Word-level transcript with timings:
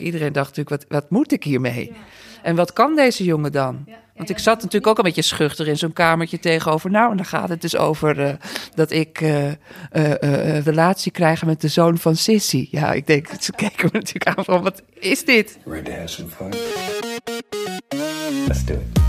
Iedereen 0.00 0.32
dacht 0.32 0.56
natuurlijk, 0.56 0.82
wat, 0.82 1.00
wat 1.02 1.10
moet 1.10 1.32
ik 1.32 1.44
hiermee? 1.44 1.92
En 2.42 2.56
wat 2.56 2.72
kan 2.72 2.96
deze 2.96 3.24
jongen 3.24 3.52
dan? 3.52 3.86
Want 4.16 4.30
ik 4.30 4.38
zat 4.38 4.56
natuurlijk 4.56 4.86
ook 4.86 4.98
een 4.98 5.04
beetje 5.04 5.22
schuchter 5.22 5.68
in 5.68 5.76
zo'n 5.76 5.92
kamertje 5.92 6.38
tegenover. 6.38 6.90
Nou, 6.90 7.10
en 7.10 7.16
dan 7.16 7.26
gaat 7.26 7.48
het 7.48 7.60
dus 7.60 7.76
over 7.76 8.18
uh, 8.18 8.32
dat 8.74 8.90
ik 8.90 9.20
uh, 9.20 9.46
uh, 9.46 9.54
relatie 10.60 11.12
krijg 11.12 11.44
met 11.44 11.60
de 11.60 11.68
zoon 11.68 11.98
van 11.98 12.16
Sissy. 12.16 12.68
Ja, 12.70 12.92
ik 12.92 13.06
denk, 13.06 13.28
ze 13.40 13.52
keken 13.52 13.88
me 13.92 13.98
natuurlijk 13.98 14.36
aan 14.36 14.44
van, 14.44 14.62
wat 14.62 14.82
is 14.94 15.24
dit? 15.24 15.58
Ready 15.64 15.82
to 15.82 15.92
have 15.92 16.06
some 16.06 16.28
fun? 16.28 16.54
Let's 18.46 18.64
do 18.64 18.74
it. 18.74 19.06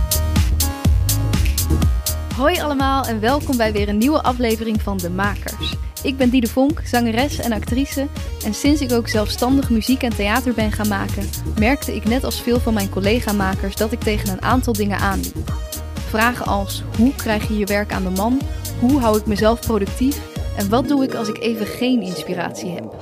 Hoi 2.35 2.59
allemaal 2.59 3.05
en 3.05 3.19
welkom 3.19 3.57
bij 3.57 3.71
weer 3.71 3.89
een 3.89 3.97
nieuwe 3.97 4.21
aflevering 4.21 4.81
van 4.81 4.97
De 4.97 5.09
Makers. 5.09 5.75
Ik 6.04 6.18
ben 6.18 6.29
Diede 6.29 6.47
Vonk, 6.47 6.81
zangeres 6.84 7.39
en 7.39 7.52
actrice. 7.52 8.07
En 8.45 8.54
sinds 8.54 8.82
ik 8.82 8.91
ook 8.91 9.07
zelfstandig 9.07 9.70
muziek 9.70 10.04
en 10.04 10.15
theater 10.15 10.54
ben 10.54 10.71
gaan 10.71 10.88
maken, 10.88 11.29
merkte 11.59 11.95
ik 11.95 12.05
net 12.05 12.23
als 12.23 12.41
veel 12.41 12.59
van 12.59 12.73
mijn 12.73 12.89
collega-makers 12.89 13.75
dat 13.75 13.92
ik 13.92 14.00
tegen 14.00 14.29
een 14.29 14.42
aantal 14.42 14.73
dingen 14.73 14.97
aanliep. 14.97 15.54
Vragen 15.93 16.46
als: 16.46 16.83
hoe 16.97 17.15
krijg 17.15 17.47
je 17.47 17.57
je 17.57 17.65
werk 17.65 17.92
aan 17.92 18.04
de 18.04 18.09
man? 18.09 18.42
Hoe 18.79 19.00
hou 19.00 19.18
ik 19.18 19.25
mezelf 19.25 19.59
productief? 19.59 20.37
En 20.57 20.70
wat 20.70 20.87
doe 20.87 21.04
ik 21.04 21.14
als 21.14 21.28
ik 21.28 21.39
even 21.39 21.65
geen 21.65 22.01
inspiratie 22.01 22.70
heb? 22.70 22.95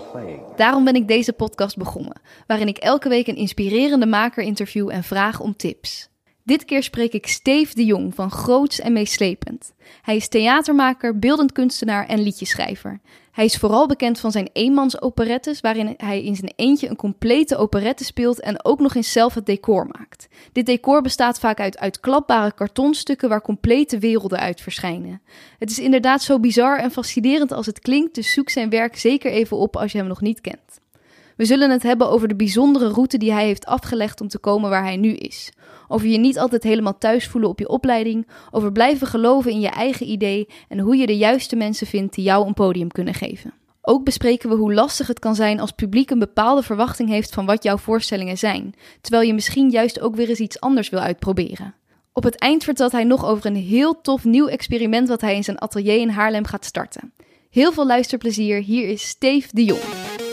Daarom 0.56 0.84
ben 0.84 0.96
ik 0.96 1.08
deze 1.08 1.34
podcast 1.34 1.78
begonnen, 1.78 2.22
waarin 2.48 2.68
ik 2.68 2.78
elke 2.78 3.10
week 3.10 3.28
een 3.28 3.36
inspirerende 3.36 4.06
maker 4.06 4.44
interview 4.44 4.90
en 4.90 5.04
vraag 5.04 5.40
om 5.40 5.56
tips. 5.56 6.10
Dit 6.48 6.66
keer 6.66 6.84
spreek 6.84 7.14
ik 7.14 7.28
Steve 7.28 7.76
de 7.76 7.86
Jong 7.86 8.16
van 8.16 8.32
Groots 8.32 8.80
en 8.80 8.94
Meeslepend. 8.94 9.74
Hij 10.02 10.16
is 10.16 10.28
theatermaker, 10.28 11.20
beeldend 11.20 11.52
kunstenaar 11.52 12.06
en 12.06 12.22
liedjeschrijver. 12.22 13.00
Hij 13.32 13.46
is 13.46 13.58
vooral 13.58 13.88
bekend 13.88 14.20
van 14.20 14.32
zijn 14.32 14.50
eenmans 14.54 15.02
operettes, 15.02 15.62
waarin 15.62 15.94
hij 15.98 16.24
in 16.24 16.36
zijn 16.36 16.54
eentje 16.56 16.90
een 16.90 16.96
complete 16.96 17.58
operette 17.58 18.04
speelt 18.04 18.40
en 18.40 18.66
ook 18.66 18.80
nog 18.80 18.96
eens 18.96 19.12
zelf 19.12 19.34
het 19.34 19.46
decor 19.46 19.88
maakt. 19.88 20.28
Dit 20.52 20.66
decor 20.66 21.02
bestaat 21.02 21.40
vaak 21.40 21.60
uit 21.60 21.78
uitklapbare 21.78 22.54
kartonstukken 22.54 23.30
waar 23.30 23.42
complete 23.42 24.00
werelden 24.00 24.40
uit 24.40 24.62
verschijnen. 24.62 25.22
Het 25.60 25.70
is 25.70 25.80
inderdaad 25.80 26.22
zo 26.22 26.40
bizar 26.40 26.80
en 26.80 26.92
fascinerend 26.92 27.52
als 27.52 27.66
het 27.66 27.80
klinkt, 27.80 28.16
dus 28.16 28.32
zoek 28.32 28.50
zijn 28.50 28.70
werk 28.70 28.98
zeker 28.98 29.32
even 29.32 29.58
op 29.58 29.76
als 29.76 29.92
je 29.92 29.98
hem 29.98 30.08
nog 30.08 30.22
niet 30.22 30.42
kent. 30.42 30.80
We 31.38 31.46
zullen 31.46 31.70
het 31.70 31.84
hebben 31.84 32.10
over 32.10 32.28
de 32.28 32.36
bijzondere 32.36 32.88
route 32.88 33.18
die 33.18 33.32
hij 33.32 33.46
heeft 33.46 33.66
afgelegd 33.66 34.22
om 34.22 34.28
te 34.28 34.40
komen 34.40 34.70
waar 34.70 34.84
hij 34.84 34.98
nu 34.98 35.14
is. 35.14 35.52
Over 35.88 36.08
je 36.08 36.18
niet 36.18 36.40
altijd 36.40 36.64
helemaal 36.64 36.98
thuis 36.98 37.28
voelen 37.28 37.50
op 37.50 37.60
je 37.60 37.70
opleiding. 37.70 38.28
Over 38.52 38.72
blijven 38.72 39.08
geloven 39.08 39.52
in 39.52 39.60
je 39.60 39.70
eigen 39.70 40.10
idee. 40.10 40.48
En 40.68 40.80
hoe 40.80 40.96
je 40.96 41.06
de 41.06 41.18
juiste 41.18 41.56
mensen 41.56 41.88
vindt 41.88 42.16
die 42.16 42.24
jou 42.24 42.48
een 42.48 42.54
podium 42.54 42.92
kunnen 42.92 43.14
geven. 43.14 43.54
Ook 43.82 44.04
bespreken 44.04 44.50
we 44.50 44.56
hoe 44.56 44.74
lastig 44.74 45.08
het 45.08 45.20
kan 45.20 45.36
zijn 45.36 45.60
als 45.60 45.72
publiek 45.72 46.10
een 46.10 46.20
bepaalde 46.20 46.64
verwachting 46.64 47.10
heeft 47.10 47.34
van 47.34 47.46
wat 47.46 47.64
jouw 47.64 47.78
voorstellingen 47.78 48.38
zijn, 48.38 48.74
terwijl 49.02 49.28
je 49.28 49.34
misschien 49.34 49.70
juist 49.70 50.00
ook 50.00 50.16
weer 50.16 50.30
eens 50.30 50.40
iets 50.40 50.60
anders 50.60 50.90
wil 50.90 51.00
uitproberen. 51.00 51.76
Op 52.14 52.24
het 52.24 52.40
eind 52.40 52.64
vertelt 52.64 52.92
hij 52.92 53.04
nog 53.04 53.26
over 53.26 53.46
een 53.46 53.56
heel 53.56 54.02
tof 54.02 54.24
nieuw 54.24 54.48
experiment 54.48 55.08
wat 55.08 55.22
hij 55.22 55.36
in 55.36 55.44
zijn 55.44 55.60
atelier 55.60 56.00
in 56.00 56.10
Haarlem 56.10 56.46
gaat 56.46 56.66
starten. 56.66 57.14
Heel 57.50 57.72
veel 57.72 57.86
luisterplezier, 57.86 58.64
hier 58.64 58.88
is 58.88 59.08
Steve 59.08 59.48
de 59.52 59.64
Jong. 59.64 60.27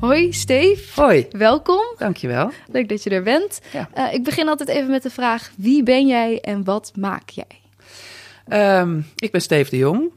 Hoi 0.00 0.32
Steve. 0.32 1.00
Hoi. 1.00 1.26
Welkom. 1.30 1.94
Dankjewel. 1.98 2.50
Leuk 2.66 2.88
dat 2.88 3.02
je 3.02 3.10
er 3.10 3.22
bent. 3.22 3.60
Uh, 3.94 4.12
ik 4.12 4.24
begin 4.24 4.48
altijd 4.48 4.68
even 4.68 4.90
met 4.90 5.02
de 5.02 5.10
vraag: 5.10 5.52
wie 5.56 5.82
ben 5.82 6.06
jij 6.06 6.40
en 6.40 6.64
wat 6.64 6.92
maak 6.96 7.28
jij? 7.28 7.60
Um, 8.80 9.06
ik 9.16 9.32
ben 9.32 9.40
Steve 9.40 9.70
de 9.70 9.76
Jong. 9.76 10.10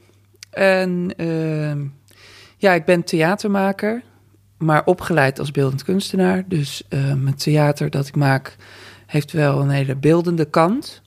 En 0.49 1.13
uh, 1.17 1.85
ja, 2.57 2.73
ik 2.73 2.85
ben 2.85 3.03
theatermaker, 3.03 4.03
maar 4.57 4.85
opgeleid 4.85 5.39
als 5.39 5.51
beeldend 5.51 5.83
kunstenaar. 5.83 6.43
Dus 6.47 6.83
uh, 6.89 7.13
mijn 7.13 7.35
theater 7.35 7.89
dat 7.89 8.07
ik 8.07 8.15
maak 8.15 8.55
heeft 9.05 9.31
wel 9.31 9.61
een 9.61 9.69
hele 9.69 9.95
beeldende 9.95 10.45
kant. 10.45 11.01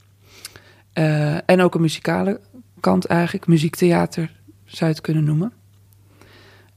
Uh, 0.95 1.51
en 1.51 1.61
ook 1.61 1.75
een 1.75 1.81
muzikale 1.81 2.41
kant 2.81 3.05
eigenlijk. 3.05 3.47
Muziektheater 3.47 4.33
zou 4.65 4.91
je 4.91 4.97
het 4.97 5.01
kunnen 5.01 5.25
noemen. 5.25 5.53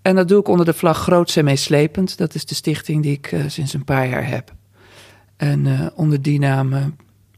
En 0.02 0.16
dat 0.16 0.28
doe 0.28 0.40
ik 0.40 0.48
onder 0.48 0.66
de 0.66 0.74
vlag 0.74 0.98
Groots 0.98 1.36
en 1.36 1.46
Meeslepend. 1.46 2.18
Dat 2.18 2.36
is 2.36 2.46
de 2.46 2.56
stichting 2.56 3.04
die 3.04 3.12
ik 3.12 3.32
uh, 3.32 3.44
sinds 3.48 3.74
een 3.74 3.84
paar 3.84 4.10
jaar 4.10 4.28
heb. 4.28 4.54
En 5.38 5.66
uh, 5.66 5.88
onder 5.96 6.22
die 6.22 6.40
naam 6.40 6.74
uh, 6.74 6.86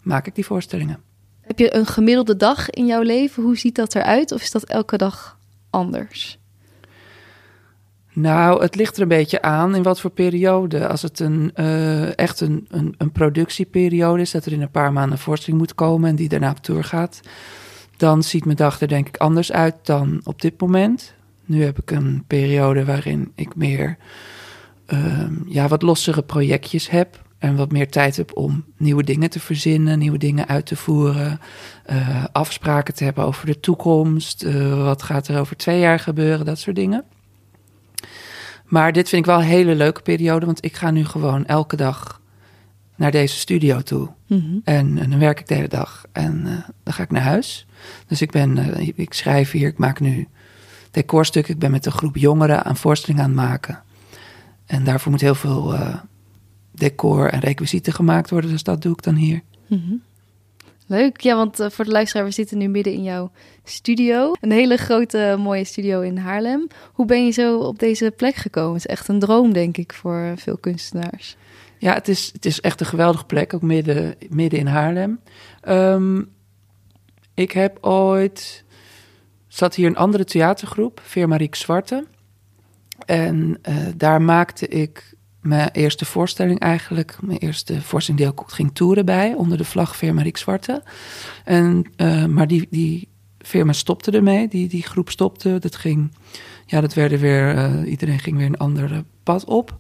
maak 0.02 0.28
ik 0.28 0.36
die 0.36 0.46
voorstellingen. 0.46 1.00
Heb 1.42 1.60
je 1.60 1.76
een 1.76 1.86
gemiddelde 1.86 2.36
dag 2.36 2.70
in 2.70 2.86
jouw 2.86 3.02
leven? 3.02 3.44
Hoe 3.44 3.58
ziet 3.58 3.76
dat 3.76 3.96
eruit? 3.96 4.32
Of 4.32 4.42
is 4.42 4.52
dat 4.52 4.64
elke 4.64 4.98
dag 4.98 5.38
anders? 5.70 6.40
Nou, 8.14 8.62
het 8.62 8.76
ligt 8.76 8.96
er 8.96 9.02
een 9.02 9.08
beetje 9.08 9.42
aan 9.42 9.76
in 9.76 9.84
wat 9.84 10.00
voor 10.00 10.10
periode. 10.10 10.88
Als 10.88 11.02
het 11.02 11.20
een, 11.20 11.56
echt 12.16 12.40
een, 12.40 12.66
een, 12.70 12.96
een, 12.98 13.12
productieperiode 13.12 14.22
is, 14.22 14.32
dat 14.32 14.46
er 14.46 14.52
in 14.52 14.62
een 14.62 14.72
paar 14.72 14.94
maanden 14.94 15.12
een 15.12 15.24
voorstelling 15.24 15.62
moet 15.62 15.76
komen 15.76 16.10
en 16.10 16.16
die 16.16 16.30
daarna 16.30 16.50
op 16.50 16.58
tour 16.58 16.84
gaat, 16.84 17.20
dan 17.98 18.24
ziet 18.24 18.46
mijn 18.46 18.58
dag 18.58 18.82
er 18.82 18.88
denk 18.88 19.08
ik 19.08 19.18
anders 19.18 19.52
uit 19.52 19.76
dan 19.84 20.22
op 20.24 20.42
dit 20.42 20.62
moment. 20.62 21.14
Nu 21.46 21.64
heb 21.64 21.80
ik 21.80 21.92
een 21.92 22.24
periode 22.28 22.86
waarin 22.86 23.32
ik 23.36 23.56
meer 23.56 23.98
uh, 24.94 25.28
ja, 25.46 25.68
wat 25.68 25.82
lossere 25.82 26.22
projectjes 26.22 26.90
heb. 26.90 27.30
En 27.38 27.56
wat 27.56 27.72
meer 27.72 27.90
tijd 27.90 28.16
heb 28.16 28.38
om 28.38 28.66
nieuwe 28.78 29.04
dingen 29.04 29.30
te 29.30 29.40
verzinnen, 29.40 30.00
nieuwe 30.00 30.18
dingen 30.18 30.48
uit 30.48 30.66
te 30.66 30.76
voeren. 30.76 31.40
Uh, 31.92 32.26
afspraken 32.32 32.94
te 32.94 33.04
hebben 33.04 33.26
over 33.26 33.46
de 33.46 33.60
toekomst. 33.60 34.44
Uh, 34.44 34.84
wat 34.84 35.04
gaat 35.04 35.28
er 35.28 35.40
over 35.40 35.58
twee 35.58 35.80
jaar 35.80 36.00
gebeuren, 36.00 36.46
dat 36.46 36.60
soort 36.60 36.76
dingen. 36.76 37.04
Maar 38.66 38.92
dit 38.92 39.10
vind 39.10 39.22
ik 39.22 39.32
wel 39.32 39.40
een 39.40 39.48
hele 39.48 39.76
leuke 39.76 40.02
periode, 40.02 40.46
want 40.46 40.66
ik 40.66 40.76
ga 40.76 40.92
nu 40.92 41.06
gewoon 41.06 41.46
elke 41.46 41.76
dag 41.76 42.22
naar 42.96 43.12
deze 43.12 43.36
studio 43.36 43.82
toe. 43.82 44.10
Mm 44.28 44.40
-hmm. 44.40 44.62
en, 44.64 44.98
en, 44.98 45.10
dan 45.10 45.20
werk 45.20 45.40
ik 45.40 45.48
de 45.48 45.54
hele 45.54 45.68
dag 45.68 46.06
en 46.12 46.42
uh, 46.46 46.52
dan 46.84 46.94
ga 46.94 47.04
ik 47.04 47.12
naar 47.12 47.22
huis. 47.22 47.68
Dus 48.08 48.22
ik 48.22 48.32
ben, 48.32 48.78
ik 48.96 49.14
schrijf 49.14 49.52
hier, 49.52 49.68
ik 49.68 49.78
maak 49.78 50.00
nu 50.00 50.28
decorstuk. 50.92 51.48
Ik 51.48 51.60
ben 51.60 51.72
met 51.72 51.86
een 51.86 51.92
groep 51.92 52.18
jongeren 52.18 52.64
aan 52.64 52.78
voorstellingen 52.78 53.24
aan 53.24 53.30
het 53.30 53.40
maken. 53.40 53.84
En 54.66 54.84
daarvoor 54.84 55.12
moet 55.12 55.22
heel 55.22 55.36
veel 55.36 55.74
uh, 55.74 55.96
decor 56.72 57.30
en 57.30 57.40
requisieten 57.40 57.94
gemaakt 57.94 58.30
worden. 58.30 58.50
Dus 58.50 58.64
dat 58.64 58.82
doe 58.82 58.94
ik 58.94 59.04
dan 59.04 59.16
hier. 59.16 59.42
Mm 59.68 59.84
-hmm. 59.86 60.02
Leuk, 60.88 61.22
ja, 61.22 61.36
want 61.36 61.60
uh, 61.60 61.70
voor 61.70 61.86
de 61.86 61.92
luisteraar, 61.92 62.26
we 62.26 62.32
zitten 62.32 62.58
nu 62.58 62.68
midden 62.68 62.94
in 62.94 63.04
jouw 63.04 63.32
studio. 63.64 64.34
Een 64.42 64.52
hele 64.52 64.78
grote, 64.78 65.36
mooie 65.40 65.64
studio 65.64 66.02
in 66.02 66.18
Haarlem. 66.18 66.68
Hoe 66.94 67.06
ben 67.06 67.26
je 67.26 67.32
zo 67.32 67.58
op 67.58 67.80
deze 67.80 68.14
plek 68.18 68.36
gekomen? 68.36 68.74
Het 68.74 68.86
is 68.86 68.92
echt 68.92 69.08
een 69.08 69.20
droom, 69.20 69.54
denk 69.54 69.78
ik, 69.78 69.94
voor 69.94 70.34
veel 70.38 70.58
kunstenaars. 70.58 71.36
Ja, 71.78 71.94
het 71.94 72.08
is, 72.08 72.30
het 72.34 72.46
is 72.46 72.62
echt 72.62 72.80
een 72.80 72.86
geweldige 72.86 73.26
plek, 73.26 73.54
ook 73.54 73.62
midden, 73.62 74.16
midden 74.30 74.60
in 74.60 74.68
Haarlem. 74.68 75.20
Um, 75.68 76.30
ik 77.34 77.52
heb 77.52 77.78
ooit 77.82 78.64
zat 79.52 79.76
hier 79.76 79.88
een 79.88 79.96
andere 79.98 80.24
theatergroep, 80.24 81.02
Veermariek 81.04 81.56
Zwarte. 81.56 82.06
En 83.06 83.60
uh, 83.70 83.76
daar 83.96 84.22
maakte 84.22 84.68
ik 84.68 85.16
mijn 85.42 85.70
eerste 85.72 86.06
voorstelling 86.06 86.60
eigenlijk. 86.60 87.18
Mijn 87.22 87.38
eerste 87.38 87.82
voorstelling 87.82 88.24
die 88.24 88.32
ook 88.32 88.52
ging 88.52 88.74
toeren 88.74 89.06
bij, 89.06 89.34
onder 89.34 89.58
de 89.58 89.64
vlag 89.64 89.96
Veermariek 89.96 90.38
Zwarte. 90.38 90.84
En, 91.44 91.86
uh, 91.98 92.26
maar 92.26 92.48
die, 92.48 92.68
die 92.70 93.08
firma 93.38 93.74
stopte 93.74 94.12
ermee, 94.12 94.48
die, 94.48 94.68
die 94.68 94.84
groep 94.84 95.10
stopte. 95.10 95.60
Dat 95.60 95.76
ging, 95.76 96.12
ja, 96.66 96.82
dat 96.82 96.94
werden 96.94 97.20
weer, 97.20 97.56
uh, 97.56 97.90
iedereen 97.92 98.20
ging 98.20 98.38
weer 98.38 98.46
een 98.46 98.58
ander 98.58 99.04
pad 99.24 99.46
op. 99.46 99.80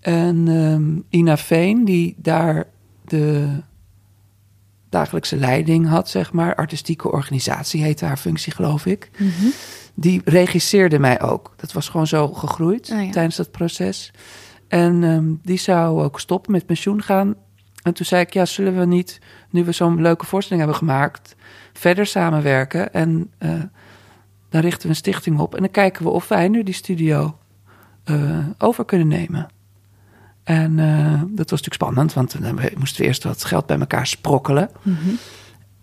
En 0.00 0.48
um, 0.48 1.04
Ina 1.08 1.36
Veen, 1.36 1.84
die 1.84 2.14
daar 2.18 2.66
de 3.04 3.48
dagelijkse 4.90 5.36
leiding 5.36 5.88
had, 5.88 6.08
zeg 6.08 6.32
maar. 6.32 6.54
Artistieke 6.54 7.12
organisatie 7.12 7.82
heette 7.82 8.04
haar 8.04 8.16
functie, 8.16 8.52
geloof 8.52 8.86
ik. 8.86 9.10
Mm 9.18 9.30
-hmm. 9.38 9.52
Die 9.94 10.20
regisseerde 10.24 10.98
mij 10.98 11.20
ook. 11.22 11.54
Dat 11.56 11.72
was 11.72 11.88
gewoon 11.88 12.06
zo 12.06 12.28
gegroeid 12.32 12.90
oh, 12.92 13.04
ja. 13.04 13.10
tijdens 13.10 13.36
dat 13.36 13.50
proces. 13.50 14.12
En 14.68 15.02
um, 15.02 15.40
die 15.42 15.58
zou 15.58 16.02
ook 16.02 16.20
stoppen 16.20 16.52
met 16.52 16.66
pensioen 16.66 17.02
gaan. 17.02 17.34
En 17.82 17.94
toen 17.94 18.06
zei 18.06 18.22
ik, 18.22 18.32
ja, 18.32 18.44
zullen 18.44 18.78
we 18.78 18.84
niet, 18.84 19.18
nu 19.50 19.64
we 19.64 19.72
zo'n 19.72 20.02
leuke 20.02 20.26
voorstelling 20.26 20.64
hebben 20.64 20.80
gemaakt, 20.80 21.36
verder 21.72 22.06
samenwerken? 22.06 22.92
En 22.92 23.30
uh, 23.38 23.50
dan 24.48 24.60
richten 24.60 24.82
we 24.82 24.88
een 24.88 24.94
stichting 24.94 25.38
op 25.38 25.54
en 25.54 25.60
dan 25.60 25.70
kijken 25.70 26.04
we 26.04 26.10
of 26.10 26.28
wij 26.28 26.48
nu 26.48 26.62
die 26.62 26.74
studio 26.74 27.38
uh, 28.04 28.46
over 28.58 28.84
kunnen 28.84 29.08
nemen. 29.08 29.48
En 30.48 30.78
uh, 30.78 31.22
dat 31.28 31.50
was 31.50 31.62
natuurlijk 31.62 31.74
spannend, 31.74 32.12
want 32.12 32.42
dan 32.42 32.60
moesten 32.76 33.00
we 33.00 33.06
eerst 33.06 33.24
wat 33.24 33.44
geld 33.44 33.66
bij 33.66 33.78
elkaar 33.78 34.06
sprokkelen. 34.06 34.70
Mm 34.82 34.96
-hmm. 35.02 35.18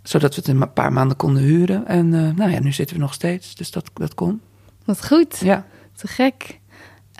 Zodat 0.03 0.35
we 0.35 0.41
het 0.41 0.49
in 0.49 0.61
een 0.61 0.73
paar 0.73 0.93
maanden 0.93 1.17
konden 1.17 1.43
huren. 1.43 1.87
En 1.87 2.13
uh, 2.13 2.31
nou 2.35 2.51
ja, 2.51 2.59
nu 2.59 2.71
zitten 2.71 2.95
we 2.95 3.01
nog 3.01 3.13
steeds, 3.13 3.55
dus 3.55 3.71
dat, 3.71 3.89
dat 3.93 4.13
kon. 4.13 4.41
Wat 4.85 5.07
goed. 5.07 5.37
Ja. 5.37 5.65
Te 5.95 6.07
gek. 6.07 6.59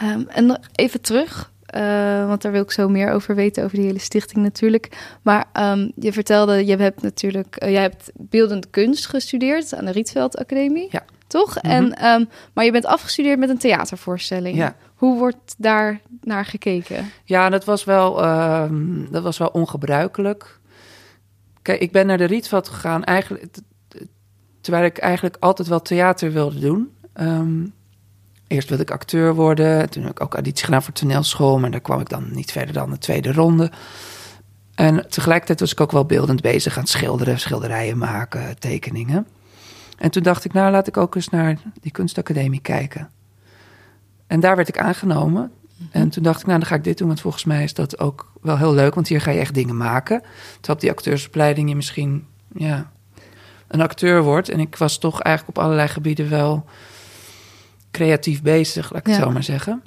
Um, 0.03 0.27
en 0.27 0.59
even 0.71 1.01
terug, 1.01 1.51
uh, 1.75 2.27
want 2.27 2.41
daar 2.41 2.51
wil 2.51 2.61
ik 2.61 2.71
zo 2.71 2.89
meer 2.89 3.11
over 3.11 3.35
weten, 3.35 3.63
over 3.63 3.77
die 3.77 3.85
hele 3.85 3.99
stichting 3.99 4.43
natuurlijk. 4.43 5.17
Maar 5.21 5.45
um, 5.53 5.91
je 5.95 6.13
vertelde, 6.13 6.65
je 6.65 6.75
hebt 6.75 7.01
natuurlijk, 7.01 7.55
jij 7.59 7.81
hebt 7.81 8.11
beeldend 8.15 8.69
kunst 8.69 9.07
gestudeerd 9.07 9.75
aan 9.75 9.85
de 9.85 9.91
Rietveld 9.91 10.37
Academie. 10.37 10.87
Ja. 10.91 11.05
Toch? 11.27 11.61
Mm 11.61 11.71
-hmm. 11.71 11.91
en, 11.91 12.05
um, 12.05 12.29
maar 12.53 12.65
je 12.65 12.71
bent 12.71 12.85
afgestudeerd 12.85 13.39
met 13.39 13.49
een 13.49 13.57
theatervoorstelling. 13.57 14.57
Ja. 14.57 14.75
Hoe 14.95 15.17
wordt 15.17 15.55
daar 15.57 16.01
naar 16.25 16.45
gekeken? 16.45 17.11
Ja, 17.23 17.49
dat 17.49 17.65
was 17.65 17.83
wel, 17.83 18.23
ehm, 18.23 19.11
dat 19.11 19.23
was 19.23 19.37
wel 19.37 19.47
ongebruikelijk. 19.47 20.59
Kijk, 21.61 21.81
ik 21.81 21.91
ben 21.91 22.07
naar 22.07 22.17
de 22.17 22.25
Rietveld 22.25 22.69
gegaan 22.69 23.03
eigenlijk... 23.03 23.45
terwijl 24.61 24.85
ik 24.85 24.97
eigenlijk 24.97 25.37
altijd 25.39 25.67
wel 25.67 25.81
theater 25.81 26.31
wilde 26.31 26.59
doen. 26.59 26.93
Ehm, 27.13 27.65
eerst 28.47 28.69
wilde 28.69 28.83
ik 28.83 28.91
acteur 28.91 29.35
worden. 29.35 29.89
Toen 29.89 30.03
heb 30.03 30.11
ik 30.11 30.21
ook 30.21 30.33
auditie 30.33 30.65
gedaan 30.65 30.83
voor 30.83 30.93
toneelschool. 30.93 31.59
Maar 31.59 31.71
daar 31.71 31.79
kwam 31.79 31.99
ik 31.99 32.09
dan 32.09 32.27
niet 32.31 32.51
verder 32.51 32.73
dan 32.73 32.89
de 32.89 32.97
tweede 32.97 33.33
ronde. 33.33 33.71
En 34.75 35.09
tegelijkertijd 35.09 35.59
was 35.59 35.71
ik 35.71 35.79
ook 35.79 35.91
wel 35.91 36.05
beeldend 36.05 36.41
bezig 36.41 36.77
aan 36.77 36.87
schilderen. 36.87 37.39
Schilderijen 37.39 37.97
maken, 37.97 38.59
tekeningen. 38.59 39.27
En 39.97 40.11
toen 40.11 40.23
dacht 40.23 40.45
ik, 40.45 40.53
nou 40.53 40.71
laat 40.71 40.87
ik 40.87 40.97
ook 40.97 41.15
eens 41.15 41.29
naar 41.29 41.57
die 41.81 41.91
kunstacademie 41.91 42.61
kijken. 42.61 43.09
En 44.27 44.39
daar 44.39 44.55
werd 44.55 44.67
ik 44.67 44.79
aangenomen. 44.79 45.51
En 45.91 46.09
toen 46.09 46.23
dacht 46.23 46.39
ik, 46.39 46.45
nou 46.45 46.59
dan 46.59 46.67
ga 46.67 46.75
ik 46.75 46.83
dit 46.83 46.97
doen. 46.97 47.07
Want 47.07 47.21
volgens 47.21 47.43
mij 47.43 47.63
is 47.63 47.73
dat 47.73 47.99
ook 47.99 48.31
wel 48.41 48.57
heel 48.57 48.73
leuk. 48.73 48.95
Want 48.95 49.07
hier 49.07 49.21
ga 49.21 49.31
je 49.31 49.39
echt 49.39 49.53
dingen 49.53 49.77
maken. 49.77 50.19
Terwijl 50.53 50.73
op 50.73 50.79
die 50.79 50.91
acteursopleiding 50.91 51.69
je 51.69 51.75
misschien 51.75 52.25
ja, 52.53 52.91
een 53.67 53.81
acteur 53.81 54.23
wordt. 54.23 54.49
En 54.49 54.59
ik 54.59 54.75
was 54.75 54.97
toch 54.97 55.21
eigenlijk 55.21 55.57
op 55.57 55.63
allerlei 55.63 55.87
gebieden 55.87 56.29
wel 56.29 56.65
creatief 57.91 58.41
bezig, 58.41 58.91
laat 58.91 58.99
ik 59.01 59.07
het 59.07 59.15
Ja. 59.15 59.21
zo 59.21 59.31
maar 59.31 59.43
zeggen. 59.43 59.83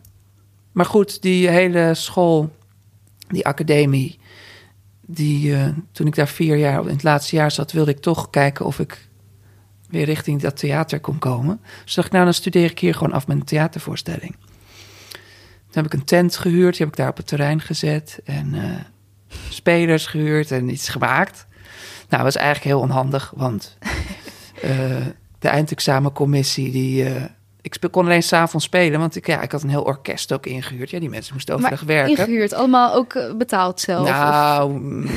Maar 0.72 0.86
goed, 0.86 1.22
die 1.22 1.48
hele 1.48 1.94
school, 1.94 2.56
die 3.28 3.46
academie, 3.46 4.18
die, 5.06 5.54
eh, 5.54 5.68
toen 5.92 6.06
ik 6.06 6.14
daar 6.14 6.28
vier 6.28 6.56
jaar, 6.56 6.82
in 6.82 6.88
het 6.88 7.02
laatste 7.02 7.36
jaar 7.36 7.50
zat, 7.50 7.72
wilde 7.72 7.90
ik 7.90 8.00
toch 8.00 8.30
kijken 8.30 8.64
of 8.64 8.78
ik 8.78 9.08
weer 9.88 10.04
richting 10.04 10.40
dat 10.40 10.56
theater 10.56 11.00
kon 11.00 11.18
komen. 11.18 11.60
Dus 11.84 11.94
dacht 11.94 12.06
ik, 12.06 12.12
nou 12.12 12.24
dan 12.24 12.34
studeer 12.34 12.70
ik 12.70 12.78
hier 12.78 12.94
gewoon 12.94 13.12
af 13.12 13.26
met 13.26 13.36
een 13.36 13.44
theatervoorstelling. 13.44 14.36
Toen 15.78 15.86
heb 15.86 15.96
ik 15.96 16.00
een 16.00 16.06
tent 16.06 16.36
gehuurd, 16.36 16.76
die 16.76 16.86
heb 16.86 16.88
ik 16.88 16.96
daar 16.96 17.08
op 17.08 17.16
het 17.16 17.26
terrein 17.26 17.60
gezet. 17.60 18.20
En 18.24 18.54
eh, 18.54 18.70
spelers 19.48 20.06
gehuurd 20.06 20.50
en 20.50 20.68
iets 20.68 20.88
gemaakt. 20.88 21.46
Nou, 22.08 22.22
was 22.22 22.36
eigenlijk 22.36 22.66
heel 22.66 22.80
onhandig, 22.80 23.32
want 23.36 23.76
eh, 24.62 24.70
de 25.38 25.48
eindexamencommissie, 25.48 26.70
die... 26.70 27.04
eh, 27.04 27.22
ik 27.60 27.78
kon 27.90 28.04
alleen 28.04 28.22
s'avonds 28.22 28.64
spelen, 28.66 29.00
want 29.00 29.16
ik, 29.16 29.26
ja, 29.26 29.40
ik 29.40 29.52
had 29.52 29.62
een 29.62 29.68
heel 29.68 29.82
orkest 29.82 30.32
ook 30.32 30.46
ingehuurd. 30.46 30.90
Ja, 30.90 31.00
die 31.00 31.08
mensen 31.08 31.34
moesten 31.34 31.54
overdag 31.54 31.80
werken. 31.80 32.10
Ingehuurd, 32.10 32.52
allemaal 32.52 32.94
ook 32.94 33.36
betaald 33.36 33.80
zelf? 33.80 34.08
Nou, 34.08 34.72
mm, 34.78 35.10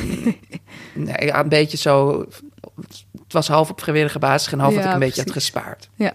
nee, 0.94 1.34
een 1.34 1.48
beetje 1.48 1.76
zo. 1.76 2.26
Het 3.12 3.32
was 3.32 3.48
half 3.48 3.70
op 3.70 3.80
vrijwillige 3.80 4.18
basis 4.18 4.52
en 4.52 4.58
half 4.58 4.74
had 4.74 4.82
Ja, 4.82 4.88
ik 4.88 4.94
een 4.94 5.00
beetje 5.00 5.22
had 5.22 5.32
gespaard. 5.32 5.88
Ja. 5.94 6.12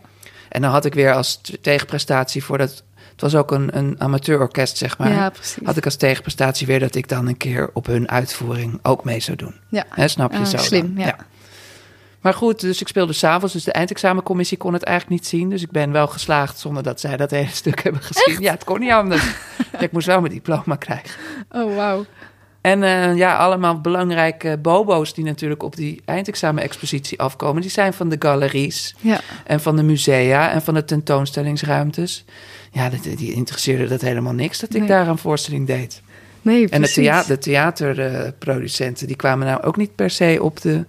En 0.50 0.62
dan 0.62 0.72
had 0.72 0.86
ik 0.86 0.94
weer 0.94 1.14
als 1.14 1.42
tegenprestatie 1.62 2.44
voor 2.44 2.58
dat. 2.58 2.84
Het 3.18 3.32
was 3.32 3.36
ook 3.36 3.52
een, 3.52 3.78
een 3.78 3.96
amateurorkest, 3.98 4.78
zeg 4.78 4.98
maar. 4.98 5.12
ja. 5.12 5.32
Had 5.64 5.78
ik 5.78 5.86
als 5.86 5.96
tegenprestatie 5.96 6.68
weer 6.68 6.80
dat 6.80 6.96
ik 6.96 7.08
dan 7.08 7.28
een 7.28 7.38
keer 7.38 7.70
op 7.74 7.86
hun 7.86 8.10
uitvoering 8.10 8.80
ook 8.82 9.04
mee 9.04 9.20
zou 9.20 9.38
doen. 9.38 9.56
Ja. 9.70 9.84
Snap 10.08 10.32
je 10.32 10.38
Ah, 10.38 10.46
zo? 10.46 10.58
slim, 10.58 10.94
ja. 10.98 11.16
Maar 12.22 12.34
goed, 12.34 12.60
dus 12.60 12.82
ik 12.82 12.88
speelde 12.88 13.14
s'avonds, 13.14 13.54
dus 13.54 13.64
de 13.64 13.72
eindexamencommissie 13.72 14.58
kon 14.58 14.74
het 14.74 14.84
eigenlijk 14.84 15.20
niet 15.22 15.30
zien. 15.30 15.50
Dus 15.50 15.62
ik 15.62 15.72
ben 15.72 15.92
wel 15.92 16.08
geslaagd 16.08 16.60
zonder 16.60 16.84
dat 16.84 17.00
zij 17.00 17.18
dat 17.18 17.32
hele 17.40 17.50
stuk 17.52 17.84
hebben 17.84 18.02
gezien. 18.02 18.42
Ja, 18.42 18.52
het 18.52 18.64
kon 18.64 18.80
niet 18.80 18.92
anders. 18.92 19.24
ik 19.80 19.92
moest 19.92 20.08
wel 20.08 20.20
mijn 20.22 20.34
diploma 20.34 20.76
krijgen. 20.76 21.20
Oh, 21.52 21.76
wauw. 21.76 22.06
En 22.62 22.84
eh, 22.84 23.16
ja, 23.16 23.38
allemaal 23.38 23.82
belangrijke 23.82 24.58
bobo's 24.62 25.14
die 25.14 25.24
natuurlijk 25.24 25.64
op 25.64 25.76
die 25.76 26.02
eindexamen-expositie 26.06 27.20
afkomen. 27.20 27.62
Die 27.62 27.72
zijn 27.72 27.94
van 27.94 28.10
de 28.10 28.16
galeries 28.20 28.96
Ja. 29.00 29.20
en 29.46 29.60
van 29.62 29.76
de 29.76 29.84
musea 29.84 30.52
en 30.52 30.62
van 30.62 30.74
de 30.74 30.86
tentoonstellingsruimtes. 30.86 32.26
Ja, 32.78 32.90
dat, 32.90 33.04
die 33.04 33.34
interesseerde 33.34 33.88
dat 33.88 34.02
helemaal 34.02 34.34
niks 34.34 34.60
dat 34.60 34.74
ik 34.74 34.80
Nee. 34.80 34.88
daar 34.88 35.08
een 35.08 35.18
voorstelling 35.18 35.68
deed. 35.68 36.02
Nee, 36.42 36.70
En 36.70 36.82
de, 36.82 36.92
thea 36.92 37.24
de 37.24 37.38
theaterproducenten 37.38 39.08
die 39.08 39.16
kwamen 39.16 39.48
nou 39.48 39.62
ook 39.62 39.78
niet 39.78 39.96
per 39.96 40.10
se 40.10 40.38
op 40.42 40.62
de 40.62 40.86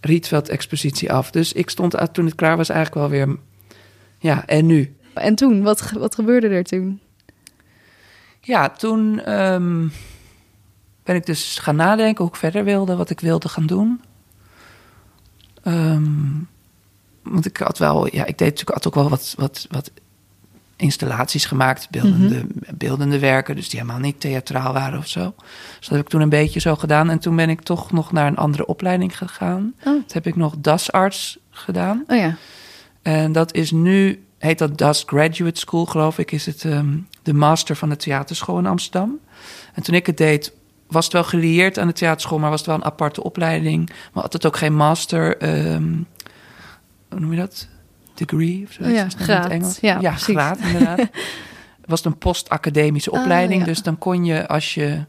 Rietveld-expositie 0.00 1.12
af. 1.12 1.30
Dus 1.30 1.52
ik 1.52 1.70
stond 1.70 1.94
toen 2.12 2.24
het 2.24 2.34
klaar 2.34 2.56
was 2.56 2.68
eigenlijk 2.68 3.00
wel 3.00 3.26
weer... 3.26 3.36
Ja, 4.18 4.46
en 4.46 4.66
nu? 4.66 4.96
En 5.14 5.34
toen, 5.34 5.62
wat, 5.62 5.90
wat 5.90 6.14
gebeurde 6.14 6.48
er 6.48 6.64
toen? 6.64 7.00
Ja, 8.40 8.68
toen 8.70 9.20
ehm, 9.20 9.86
ben 11.02 11.16
ik 11.16 11.26
dus 11.26 11.58
gaan 11.58 11.76
nadenken 11.76 12.24
hoe 12.24 12.32
ik 12.32 12.38
verder 12.38 12.64
wilde, 12.64 12.96
wat 12.96 13.10
ik 13.10 13.20
wilde 13.20 13.48
gaan 13.48 13.66
doen. 13.66 14.00
Ehm, 15.62 16.12
want 17.22 17.46
ik 17.46 17.56
had 17.56 17.78
wel, 17.78 18.14
ja, 18.14 18.24
ik 18.24 18.38
deed 18.38 18.48
natuurlijk 18.48 18.74
had 18.74 18.86
ook 18.86 18.94
wel 18.94 19.08
wat, 19.08 19.34
wat, 19.36 19.66
wat 19.70 19.90
installaties 20.78 21.44
gemaakt, 21.44 21.90
beeldende, 21.90 22.46
beeldende 22.74 23.18
werken, 23.18 23.56
dus 23.56 23.68
die 23.68 23.80
helemaal 23.80 24.00
niet 24.00 24.20
theatraal 24.20 24.72
waren 24.72 24.98
of 24.98 25.06
zo. 25.06 25.34
Dus 25.78 25.88
dat 25.88 25.96
heb 25.96 26.00
ik 26.00 26.08
toen 26.08 26.20
een 26.20 26.28
beetje 26.28 26.60
zo 26.60 26.76
gedaan. 26.76 27.10
En 27.10 27.18
toen 27.18 27.36
ben 27.36 27.48
ik 27.48 27.60
toch 27.60 27.92
nog 27.92 28.12
naar 28.12 28.26
een 28.26 28.36
andere 28.36 28.66
opleiding 28.66 29.18
gegaan. 29.18 29.74
Oh. 29.78 29.84
Toen 29.84 30.04
heb 30.08 30.26
ik 30.26 30.36
nog 30.36 30.54
DAS-arts 30.58 31.38
gedaan. 31.50 32.04
Oh 32.06 32.16
ja. 32.16 32.36
En 33.02 33.32
dat 33.32 33.54
is 33.54 33.70
nu, 33.70 34.24
heet 34.38 34.58
dat 34.58 34.78
DAS 34.78 35.02
Graduate 35.06 35.60
School, 35.60 35.86
geloof 35.86 36.18
ik, 36.18 36.32
is 36.32 36.46
het 36.46 36.64
ehm, 36.64 36.96
de 37.22 37.34
master 37.34 37.76
van 37.76 37.88
de 37.88 37.96
theaterschool 37.96 38.58
in 38.58 38.66
Amsterdam. 38.66 39.18
En 39.74 39.82
toen 39.82 39.94
ik 39.94 40.06
het 40.06 40.16
deed, 40.16 40.52
was 40.86 41.04
het 41.04 41.12
wel 41.12 41.24
gelieerd 41.24 41.78
aan 41.78 41.86
de 41.86 41.92
theaterschool, 41.92 42.38
maar 42.38 42.50
was 42.50 42.58
het 42.58 42.68
wel 42.68 42.76
een 42.76 42.84
aparte 42.84 43.22
opleiding. 43.22 43.90
Maar 44.12 44.22
had 44.22 44.32
het 44.32 44.46
ook 44.46 44.56
geen 44.56 44.74
master, 44.74 45.36
ehm, 45.36 45.92
hoe 47.08 47.20
noem 47.20 47.32
je 47.32 47.38
dat? 47.38 47.68
Degree 48.26 48.64
of 48.66 48.72
zo? 48.72 48.84
Ja, 48.88 49.06
graad. 49.16 49.42
het 49.42 49.52
Engels? 49.52 49.78
Ja, 49.80 49.98
ja 50.00 50.12
graad 50.12 50.58
inderdaad. 50.58 50.98
was 51.84 52.02
het 52.02 52.12
een 52.12 52.18
post-academische 52.18 53.10
Ah, 53.10 53.20
opleiding, 53.20 53.60
ja. 53.60 53.66
dus 53.66 53.82
dan 53.82 53.98
kon 53.98 54.24
je 54.24 54.48
als 54.48 54.74
je 54.74 55.04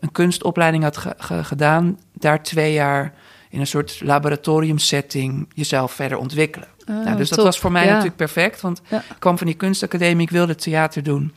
een 0.00 0.12
kunstopleiding 0.12 0.82
had 0.82 0.96
ge- 0.96 1.14
ge- 1.18 1.44
gedaan, 1.44 1.98
daar 2.12 2.42
twee 2.42 2.72
jaar 2.72 3.14
in 3.50 3.60
een 3.60 3.66
soort 3.66 4.00
laboratoriumsetting 4.00 5.48
jezelf 5.54 5.92
verder 5.92 6.18
ontwikkelen. 6.18 6.68
Oh, 6.88 7.04
Nou, 7.04 7.16
dus 7.16 7.28
dat 7.28 7.44
was 7.44 7.58
voor 7.58 7.72
mij 7.72 7.82
Ja. 7.84 7.88
natuurlijk 7.88 8.16
perfect, 8.16 8.60
want 8.60 8.80
Ja. 8.88 8.98
ik 8.98 9.16
kwam 9.18 9.38
van 9.38 9.46
die 9.46 9.56
kunstacademie, 9.56 10.26
ik 10.26 10.30
wilde 10.32 10.54
theater 10.54 11.02
doen. 11.02 11.32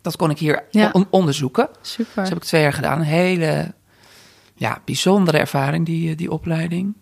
Dat 0.00 0.16
kon 0.16 0.30
ik 0.30 0.38
hier 0.38 0.62
on- 0.92 1.06
onderzoeken. 1.10 1.68
Super. 1.82 2.12
Dat 2.14 2.28
heb 2.28 2.36
ik 2.38 2.44
twee 2.44 2.62
jaar 2.62 2.72
gedaan. 2.72 2.98
Een 2.98 3.04
hele 3.04 3.74
ja, 4.54 4.80
bijzondere 4.84 5.38
ervaring, 5.38 5.86
die, 5.86 6.14
die 6.14 6.30
opleiding. 6.30 6.94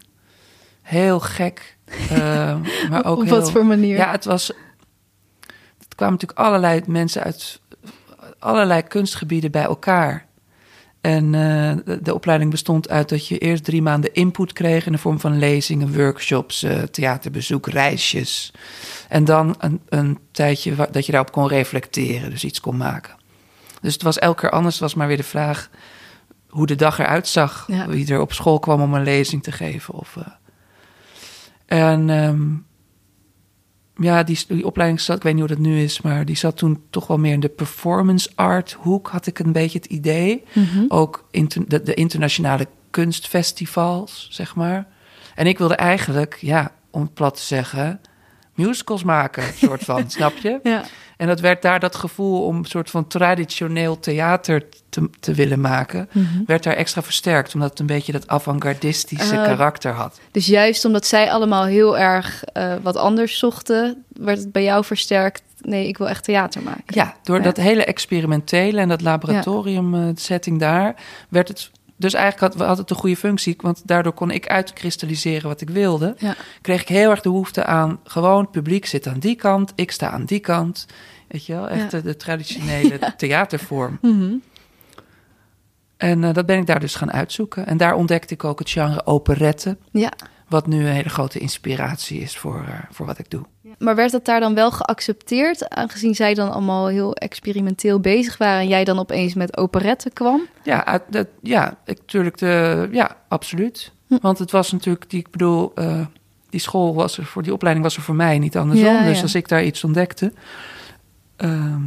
Heel 0.83 1.21
gek, 1.21 1.77
eh, 2.11 2.57
maar 2.91 3.05
ook 3.05 3.19
Op 3.19 3.25
heel... 3.25 3.41
wat 3.41 3.51
voor 3.51 3.67
manier? 3.67 3.97
Ja, 3.97 4.11
het 4.11 4.25
was... 4.25 4.47
Het 5.79 5.95
kwamen 5.95 6.15
natuurlijk 6.15 6.41
allerlei 6.41 6.83
mensen 6.87 7.23
uit 7.23 7.61
allerlei 8.39 8.83
kunstgebieden 8.83 9.51
bij 9.51 9.63
elkaar. 9.63 10.27
En 11.01 11.25
eh, 11.35 11.77
de, 11.85 12.03
de 12.03 12.15
opleiding 12.15 12.51
bestond 12.51 12.89
uit 12.89 13.09
dat 13.09 13.27
je 13.27 13.39
eerst 13.39 13.65
drie 13.65 13.83
maanden 13.83 14.15
input 14.15 14.53
kreeg... 14.53 14.87
in 14.87 14.93
de 14.93 14.99
vorm 14.99 15.21
van 15.21 15.39
lezingen, 15.39 15.95
workshops, 15.97 16.63
eh, 16.63 16.83
theaterbezoek, 16.83 17.67
reisjes. 17.69 18.53
En 19.09 19.25
dan 19.25 19.55
een, 19.59 19.81
een 19.89 20.19
tijdje 20.31 20.75
wa- 20.75 20.89
dat 20.91 21.07
je 21.07 21.13
daarop 21.13 21.33
kon 21.33 21.49
reflecteren, 21.49 22.31
dus 22.31 22.45
iets 22.45 22.61
kon 22.61 22.77
maken. 22.77 23.15
Dus 23.81 23.93
het 23.93 24.03
was 24.03 24.19
elke 24.19 24.41
keer 24.41 24.51
anders. 24.51 24.75
Het 24.75 24.83
was 24.83 24.95
maar 24.95 25.07
weer 25.07 25.17
de 25.17 25.23
vraag 25.23 25.69
hoe 26.49 26.67
de 26.67 26.75
dag 26.75 26.99
eruit 26.99 27.29
zag. 27.29 27.65
Ja. 27.67 27.87
Wie 27.87 28.13
er 28.13 28.21
op 28.21 28.33
school 28.33 28.59
kwam 28.59 28.81
om 28.81 28.95
een 28.95 29.03
lezing 29.03 29.43
te 29.43 29.53
geven. 29.53 29.95
Of. 29.95 30.17
En 31.69 32.11
ehm, 32.11 32.47
ja, 34.05 34.23
die, 34.23 34.45
die 34.49 34.67
opleiding 34.67 35.01
zat, 35.01 35.17
ik 35.17 35.23
weet 35.23 35.33
niet 35.33 35.47
hoe 35.47 35.55
dat 35.57 35.67
nu 35.67 35.81
is, 35.81 36.01
maar 36.01 36.25
die 36.25 36.37
zat 36.37 36.57
toen 36.57 36.83
toch 36.91 37.07
wel 37.07 37.19
meer 37.19 37.33
in 37.33 37.41
de 37.41 37.49
performance 37.49 38.31
art 38.35 38.73
hoek, 38.73 39.09
had 39.09 39.27
ik 39.27 39.39
een 39.39 39.53
beetje 39.53 39.79
het 39.79 39.87
idee. 39.87 40.45
Mhm. 40.53 40.85
Ook 40.89 41.29
inter- 41.31 41.69
de, 41.69 41.83
de 41.83 41.95
internationale 41.95 42.67
kunstfestivals, 42.91 44.29
zeg 44.31 44.55
maar. 44.55 44.87
En 45.35 45.47
ik 45.47 45.59
wilde 45.59 45.75
eigenlijk, 45.75 46.39
ja, 46.41 46.73
om 46.91 47.03
het 47.03 47.15
plat 47.15 47.37
te 47.37 47.43
zeggen, 47.43 48.01
musicals 48.59 49.03
maken, 49.05 49.43
soort 49.55 49.85
van, 49.85 50.11
snap 50.11 50.33
je? 50.43 50.61
Ja. 50.63 50.83
En 51.17 51.27
dat 51.27 51.41
werd 51.41 51.63
daar 51.63 51.81
dat 51.81 51.95
gevoel 51.95 52.45
om 52.45 52.57
een 52.57 52.65
soort 52.65 52.91
van 52.91 53.07
traditioneel 53.07 54.01
theater 54.01 54.65
te, 54.89 55.11
te 55.21 55.35
willen 55.35 55.61
maken, 55.61 56.09
Mhm. 56.13 56.27
werd 56.47 56.63
daar 56.63 56.75
extra 56.75 57.03
versterkt, 57.03 57.55
omdat 57.55 57.71
het 57.71 57.79
een 57.79 57.87
beetje 57.87 58.13
dat 58.13 58.29
avant-gardistische 58.29 59.39
Ah. 59.39 59.45
karakter 59.45 59.93
had. 59.93 60.21
Dus 60.31 60.47
juist 60.47 60.85
omdat 60.85 61.07
zij 61.07 61.31
allemaal 61.31 61.65
heel 61.65 61.99
erg 61.99 62.45
eh, 62.45 62.75
wat 62.83 62.97
anders 62.97 63.39
zochten, 63.39 64.05
werd 64.09 64.39
het 64.39 64.53
bij 64.53 64.63
jou 64.63 64.85
versterkt. 64.85 65.43
Nee, 65.61 65.89
ik 65.89 65.99
wil 65.99 66.09
echt 66.09 66.25
theater 66.25 66.63
maken. 66.63 66.83
Ja, 66.87 67.15
door 67.23 67.37
Ja. 67.37 67.43
dat 67.43 67.57
hele 67.57 67.85
experimentele 67.85 68.81
en 68.81 68.89
dat 68.89 69.01
laboratorium 69.01 69.95
eh, 69.95 70.01
setting 70.15 70.59
daar, 70.61 70.95
werd 71.29 71.49
het 71.49 71.71
dus 71.99 72.15
eigenlijk 72.15 72.55
had, 72.55 72.67
had 72.67 72.79
het 72.79 72.91
een 72.91 72.97
goede 72.97 73.17
functie, 73.17 73.55
want 73.61 73.83
daardoor 73.85 74.13
kon 74.13 74.31
ik 74.31 74.47
uitkristalliseren 74.47 75.49
wat 75.49 75.61
ik 75.61 75.71
wilde. 75.71 76.15
Ja. 76.19 76.35
Kreeg 76.61 76.81
ik 76.81 76.89
heel 76.89 77.11
erg 77.11 77.21
de 77.21 77.29
behoefte 77.31 77.65
aan 77.65 78.01
gewoon 78.05 78.41
het 78.41 78.51
publiek 78.51 78.87
zit 78.87 79.07
aan 79.07 79.19
die 79.19 79.37
kant, 79.37 79.73
ik 79.75 79.91
sta 79.91 80.11
aan 80.11 80.25
die 80.25 80.41
kant. 80.41 80.87
Weet 81.29 81.47
je 81.47 81.53
wel, 81.55 81.69
echt 81.69 81.83
Ja. 81.83 81.89
de, 81.99 82.03
de 82.03 82.17
traditionele 82.17 82.99
theatervorm. 83.17 83.99
Mhm. 84.03 84.35
En 85.97 86.25
eh, 86.25 86.33
dat 86.35 86.47
ben 86.47 86.59
ik 86.59 86.67
daar 86.67 86.81
dus 86.81 86.95
gaan 86.95 87.13
uitzoeken. 87.13 87.67
En 87.67 87.77
daar 87.77 87.95
ontdekte 87.95 88.35
ik 88.35 88.45
ook 88.45 88.59
het 88.59 88.71
genre 88.71 89.07
operette. 89.07 89.77
Ja. 89.93 90.13
Wat 90.49 90.67
nu 90.67 90.81
een 90.81 90.93
hele 90.93 91.09
grote 91.09 91.39
inspiratie 91.39 92.21
is 92.21 92.37
voor, 92.39 92.65
eh, 92.69 92.75
voor 92.91 93.07
wat 93.07 93.19
ik 93.19 93.31
doe. 93.31 93.43
Maar 93.79 93.95
werd 93.95 94.13
dat 94.13 94.25
daar 94.25 94.41
dan 94.41 94.55
wel 94.55 94.71
geaccepteerd, 94.71 95.69
aangezien 95.69 96.15
zij 96.15 96.35
dan 96.35 96.53
allemaal 96.53 96.87
heel 96.87 97.15
experimenteel 97.15 98.01
bezig 98.01 98.39
waren 98.39 98.61
en 98.61 98.69
jij 98.69 98.85
dan 98.85 98.99
opeens 98.99 99.35
met 99.35 99.57
operetten 99.57 100.13
kwam? 100.13 100.41
Ja, 100.63 101.03
dat, 101.11 101.27
ja, 101.43 101.77
natuurlijk 101.87 102.39
de, 102.39 102.89
ja, 102.93 103.17
absoluut. 103.29 103.93
Want 104.21 104.39
het 104.39 104.51
was 104.51 104.73
natuurlijk, 104.73 105.11
die, 105.11 105.21
ik 105.21 105.31
bedoel, 105.31 105.73
eh, 105.75 106.07
die 106.51 106.61
school 106.61 106.95
was 106.95 107.19
er 107.19 107.25
voor, 107.25 107.43
die 107.43 107.53
opleiding 107.53 107.87
was 107.87 107.97
er 107.97 108.03
voor 108.03 108.15
mij, 108.15 108.39
niet 108.39 108.57
andersom. 108.57 108.87
Ja, 108.87 109.05
dus 109.05 109.17
ja. 109.17 109.23
als 109.23 109.35
ik 109.35 109.49
daar 109.49 109.65
iets 109.65 109.85
ontdekte, 109.85 110.33
ehm, 111.37 111.81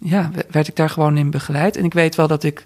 ja, 0.00 0.30
we- 0.32 0.46
werd 0.50 0.68
ik 0.68 0.76
daar 0.76 0.90
gewoon 0.90 1.16
in 1.16 1.30
begeleid. 1.30 1.76
En 1.76 1.84
ik 1.84 1.94
weet 1.94 2.14
wel 2.14 2.26
dat 2.28 2.42
ik, 2.42 2.64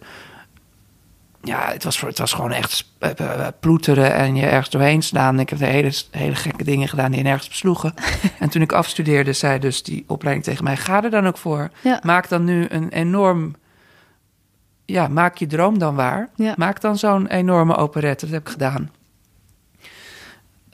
ja, 1.42 1.70
het 1.72 1.84
was, 1.84 2.00
het 2.00 2.18
was 2.18 2.32
gewoon 2.32 2.52
echt 2.52 2.84
eh, 2.98 3.10
eh, 3.18 3.46
ploeteren 3.60 4.14
en 4.14 4.36
je 4.36 4.46
ergens 4.46 4.70
doorheen 4.70 5.02
slaan. 5.02 5.40
Ik 5.40 5.50
heb 5.50 5.58
de 5.58 5.66
hele, 5.66 5.92
hele 6.10 6.34
gekke 6.34 6.64
dingen 6.64 6.88
gedaan 6.88 7.12
die 7.12 7.22
nergens 7.22 7.48
besloegen. 7.48 7.94
en 8.38 8.48
toen 8.48 8.62
ik 8.62 8.72
afstudeerde, 8.72 9.32
zei 9.32 9.58
dus 9.58 9.82
die 9.82 10.04
opleiding 10.06 10.46
tegen 10.46 10.64
mij, 10.64 10.76
ga 10.76 11.04
er 11.04 11.10
dan 11.10 11.26
ook 11.26 11.38
voor. 11.38 11.70
Ja. 11.82 12.00
Maak 12.02 12.28
dan 12.28 12.44
nu 12.44 12.66
een 12.68 12.88
enorm 12.88 13.54
ja, 14.84 15.08
maak 15.08 15.36
je 15.36 15.46
droom 15.46 15.78
dan 15.78 15.94
waar. 15.94 16.28
Ja. 16.34 16.54
Maak 16.56 16.80
dan 16.80 16.98
zo'n 16.98 17.26
enorme 17.26 17.76
operette. 17.76 18.24
Dat 18.24 18.34
heb 18.34 18.46
ik 18.46 18.52
gedaan. 18.52 18.90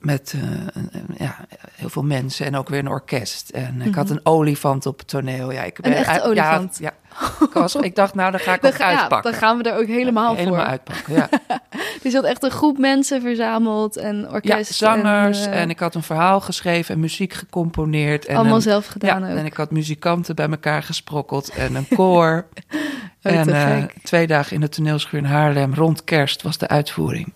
Met 0.07 0.35
eh, 0.37 0.87
ja, 1.19 1.37
heel 1.75 1.89
veel 1.89 2.03
mensen 2.03 2.47
en 2.47 2.57
ook 2.57 2.69
weer 2.69 2.79
een 2.79 2.89
orkest. 2.89 3.49
En 3.51 3.83
ik 3.83 3.95
had 3.95 4.11
een 4.11 4.21
olifant 4.23 4.87
op 4.87 4.99
het 4.99 5.09
toneel. 5.09 5.53
Ja, 5.53 5.63
ik 5.63 5.79
Mhm. 5.79 5.89
Een 5.91 5.95
echte 5.97 6.23
olifant? 6.23 6.79
Ja, 6.81 6.93
ik, 7.41 7.53
was, 7.53 7.75
ik 7.75 7.95
dacht, 7.95 8.15
nou, 8.15 8.31
dan 8.31 8.41
ga 8.41 8.55
ik 8.55 8.63
Dan, 8.63 8.71
ook 8.71 8.77
ga- 8.77 8.91
ja, 8.91 9.01
uitpakken. 9.01 9.31
dan 9.31 9.41
gaan 9.41 9.59
we 9.59 9.71
er 9.71 9.79
ook 9.79 9.87
helemaal, 9.87 10.35
Helemaal 10.35 10.59
voor. 10.61 10.69
uitpakken, 10.69 11.15
ja. 11.15 11.29
Dus 12.03 12.13
je 12.13 12.19
had 12.21 12.27
echt 12.27 12.43
een 12.43 12.51
groep 12.51 12.79
mensen 12.79 13.21
verzameld 13.21 13.97
en 13.97 14.17
ja, 14.21 14.29
orkest. 14.31 14.75
zangers. 14.75 15.47
En, 15.47 15.53
En, 15.53 15.63
eh, 15.65 15.69
ik 15.69 15.79
had 15.79 15.95
een 15.95 16.03
verhaal 16.03 16.41
geschreven 16.41 16.95
en 16.95 17.01
muziek 17.01 17.33
gecomponeerd. 17.33 18.25
En 18.27 18.37
allemaal 18.37 18.55
een- 18.57 18.63
zelf 18.63 18.87
gedaan 18.87 19.23
ook. 19.31 19.37
en 19.37 19.45
ik 19.45 19.55
had 19.57 19.71
muzikanten 19.71 20.35
bij 20.35 20.49
elkaar 20.49 20.83
gesprokkeld 20.83 21.49
en 21.49 21.75
een 21.75 21.89
koor. 21.97 22.47
Oh, 23.23 23.33
en 23.33 23.49
eh, 23.55 23.83
twee 24.03 24.27
dagen 24.27 24.55
in 24.55 24.61
de 24.61 24.69
toneelschuur 24.69 25.21
in 25.21 25.27
Haarlem, 25.27 25.75
rond 25.75 26.05
kerst, 26.05 26.43
was 26.43 26.59
de 26.59 26.69
uitvoering. 26.69 27.33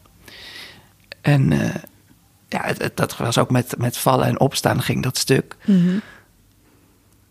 En 1.20 1.52
eh, 1.52 1.74
ja, 2.52 2.60
het- 2.64 2.82
het- 2.82 2.96
dat 2.96 3.16
was 3.16 3.38
ook 3.38 3.50
met, 3.50 3.74
met 3.78 3.96
vallen 3.96 4.26
en 4.26 4.40
opstaan 4.40 4.82
ging 4.82 5.02
dat 5.02 5.18
stuk. 5.18 5.56
Mhm. 5.66 5.98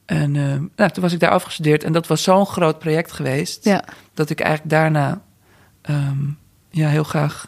En 0.05 0.35
eh, 0.35 0.57
nou, 0.75 0.91
toen 0.91 1.03
was 1.03 1.13
ik 1.13 1.19
daar 1.19 1.29
afgestudeerd 1.31 1.83
en 1.83 1.93
dat 1.93 2.07
was 2.07 2.23
zo'n 2.23 2.45
groot 2.45 2.79
project 2.79 3.11
geweest... 3.11 3.63
Ja, 3.63 3.83
dat 4.13 4.29
ik 4.29 4.39
eigenlijk 4.39 4.71
daarna 4.71 5.21
ehm, 5.81 6.17
ja, 6.69 6.87
heel 6.89 7.03
graag 7.03 7.47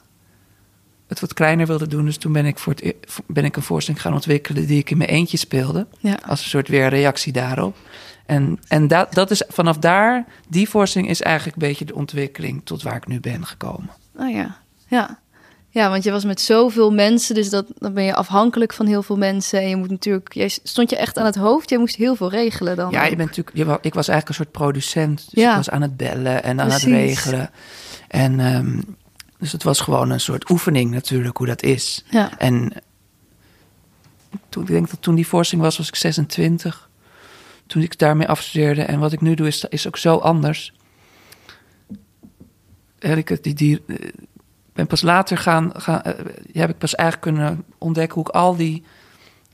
het 1.07 1.19
wat 1.19 1.33
kleiner 1.33 1.67
wilde 1.67 1.87
doen. 1.87 2.05
Dus 2.05 2.17
toen 2.17 2.31
ben 2.33 2.45
ik, 2.45 2.59
voor 2.59 2.73
het, 2.73 2.81
e- 2.83 2.93
ben 3.27 3.45
ik 3.45 3.55
een 3.55 3.61
voorstelling 3.61 4.01
gaan 4.03 4.13
ontwikkelen 4.13 4.67
die 4.67 4.77
ik 4.79 4.89
in 4.89 4.97
mijn 4.97 5.09
eentje 5.09 5.37
speelde. 5.37 5.87
ja. 5.99 6.19
Als 6.27 6.43
een 6.43 6.49
soort 6.49 6.67
weer 6.67 6.87
reactie 6.89 7.33
daarop. 7.33 7.77
En, 8.25 8.59
en 8.67 8.87
dat, 8.87 9.13
dat 9.13 9.31
is 9.31 9.43
vanaf 9.47 9.77
daar, 9.77 10.25
die 10.49 10.69
voorstelling 10.69 11.09
is 11.09 11.21
eigenlijk 11.21 11.61
een 11.61 11.67
beetje 11.67 11.85
de 11.85 11.95
ontwikkeling 11.95 12.61
tot 12.63 12.81
waar 12.83 12.95
ik 12.95 13.07
nu 13.07 13.19
ben 13.19 13.45
gekomen. 13.45 13.89
Oh 14.15 14.31
ja, 14.31 14.57
ja. 14.87 15.19
Ja, 15.73 15.89
want 15.89 16.03
je 16.03 16.11
was 16.11 16.23
met 16.25 16.41
zoveel 16.41 16.91
mensen, 16.91 17.35
dus 17.35 17.49
dat, 17.49 17.65
dan 17.77 17.93
ben 17.93 18.03
je 18.03 18.15
afhankelijk 18.15 18.73
van 18.73 18.85
heel 18.85 19.03
veel 19.03 19.17
mensen. 19.17 19.61
En 19.61 19.69
je 19.69 19.75
moet 19.75 19.89
natuurlijk, 19.89 20.33
jij 20.33 20.49
stond 20.63 20.89
je 20.89 20.95
echt 20.97 21.17
aan 21.17 21.25
het 21.25 21.35
hoofd, 21.35 21.69
jij 21.69 21.79
moest 21.79 21.95
heel 21.95 22.15
veel 22.15 22.29
regelen 22.29 22.75
dan. 22.75 22.91
Ja, 22.91 23.03
je 23.03 23.15
bent 23.15 23.29
natuurlijk, 23.37 23.57
je, 23.57 23.63
ik 23.81 23.93
was 23.93 24.07
eigenlijk 24.07 24.27
een 24.29 24.33
soort 24.45 24.51
producent. 24.51 25.17
Dus 25.31 25.43
Ja. 25.43 25.49
ik 25.49 25.55
was 25.55 25.69
aan 25.69 25.81
het 25.81 25.97
bellen 25.97 26.43
en 26.43 26.59
aan 26.61 26.67
Precies. 26.67 26.83
het 26.85 26.93
regelen. 26.93 27.49
En 28.07 28.39
ehm, 28.39 28.81
dus 29.39 29.51
het 29.51 29.63
was 29.63 29.79
gewoon 29.79 30.09
een 30.09 30.19
soort 30.19 30.49
oefening 30.49 30.91
natuurlijk, 30.91 31.37
hoe 31.37 31.47
dat 31.47 31.63
is. 31.63 32.03
Ja, 32.09 32.37
En 32.37 32.71
toen, 34.49 34.63
ik 34.63 34.69
denk 34.69 34.89
dat 34.89 35.01
toen 35.01 35.15
die 35.15 35.27
voorstelling 35.27 35.65
was, 35.67 35.77
was 35.77 35.87
ik 35.87 35.95
26. 35.95 36.89
Toen 37.67 37.81
ik 37.81 37.97
daarmee 37.97 38.27
afstudeerde. 38.27 38.81
En 38.81 38.99
wat 38.99 39.11
ik 39.11 39.21
nu 39.21 39.33
doe, 39.35 39.47
is, 39.47 39.65
is 39.69 39.87
ook 39.87 39.97
zo 39.97 40.17
anders. 40.17 40.73
En 42.99 43.17
ik 43.17 43.43
die, 43.43 43.53
die, 43.53 43.81
ben 44.73 44.87
pas 44.87 45.01
later 45.01 45.37
gaan, 45.37 45.71
gaan 45.75 46.01
eh, 46.01 46.13
heb 46.51 46.69
ik 46.69 46.77
pas 46.77 46.95
eigenlijk 46.95 47.35
kunnen 47.35 47.63
ontdekken 47.77 48.13
hoe 48.15 48.27
ik 48.27 48.35
al 48.35 48.55
die 48.55 48.83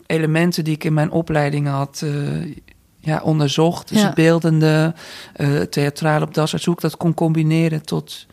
elementen 0.06 0.64
die 0.64 0.74
ik 0.74 0.84
in 0.84 0.94
mijn 0.94 1.12
opleiding 1.12 1.68
had 1.68 2.02
eh, 2.04 2.56
ja, 3.00 3.22
onderzocht. 3.24 3.90
Dus 3.90 4.00
Ja. 4.00 4.06
het 4.06 4.16
beeldende, 4.16 4.94
eh 5.34 5.62
theatrale 5.62 6.26
op 6.26 6.34
das, 6.34 6.66
hoe 6.66 6.74
ik 6.74 6.82
dat 6.82 6.98
kon 6.98 7.14
combineren 7.14 7.86
tot, 7.86 8.26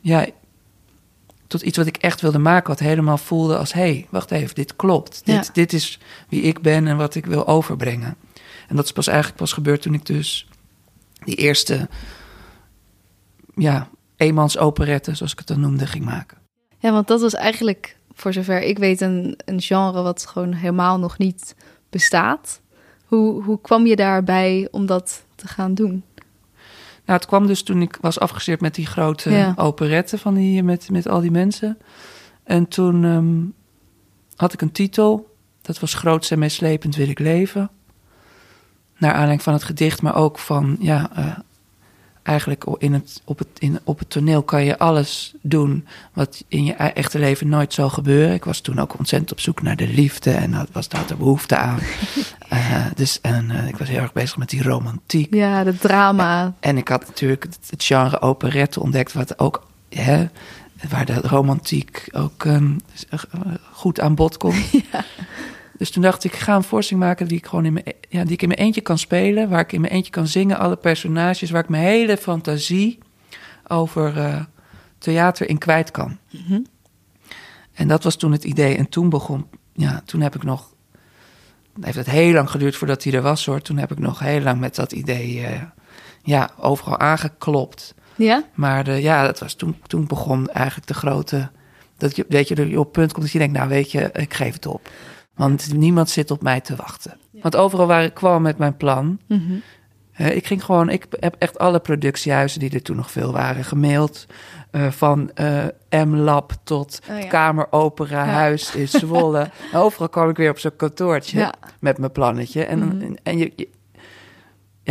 ja, 0.00 0.26
tot 1.46 1.62
iets 1.62 1.76
wat 1.76 1.86
ik 1.86 1.96
echt 1.96 2.20
wilde 2.20 2.38
maken, 2.38 2.68
wat 2.68 2.78
helemaal 2.78 3.18
voelde 3.18 3.56
als: 3.56 3.72
hé, 3.72 3.80
hey, 3.80 4.06
wacht 4.10 4.30
even, 4.30 4.54
dit 4.54 4.76
klopt. 4.76 5.22
Dit, 5.24 5.54
dit 5.54 5.72
is 5.72 5.98
wie 6.28 6.42
ik 6.42 6.60
ben 6.60 6.86
en 6.86 6.96
wat 6.96 7.14
ik 7.14 7.26
wil 7.26 7.46
overbrengen. 7.46 8.16
En 8.68 8.76
dat 8.76 8.84
is 8.84 8.92
pas 8.92 9.06
eigenlijk 9.06 9.38
pas 9.38 9.52
gebeurd 9.52 9.82
toen 9.82 9.94
ik 9.94 10.06
dus 10.06 10.48
die 11.24 11.34
eerste, 11.36 11.88
ja, 13.54 13.88
eenmans 14.20 14.58
operette, 14.58 15.14
zoals 15.14 15.32
ik 15.32 15.38
het 15.38 15.46
dan 15.46 15.60
noemde, 15.60 15.86
ging 15.86 16.04
maken. 16.04 16.38
ja 16.78 16.92
want 16.92 17.08
dat 17.08 17.20
was 17.20 17.34
eigenlijk, 17.34 17.96
voor 18.14 18.32
zover 18.32 18.62
ik 18.62 18.78
weet, 18.78 19.00
een, 19.00 19.38
een 19.44 19.60
genre 19.60 20.02
wat 20.02 20.26
gewoon 20.26 20.52
helemaal 20.52 20.98
nog 20.98 21.18
niet 21.18 21.54
bestaat. 21.90 22.60
Hoe, 23.04 23.42
hoe 23.42 23.60
kwam 23.60 23.86
je 23.86 23.96
daarbij 23.96 24.68
om 24.70 24.86
dat 24.86 25.24
te 25.34 25.48
gaan 25.48 25.74
doen? 25.74 26.04
Nou, 27.04 27.18
het 27.18 27.26
kwam 27.26 27.46
dus 27.46 27.62
toen 27.62 27.82
ik 27.82 27.98
was 28.00 28.18
afgestudeerd 28.20 28.60
met 28.62 28.74
die 28.74 28.86
grote 28.86 29.30
Ja. 29.30 29.52
operette 29.56 30.18
van 30.18 30.34
die, 30.34 30.62
met, 30.62 30.90
met 30.90 31.08
al 31.08 31.20
die 31.20 31.30
mensen. 31.30 31.78
En 32.44 32.68
toen 32.68 33.04
ehm, 33.04 33.40
had 34.36 34.52
ik 34.52 34.60
een 34.62 34.72
titel. 34.72 35.34
Dat 35.62 35.78
was 35.80 35.94
Groots 35.94 36.30
en 36.30 36.38
meeslepend 36.38 36.96
wil 36.96 37.08
ik 37.08 37.18
leven. 37.18 37.70
Naar 38.98 39.10
aanleiding 39.12 39.42
van 39.42 39.52
het 39.52 39.62
gedicht, 39.64 40.02
maar 40.02 40.14
ook 40.14 40.38
van, 40.38 40.76
ja, 40.80 41.10
eh, 41.14 41.38
eigenlijk 42.30 42.64
in 42.78 42.92
het, 42.92 43.22
op, 43.24 43.38
het, 43.38 43.48
in, 43.58 43.78
op 43.84 43.98
het 43.98 44.10
toneel 44.10 44.42
kan 44.42 44.64
je 44.64 44.78
alles 44.78 45.34
doen 45.40 45.86
wat 46.12 46.44
in 46.48 46.64
je 46.64 46.74
e- 46.78 46.86
echte 46.86 47.18
leven 47.18 47.48
nooit 47.48 47.72
zal 47.72 47.90
gebeuren. 47.90 48.34
Ik 48.34 48.44
was 48.44 48.60
toen 48.60 48.78
ook 48.78 48.98
ontzettend 48.98 49.32
op 49.32 49.40
zoek 49.40 49.62
naar 49.62 49.76
de 49.76 49.88
liefde 49.88 50.30
en 50.30 50.50
dat 50.50 50.68
was 50.72 50.88
daar 50.88 51.06
de 51.06 51.16
behoefte 51.16 51.56
aan. 51.56 51.78
Eh, 52.50 52.86
dus, 52.94 53.20
en 53.20 53.50
eh, 53.50 53.68
ik 53.68 53.76
was 53.76 53.88
heel 53.88 54.00
erg 54.00 54.12
bezig 54.12 54.36
met 54.36 54.50
die 54.50 54.62
romantiek. 54.62 55.34
Ja, 55.34 55.64
de 55.64 55.76
drama. 55.76 56.54
En 56.60 56.76
ik 56.76 56.88
had 56.88 57.06
natuurlijk 57.06 57.42
het, 57.42 57.58
het 57.70 57.84
genre 57.84 58.20
operette 58.20 58.80
ontdekt, 58.80 59.12
wat 59.12 59.38
ook, 59.38 59.66
hè, 59.88 60.26
waar 60.88 61.06
de 61.06 61.14
romantiek 61.14 62.08
ook 62.12 62.44
ehm, 62.44 62.72
goed 63.72 64.00
aan 64.00 64.14
bod 64.14 64.36
komt. 64.36 64.70
Dus 65.80 65.90
toen 65.90 66.02
dacht 66.02 66.24
ik, 66.24 66.32
ik 66.32 66.38
ga 66.38 66.56
een 66.56 66.62
voorstelling 66.62 67.06
maken 67.06 67.28
die 67.28 67.38
ik 67.38 67.46
gewoon 67.46 67.64
in 67.64 67.72
mijn, 67.72 67.84
e- 67.88 67.92
ja, 68.08 68.24
die 68.24 68.32
ik 68.32 68.42
in 68.42 68.48
mijn 68.48 68.60
eentje 68.60 68.80
kan 68.80 68.98
spelen, 68.98 69.48
waar 69.48 69.60
ik 69.60 69.72
in 69.72 69.80
mijn 69.80 69.92
eentje 69.92 70.10
kan 70.10 70.26
zingen, 70.26 70.58
alle 70.58 70.76
personages, 70.76 71.50
waar 71.50 71.62
ik 71.62 71.68
mijn 71.68 71.82
hele 71.82 72.16
fantasie 72.16 72.98
over 73.66 74.18
eh, 74.18 74.40
theater 74.98 75.48
in 75.48 75.58
kwijt 75.58 75.90
kan. 75.90 76.18
Mhm. 76.30 76.60
En 77.72 77.88
dat 77.88 78.04
was 78.04 78.16
toen 78.16 78.32
het 78.32 78.44
idee. 78.44 78.76
En 78.76 78.88
toen 78.88 79.08
begon, 79.08 79.46
ja, 79.72 80.02
toen 80.04 80.20
heb 80.20 80.34
ik 80.34 80.42
nog, 80.42 80.74
heeft 81.80 81.96
het 81.96 82.10
heel 82.10 82.32
lang 82.32 82.50
geduurd 82.50 82.76
voordat 82.76 83.04
hij 83.04 83.12
er 83.12 83.22
was 83.22 83.46
hoor. 83.46 83.62
Toen 83.62 83.78
heb 83.78 83.90
ik 83.90 83.98
nog 83.98 84.18
heel 84.18 84.40
lang 84.40 84.60
met 84.60 84.74
dat 84.74 84.92
idee, 84.92 85.46
eh, 85.46 85.62
ja, 86.22 86.50
overal 86.58 86.98
aangeklopt. 86.98 87.94
Ja? 88.16 88.44
Maar 88.54 88.86
eh, 88.86 89.02
ja, 89.02 89.24
dat 89.24 89.38
was 89.38 89.54
toen, 89.54 89.76
toen 89.86 90.06
begon 90.06 90.48
eigenlijk 90.48 90.86
de 90.86 90.94
grote, 90.94 91.50
dat 91.96 92.16
je, 92.16 92.24
weet 92.28 92.48
je, 92.48 92.68
je 92.68 92.80
op 92.80 92.92
punt 92.92 93.12
komt 93.12 93.24
dat 93.24 93.32
je 93.32 93.38
denkt, 93.38 93.56
nou 93.56 93.68
weet 93.68 93.92
je, 93.92 94.10
ik 94.12 94.34
geef 94.34 94.52
het 94.52 94.66
op. 94.66 94.88
Want 95.40 95.72
niemand 95.74 96.10
zit 96.10 96.30
op 96.30 96.42
mij 96.42 96.60
te 96.60 96.76
wachten. 96.76 97.16
Want 97.32 97.56
overal 97.56 97.86
waar 97.86 98.04
ik 98.04 98.14
kwam 98.14 98.42
met 98.42 98.58
mijn 98.58 98.76
plan, 98.76 99.18
Mhm. 99.28 99.52
ik 100.16 100.46
ging 100.46 100.64
gewoon, 100.64 100.88
ik 100.88 101.06
heb 101.20 101.34
echt 101.38 101.58
alle 101.58 101.80
productiehuizen 101.80 102.60
die 102.60 102.70
er 102.70 102.82
toen 102.82 102.96
nog 102.96 103.10
veel 103.10 103.32
waren 103.32 103.64
gemaild. 103.64 104.26
Eh, 104.70 104.86
van 104.90 105.30
eh, 105.34 105.64
M-Lab 106.04 106.52
tot 106.64 107.00
Oh 107.10 107.18
ja. 107.20 107.26
Kameroperahuis 107.26 108.74
in 108.74 108.88
Zwolle. 108.88 109.50
Overal 109.74 110.08
kwam 110.08 110.28
ik 110.28 110.36
weer 110.36 110.50
op 110.50 110.58
zo'n 110.58 110.76
kantoortje 110.76 111.38
Ja. 111.38 111.54
met 111.80 111.98
mijn 111.98 112.12
plannetje. 112.12 112.64
En, 112.64 112.78
Mhm. 112.78 113.00
en, 113.02 113.16
en 113.22 113.38
je, 113.38 113.52
je- 113.56 113.68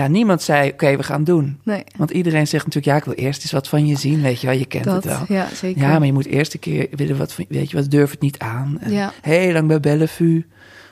ja, 0.02 0.08
niemand 0.08 0.42
zei, 0.42 0.70
oké, 0.72 0.98
we 0.98 1.04
gaan 1.04 1.24
doen. 1.24 1.60
Nee, 1.64 1.84
Want 1.98 2.12
iedereen 2.12 2.48
zegt 2.48 2.66
natuurlijk, 2.66 2.94
ja, 2.94 2.98
ik 3.00 3.16
wil 3.16 3.26
eerst 3.26 3.42
eens 3.42 3.52
wat 3.52 3.68
van 3.68 3.88
je 3.88 3.96
zien, 3.96 4.22
weet 4.22 4.42
je 4.42 4.48
wel, 4.48 4.56
je 4.56 4.66
kent 4.66 4.84
dat, 4.84 4.96
het 4.96 5.06
wel. 5.06 5.24
ja, 5.38 5.48
zeker. 5.54 5.82
Ja, 5.82 5.98
maar 5.98 6.06
je 6.06 6.14
moet 6.14 6.26
eerst 6.26 6.54
een 6.54 6.60
keer 6.60 6.88
willen 6.92 7.18
wat 7.18 7.34
van, 7.34 7.46
weet 7.50 7.72
je 7.72 7.78
wat, 7.78 7.92
durf 7.92 8.12
het 8.12 8.22
niet 8.22 8.40
aan. 8.40 8.78
En 8.80 8.92
Ja. 8.92 9.12
Heel 9.22 9.52
lang 9.54 9.68
bij 9.68 9.80
Bellevue 9.80 10.46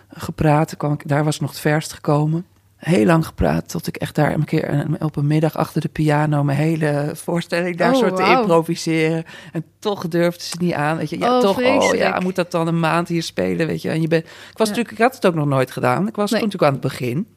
gepraat, 0.10 0.68
Toen 0.70 0.78
kwam 0.78 0.94
ik, 0.94 1.08
daar 1.08 1.24
was 1.24 1.36
ik 1.36 1.42
nog 1.42 1.50
het 1.50 1.60
verst 1.60 1.94
gekomen. 1.94 2.46
Heel 2.78 3.06
lang 3.06 3.26
gepraat, 3.26 3.70
tot 3.70 3.88
ik 3.88 3.96
echt 3.96 4.16
daar 4.16 4.34
een 4.34 4.46
keer 4.46 4.86
op 5.00 5.16
een 5.16 5.28
middag 5.28 5.56
achter 5.58 5.82
de 5.82 5.88
piano 5.88 6.44
mijn 6.44 6.58
hele 6.58 7.12
voorstelling 7.14 7.78
daar 7.78 7.92
Oh, 7.94 7.98
soort 7.98 8.16
te 8.16 8.24
improviseren. 8.40 9.24
En 9.52 9.64
toch 9.80 10.08
durfde 10.08 10.44
ze 10.44 10.56
niet 10.60 10.74
aan, 10.74 10.98
weet 10.98 11.10
je. 11.10 11.20
Ja, 11.20 11.36
Oh, 11.36 11.42
toch, 11.42 11.50
oh 11.50 11.56
vreselijk. 11.58 12.00
ja, 12.02 12.20
moet 12.20 12.36
dat 12.36 12.52
dan 12.52 12.68
een 12.68 12.80
maand 12.80 13.08
hier 13.08 13.24
spelen, 13.24 13.68
weet 13.68 13.82
je. 13.82 13.90
En 13.90 14.02
je 14.02 14.08
bent, 14.08 14.24
ik 14.26 14.30
was 14.58 14.68
Ja. 14.68 14.74
natuurlijk, 14.74 14.92
ik 14.92 14.98
had 15.04 15.16
het 15.16 15.26
ook 15.26 15.36
nog 15.36 15.46
nooit 15.48 15.72
gedaan. 15.72 16.08
Ik 16.08 16.16
was 16.16 16.32
Nee. 16.32 16.40
toen 16.42 16.50
natuurlijk 16.50 16.64
aan 16.76 16.90
het 16.90 17.00
begin. 17.00 17.28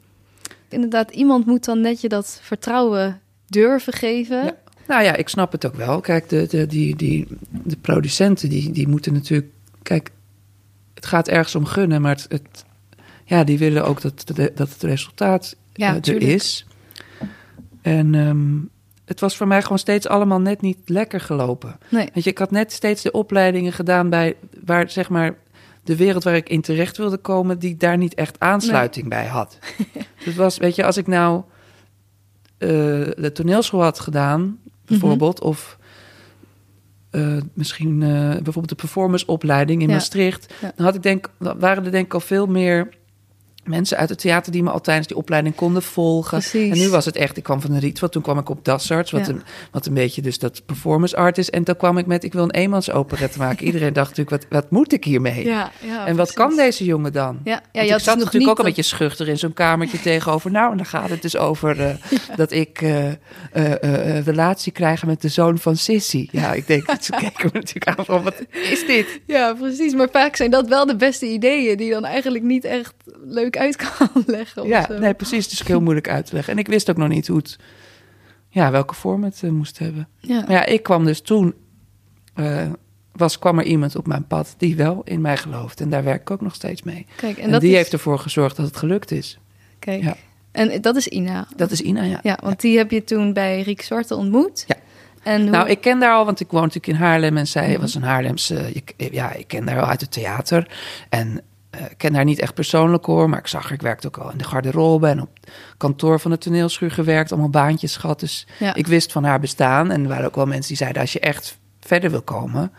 Inderdaad, 0.73 1.11
iemand 1.11 1.45
moet 1.45 1.65
dan 1.65 1.81
net 1.81 2.01
je 2.01 2.09
dat 2.09 2.39
vertrouwen 2.41 3.19
durven 3.47 3.93
geven. 3.93 4.43
Ja. 4.43 4.55
Nou 4.87 5.03
ja, 5.03 5.15
ik 5.15 5.29
snap 5.29 5.51
het 5.51 5.65
ook 5.65 5.75
wel. 5.75 5.99
Kijk, 5.99 6.29
de, 6.29 6.47
de, 6.49 6.67
die, 6.67 6.95
die, 6.95 7.27
de 7.49 7.77
producenten 7.77 8.49
die, 8.49 8.71
die 8.71 8.87
moeten 8.87 9.13
natuurlijk. 9.13 9.49
Kijk, 9.83 10.09
het 10.93 11.05
gaat 11.05 11.27
ergens 11.27 11.55
om 11.55 11.65
gunnen, 11.65 12.01
maar 12.01 12.15
het, 12.15 12.25
het- 12.29 12.65
ja, 13.25 13.43
die 13.43 13.57
willen 13.57 13.85
ook 13.85 14.01
dat, 14.01 14.23
dat 14.55 14.69
het 14.69 14.83
resultaat 14.83 15.55
Ja, 15.73 15.89
eh, 15.89 15.95
er 15.95 16.01
tuurlijk. 16.01 16.25
is. 16.31 16.65
En 17.81 18.15
ehm, 18.15 18.47
het 19.05 19.19
was 19.19 19.37
voor 19.37 19.47
mij 19.47 19.61
gewoon 19.61 19.79
steeds 19.79 20.07
allemaal 20.07 20.41
net 20.41 20.61
niet 20.61 20.77
lekker 20.85 21.19
gelopen. 21.21 21.77
Nee. 21.89 22.09
Weet 22.13 22.23
je, 22.23 22.29
ik 22.29 22.37
had 22.37 22.51
net 22.51 22.71
steeds 22.71 23.01
de 23.01 23.11
opleidingen 23.11 23.73
gedaan 23.73 24.09
bij 24.09 24.35
waar 24.65 24.89
zeg 24.89 25.09
maar 25.09 25.35
de 25.83 25.95
wereld 25.95 26.23
waar 26.23 26.35
ik 26.35 26.49
in 26.49 26.61
terecht 26.61 26.97
wilde 26.97 27.17
komen, 27.17 27.59
die 27.59 27.77
daar 27.77 27.97
niet 27.97 28.13
echt 28.13 28.39
aansluiting 28.39 29.07
bij 29.09 29.25
had. 29.25 29.57
dus 29.93 30.05
het 30.25 30.35
was, 30.35 30.57
weet 30.57 30.75
je, 30.75 30.85
als 30.85 30.97
ik 30.97 31.07
nou 31.07 31.41
eh, 32.57 32.67
de 33.15 33.29
toneelschool 33.33 33.83
had 33.83 33.99
gedaan, 33.99 34.57
bijvoorbeeld, 34.85 35.41
of 35.41 35.77
eh, 37.09 37.37
misschien 37.53 38.01
eh, 38.03 38.09
bijvoorbeeld 38.09 38.69
de 38.69 38.75
performanceopleiding 38.75 39.81
in 39.81 39.87
Ja. 39.87 39.93
Maastricht, 39.93 40.53
Ja. 40.61 40.71
dan 40.75 40.85
had 40.85 40.95
ik 40.95 41.03
denk, 41.03 41.29
waren 41.37 41.85
er 41.85 41.91
denk 41.91 42.05
ik 42.05 42.13
al 42.13 42.19
veel 42.19 42.45
meer 42.47 42.87
mensen 43.63 43.97
uit 43.97 44.09
het 44.09 44.19
theater 44.19 44.51
die 44.51 44.63
me 44.63 44.69
al 44.69 44.81
tijdens 44.81 45.07
die 45.07 45.17
opleiding 45.17 45.55
konden 45.55 45.81
volgen. 45.83 46.37
Precies. 46.39 46.71
En 46.71 46.77
nu 46.77 46.89
was 46.89 47.05
het 47.05 47.15
echt, 47.15 47.37
ik 47.37 47.43
kwam 47.43 47.61
van 47.61 47.71
de 47.71 47.79
Rietveld, 47.79 48.11
toen 48.11 48.21
kwam 48.21 48.37
ik 48.37 48.49
op 48.49 48.65
Dassarts, 48.65 49.11
wat, 49.11 49.25
Ja. 49.27 49.33
een, 49.33 49.41
wat 49.71 49.85
een 49.85 49.93
beetje 49.93 50.21
dus 50.21 50.39
dat 50.39 50.65
performance 50.65 51.15
art 51.15 51.37
is. 51.37 51.49
En 51.49 51.63
toen 51.63 51.75
kwam 51.77 51.97
ik 51.97 52.05
met, 52.05 52.23
ik 52.23 52.33
wil 52.33 52.43
een 52.43 52.51
eenmansoperette 52.51 53.37
maken. 53.37 53.65
Iedereen 53.65 53.93
dacht 53.93 54.09
natuurlijk, 54.17 54.41
wat, 54.49 54.61
wat 54.61 54.71
moet 54.71 54.93
ik 54.93 55.03
hiermee? 55.03 55.45
Ja, 55.45 55.71
ja, 55.79 55.99
en 56.05 56.15
wat 56.15 56.15
precies. 56.15 56.33
kan 56.33 56.55
deze 56.55 56.85
jongen 56.85 57.13
dan? 57.13 57.39
Ja, 57.43 57.51
ja 57.51 57.61
Want 57.71 57.87
je 57.87 57.95
ik 57.95 57.99
zat 58.01 58.17
natuurlijk 58.17 58.51
ook 58.51 58.59
een 58.59 58.65
beetje 58.65 58.81
schuchter 58.81 59.27
in 59.27 59.37
zo'n 59.37 59.53
kamertje 59.53 59.99
tegenover. 60.11 60.51
Nou, 60.51 60.71
en 60.71 60.77
dan 60.77 60.85
gaat 60.85 61.09
het 61.09 61.21
dus 61.21 61.37
over 61.37 61.79
eh, 61.79 61.95
dat 62.35 62.51
ik 62.51 62.81
een 63.51 64.23
relatie 64.23 64.71
krijg 64.71 65.05
met 65.05 65.21
de 65.21 65.29
zoon 65.29 65.57
van 65.57 65.75
Sissy. 65.75 66.27
Ja, 66.31 66.53
ik 66.53 66.67
denk, 66.67 66.83
ze 67.01 67.13
me 67.19 67.49
natuurlijk 67.53 67.97
aan 67.97 68.05
van, 68.05 68.23
wat 68.23 68.35
is 68.51 68.85
dit? 68.85 69.21
Ja, 69.27 69.53
precies. 69.53 69.93
Maar 69.93 70.09
vaak 70.11 70.35
zijn 70.35 70.51
dat 70.51 70.67
wel 70.67 70.85
de 70.85 70.95
beste 70.95 71.25
ideeën 71.27 71.77
die 71.77 71.91
dan 71.91 72.05
eigenlijk 72.05 72.43
niet 72.43 72.63
echt 72.65 72.93
leuk 73.25 73.50
uit 73.57 73.75
kan 73.75 74.09
leggen. 74.25 74.67
Ja, 74.67 74.85
zo. 74.85 74.97
nee, 74.97 75.13
precies. 75.13 75.43
Het 75.43 75.53
is 75.53 75.61
ook 75.61 75.67
heel 75.67 75.81
moeilijk 75.81 76.09
uit 76.09 76.25
te 76.25 76.33
leggen. 76.33 76.53
En 76.53 76.59
ik 76.59 76.67
wist 76.67 76.89
ook 76.89 76.97
nog 76.97 77.07
niet 77.07 77.27
hoe 77.27 77.37
het, 77.37 77.57
ja, 78.49 78.71
welke 78.71 78.93
vorm 78.95 79.23
het 79.23 79.39
eh, 79.43 79.49
moest 79.49 79.79
hebben. 79.79 80.07
Ja. 80.19 80.35
Maar 80.41 80.51
ja, 80.51 80.65
ik 80.65 80.83
kwam 80.83 81.05
dus 81.05 81.21
toen, 81.21 81.53
eh, 82.33 82.67
was, 83.11 83.39
kwam 83.39 83.59
er 83.59 83.65
iemand 83.65 83.95
op 83.95 84.07
mijn 84.07 84.27
pad 84.27 84.55
die 84.57 84.75
wel 84.75 85.01
in 85.05 85.21
mij 85.21 85.37
gelooft. 85.37 85.81
En 85.81 85.89
daar 85.89 86.03
werk 86.03 86.21
ik 86.21 86.31
ook 86.31 86.41
nog 86.41 86.55
steeds 86.55 86.83
mee. 86.83 87.05
Kijk, 87.15 87.37
en, 87.37 87.43
En, 87.43 87.51
dat 87.51 87.61
die 87.61 87.69
is, 87.71 87.75
heeft 87.77 87.93
ervoor 87.93 88.19
gezorgd 88.19 88.55
dat 88.55 88.65
het 88.65 88.77
gelukt 88.77 89.11
is. 89.11 89.39
Kijk. 89.79 90.03
ja. 90.03 90.15
En 90.51 90.81
dat 90.81 90.95
is 90.95 91.07
Ina. 91.07 91.47
Dat 91.55 91.71
is 91.71 91.81
Ina, 91.81 92.03
ja. 92.03 92.19
Ja, 92.23 92.37
want 92.41 92.61
die 92.61 92.77
heb 92.77 92.91
je 92.91 93.03
toen 93.03 93.33
bij 93.33 93.61
Riek 93.61 93.81
Zwarte 93.81 94.15
ontmoet. 94.15 94.63
Ja. 94.67 94.75
En 95.23 95.41
hoe... 95.41 95.49
Nou, 95.49 95.69
ik 95.69 95.81
ken 95.81 95.99
daar 95.99 96.13
al, 96.13 96.25
want 96.25 96.39
ik 96.39 96.51
woon 96.51 96.61
natuurlijk 96.61 96.87
in 96.93 96.95
Haarlem 97.05 97.37
en 97.37 97.47
zij 97.47 97.69
Mhm. 97.71 97.79
was 97.81 97.95
een 97.95 98.03
Haarlemse. 98.03 98.73
ja, 98.95 99.33
ik 99.33 99.47
ken 99.47 99.67
haar 99.67 99.81
al 99.81 99.87
uit 99.87 100.01
het 100.01 100.11
theater. 100.11 100.71
En 101.09 101.41
eh, 101.71 101.81
ik 101.81 101.97
ken 101.97 102.15
haar 102.15 102.23
niet 102.25 102.39
echt 102.39 102.53
persoonlijk 102.53 103.05
hoor, 103.05 103.29
maar 103.29 103.39
ik 103.39 103.47
zag 103.47 103.63
haar. 103.63 103.71
Ik 103.71 103.81
werkte 103.81 104.07
ook 104.07 104.17
al 104.17 104.31
in 104.31 104.37
de 104.37 104.43
garderobe 104.43 105.07
en 105.07 105.21
op 105.21 105.29
kantoor 105.77 106.19
van 106.19 106.31
de 106.31 106.37
toneelschuur 106.37 106.91
gewerkt, 106.91 107.31
allemaal 107.31 107.49
baantjes 107.49 107.95
gehad. 107.97 108.19
Dus 108.19 108.47
Ja. 108.59 108.73
ik 108.73 108.87
wist 108.87 109.11
van 109.11 109.23
haar 109.23 109.39
bestaan. 109.39 109.91
En 109.91 110.01
er 110.01 110.07
waren 110.07 110.25
ook 110.25 110.35
wel 110.35 110.45
mensen 110.45 110.67
die 110.67 110.77
zeiden: 110.77 111.01
als 111.01 111.13
je 111.13 111.19
echt 111.19 111.59
verder 111.79 112.09
wil 112.11 112.21
komen, 112.21 112.71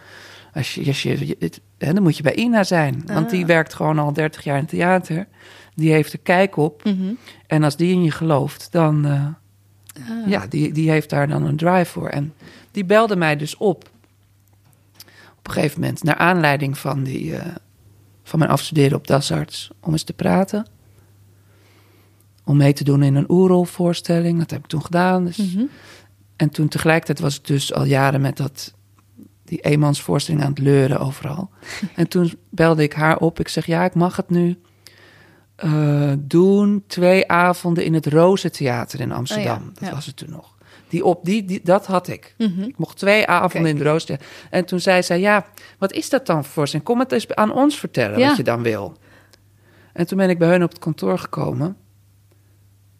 als 0.55 0.75
je, 0.75 0.87
als 0.87 1.03
je, 1.03 1.37
het- 1.39 1.61
hè, 1.79 1.93
dan 1.93 2.03
moet 2.03 2.17
je 2.17 2.23
bij 2.23 2.35
Ina 2.35 2.65
zijn. 2.65 3.03
Want 3.07 3.31
die 3.31 3.41
Ah. 3.43 3.47
werkt 3.47 3.75
gewoon 3.75 3.99
al 3.99 4.13
30 4.13 4.45
jaar 4.45 4.57
in 4.57 4.61
het 4.63 4.71
theater. 4.71 5.27
Die 5.75 5.93
heeft 5.93 6.13
er 6.13 6.19
kijk 6.19 6.57
op. 6.57 6.85
Mhm. 6.85 7.13
En 7.47 7.63
als 7.63 7.77
die 7.77 7.93
in 7.93 8.03
je 8.03 8.11
gelooft, 8.11 8.69
dan. 8.71 9.07
eh, 9.07 9.27
Ah. 10.11 10.29
ja, 10.29 10.47
die, 10.49 10.73
die 10.73 10.91
heeft 10.91 11.11
daar 11.11 11.29
dan 11.29 11.45
een 11.47 11.57
drive 11.57 11.85
voor. 11.93 12.09
En 12.09 12.35
die 12.71 12.85
belde 12.85 13.17
mij 13.17 13.37
dus 13.37 13.57
op. 13.57 13.89
Op 15.39 15.47
een 15.49 15.53
gegeven 15.53 15.81
moment, 15.81 16.03
naar 16.03 16.15
aanleiding 16.17 16.79
van, 16.79 17.03
die, 17.03 17.37
eh, 17.37 17.47
van 18.33 18.41
mijn 18.41 18.53
afstuderen 18.53 18.99
op 18.99 19.07
Dasarts, 19.07 19.71
om 19.81 19.93
eens 19.93 20.03
te 20.03 20.12
praten. 20.12 20.67
Om 22.45 22.57
mee 22.57 22.73
te 22.73 22.85
doen 22.85 23.03
in 23.03 23.15
een 23.15 23.31
oerolvoorstelling. 23.31 24.39
Dat 24.39 24.51
heb 24.51 24.61
ik 24.61 24.67
toen 24.67 24.85
gedaan. 24.85 25.25
Dus. 25.25 25.37
Mhm. 25.37 25.65
En 26.37 26.51
toen 26.51 26.69
tegelijkertijd 26.69 27.21
was 27.21 27.37
ik 27.37 27.47
dus 27.47 27.73
al 27.73 27.85
jaren 27.85 28.21
met 28.21 28.37
dat, 28.37 28.75
die 29.45 29.61
eenmansvoorstelling 29.61 30.43
aan 30.45 30.51
het 30.51 30.59
leuren 30.59 30.99
overal. 30.99 31.50
en 31.95 32.09
toen 32.09 32.33
belde 32.50 32.83
ik 32.83 32.93
haar 32.93 33.19
op. 33.19 33.41
Ik 33.41 33.49
zeg, 33.49 33.67
ja, 33.67 33.85
ik 33.85 33.95
mag 33.95 34.17
het 34.17 34.30
nu 34.30 34.61
eh, 35.56 36.13
doen. 36.19 36.85
Twee 36.87 37.28
avonden 37.28 37.85
in 37.85 37.95
het 37.95 38.06
Rozentheater 38.06 39.00
in 39.00 39.13
Amsterdam. 39.13 39.59
Oh 39.59 39.65
ja, 39.65 39.80
Dat 39.80 39.89
ja. 39.89 39.95
was 39.95 40.06
het 40.06 40.17
toen 40.17 40.30
nog. 40.30 40.56
Die 40.93 41.05
op, 41.05 41.25
die, 41.25 41.45
die, 41.45 41.61
dat 41.65 41.87
had 41.87 42.09
ik. 42.09 42.35
Mhm. 42.39 42.63
Ik 42.63 42.78
mocht 42.78 42.97
twee 42.99 43.26
avonden 43.26 43.71
in 43.71 43.76
het 43.76 43.87
Rozentheater. 43.87 44.26
En 44.50 44.65
toen 44.65 44.81
zei 44.81 45.02
zij, 45.02 45.21
ja, 45.21 45.47
wat 45.78 45.93
is 45.93 46.09
dat 46.09 46.26
dan 46.26 46.45
voor 46.45 46.69
zin? 46.69 46.83
Kom 46.83 46.99
het 46.99 47.13
eens 47.13 47.35
aan 47.35 47.52
ons 47.52 47.78
vertellen 47.78 48.19
Ja. 48.19 48.26
wat 48.28 48.37
je 48.37 48.43
dan 48.43 48.63
wil. 48.63 48.97
En 49.93 50.07
toen 50.07 50.19
ben 50.19 50.31
ik 50.31 50.39
bij 50.39 50.49
hun 50.49 50.63
op 50.63 50.69
het 50.69 50.78
kantoor 50.78 51.19
gekomen. 51.19 51.76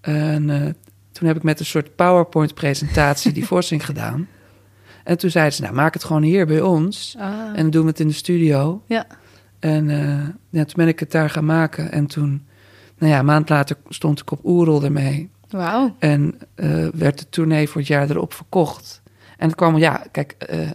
En 0.01 0.51
eh, 0.51 0.61
toen 1.13 1.29
heb 1.29 1.37
ik 1.37 1.43
met 1.43 1.61
een 1.61 1.67
soort 1.67 1.97
PowerPoint-presentatie 1.97 3.33
die 3.33 3.47
voorstelling 3.53 3.87
gedaan. 3.87 4.29
En 5.05 5.19
toen 5.19 5.31
zeiden 5.31 5.55
ze, 5.55 5.63
nou, 5.63 5.75
maak 5.75 5.95
het 5.95 6.05
gewoon 6.05 6.23
hier 6.23 6.47
bij 6.47 6.61
ons. 6.61 7.15
Ah. 7.19 7.29
En 7.31 7.57
dan 7.57 7.71
doen 7.71 7.83
we 7.83 7.89
het 7.89 8.01
in 8.01 8.09
de 8.09 8.15
studio. 8.15 8.83
Ja. 8.87 9.07
En 9.59 9.91
eh, 9.91 10.29
ja, 10.51 10.65
toen 10.65 10.75
ben 10.77 10.89
ik 10.89 11.01
het 11.01 11.11
daar 11.11 11.31
gaan 11.31 11.45
maken. 11.45 11.93
En 11.93 12.07
toen, 12.07 12.47
nou 12.99 13.13
ja, 13.13 13.19
een 13.19 13.25
maand 13.25 13.49
later 13.49 13.77
stond 13.89 14.21
ik 14.21 14.31
op 14.31 14.45
Oerol 14.45 14.83
ermee. 14.85 15.31
Wauw. 15.53 15.95
En 15.99 16.39
eh, 16.55 16.87
werd 16.95 17.19
de 17.19 17.29
tournee 17.29 17.69
voor 17.69 17.81
het 17.81 17.91
jaar 17.91 18.11
erop 18.11 18.35
verkocht. 18.35 19.03
En 19.37 19.47
het 19.47 19.57
kwam, 19.57 19.79
ja, 19.79 20.05
kijk, 20.11 20.33
eh, 20.39 20.71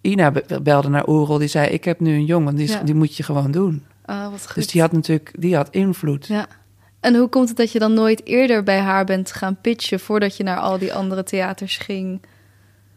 Ina 0.00 0.30
be- 0.30 0.60
belde 0.62 0.88
naar 0.88 1.08
Oerol. 1.08 1.38
Die 1.38 1.48
zei, 1.48 1.68
ik 1.68 1.84
heb 1.84 2.00
nu 2.00 2.14
een 2.14 2.24
jongen, 2.24 2.54
die, 2.54 2.64
is- 2.64 2.72
Ja. 2.72 2.82
die 2.82 2.94
moet 2.94 3.16
je 3.16 3.22
gewoon 3.22 3.50
doen. 3.50 3.84
Ah, 4.04 4.30
wat 4.30 4.46
goed. 4.46 4.54
Dus 4.54 4.66
die 4.66 4.80
had 4.80 4.92
natuurlijk, 4.92 5.34
die 5.38 5.56
had 5.56 5.68
invloed. 5.70 6.26
Ja. 6.26 6.46
En 7.00 7.14
hoe 7.16 7.28
komt 7.28 7.48
het 7.48 7.56
dat 7.56 7.72
je 7.72 7.78
dan 7.78 7.94
nooit 7.94 8.26
eerder 8.26 8.62
bij 8.62 8.78
haar 8.78 9.04
bent 9.04 9.32
gaan 9.32 9.60
pitchen 9.60 10.00
voordat 10.00 10.36
je 10.36 10.42
naar 10.42 10.58
al 10.58 10.78
die 10.78 10.94
andere 10.94 11.22
theaters 11.22 11.76
ging? 11.76 12.22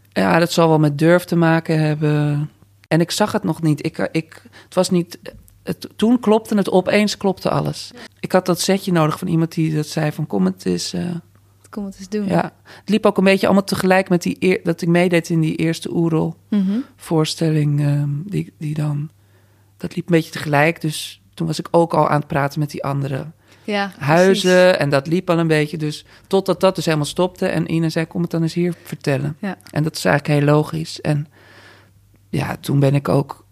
Ja, 0.10 0.40
dat 0.40 0.52
zal 0.52 0.68
wel 0.70 0.80
met 0.80 0.98
durf 0.98 1.24
te 1.24 1.36
maken 1.36 1.80
hebben. 1.80 2.50
En 2.88 3.00
ik 3.02 3.12
zag 3.12 3.32
het 3.32 3.44
nog 3.44 3.62
niet. 3.62 3.86
Ik, 3.86 4.10
ik, 4.12 4.42
het 4.64 4.74
was 4.76 4.90
niet 4.90 5.20
het, 5.66 5.90
toen 5.96 6.20
klopte 6.20 6.56
het 6.56 6.70
opeens, 6.72 7.18
klopte 7.18 7.50
alles. 7.50 7.92
Ik 8.20 8.32
had 8.32 8.46
dat 8.46 8.60
setje 8.60 8.92
nodig 8.92 9.20
van 9.20 9.28
iemand 9.28 9.54
die 9.54 9.76
dat 9.76 9.88
zei 9.88 10.12
van 10.12 10.28
kom 10.28 10.46
het 10.46 10.66
is... 10.66 10.94
eh, 10.94 11.04
Kom 11.70 11.86
het 11.86 11.96
eens 12.00 12.10
doen. 12.10 12.28
ja. 12.28 12.54
Het 12.64 12.90
liep 12.90 13.06
ook 13.06 13.18
een 13.18 13.24
beetje 13.24 13.46
allemaal 13.46 13.64
tegelijk 13.64 14.10
met 14.10 14.22
die 14.22 14.36
eer, 14.40 14.60
dat 14.64 14.82
ik 14.82 14.88
meedeed 14.88 15.30
in 15.30 15.40
die 15.40 15.56
eerste 15.56 15.94
Oerol 15.96 16.36
Mhm. 16.50 16.78
voorstelling. 16.96 17.80
ehm, 17.82 18.10
die, 18.26 18.54
die 18.58 18.74
dan, 18.74 19.10
dat 19.78 19.96
liep 19.96 20.06
een 20.10 20.16
beetje 20.16 20.32
tegelijk. 20.32 20.82
Dus 20.82 21.22
toen 21.34 21.48
was 21.48 21.60
ik 21.60 21.68
ook 21.72 21.94
al 21.94 22.10
aan 22.10 22.20
het 22.20 22.28
praten 22.28 22.60
met 22.60 22.72
die 22.72 22.84
andere 22.84 23.26
Ja, 23.64 23.86
precies. 23.88 24.06
huizen. 24.08 24.80
En 24.80 24.90
dat 24.90 25.08
liep 25.08 25.30
al 25.30 25.40
een 25.40 25.48
beetje. 25.48 25.78
Dus 25.78 26.06
totdat 26.28 26.60
dat 26.60 26.76
dus 26.76 26.86
helemaal 26.86 27.06
stopte. 27.06 27.48
En 27.48 27.72
Ina 27.72 27.90
zei, 27.90 28.06
kom 28.06 28.22
het 28.22 28.32
dan 28.32 28.42
eens 28.42 28.54
hier 28.54 28.74
vertellen. 28.84 29.38
Ja. 29.40 29.58
En 29.72 29.84
dat 29.84 29.96
is 29.96 30.06
eigenlijk 30.06 30.40
heel 30.40 30.54
logisch. 30.54 31.02
En 31.02 31.28
ja, 32.30 32.58
toen 32.60 32.80
ben 32.80 32.96
ik 32.96 33.10
ook 33.10 33.45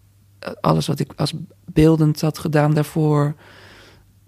alles 0.60 0.86
wat 0.86 0.98
ik 0.98 1.12
als 1.16 1.32
beeldend 1.64 2.20
had 2.20 2.38
gedaan 2.38 2.74
daarvoor, 2.74 3.34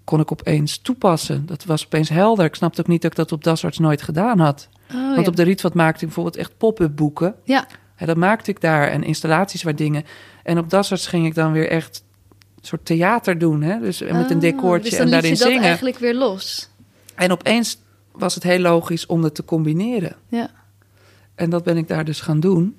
kon 0.03 0.19
ik 0.19 0.31
opeens 0.31 0.77
toepassen. 0.77 1.45
Dat 1.45 1.65
was 1.65 1.85
opeens 1.85 2.09
helder. 2.09 2.45
Ik 2.45 2.55
snapte 2.55 2.81
ook 2.81 2.87
niet 2.87 3.01
dat 3.01 3.11
ik 3.11 3.17
dat 3.17 3.31
op 3.31 3.43
Dasarts 3.43 3.77
nooit 3.77 4.01
gedaan 4.01 4.39
had. 4.39 4.69
Oh, 4.93 5.05
Want 5.13 5.21
ja. 5.21 5.27
op 5.27 5.35
de 5.35 5.43
Rietveld 5.43 5.73
maakte 5.73 5.99
ik 5.99 6.05
bijvoorbeeld 6.05 6.35
echt 6.35 6.57
pop-up 6.57 6.95
boeken. 6.95 7.35
Ja, 7.43 7.67
Ja, 7.97 8.05
dat 8.05 8.17
maakte 8.17 8.51
ik 8.51 8.61
daar 8.61 8.87
en 8.87 9.03
installaties 9.03 9.63
waar 9.63 9.75
dingen. 9.75 10.03
En 10.43 10.57
op 10.57 10.69
Dasarts 10.69 11.07
ging 11.07 11.25
ik 11.25 11.35
dan 11.35 11.51
weer 11.51 11.69
echt 11.69 12.03
een 12.59 12.65
soort 12.65 12.85
theater 12.85 13.37
doen. 13.37 13.61
Hè? 13.61 13.79
Dus 13.79 13.99
met 14.01 14.09
een 14.29 14.35
Ah, 14.35 14.39
decoortje 14.41 14.89
dus 14.89 14.99
en 14.99 15.09
daarin 15.09 15.31
je 15.31 15.37
dat 15.37 15.47
zingen. 15.47 15.63
eigenlijk 15.63 15.97
weer 15.97 16.15
los. 16.15 16.69
En 17.15 17.31
opeens 17.31 17.77
was 18.11 18.35
het 18.35 18.43
heel 18.43 18.59
logisch 18.59 19.05
om 19.05 19.23
het 19.23 19.35
te 19.35 19.45
combineren. 19.45 20.15
Ja. 20.27 20.49
En 21.35 21.49
dat 21.49 21.63
ben 21.63 21.77
ik 21.77 21.87
daar 21.87 22.05
dus 22.05 22.21
gaan 22.21 22.39
doen. 22.39 22.75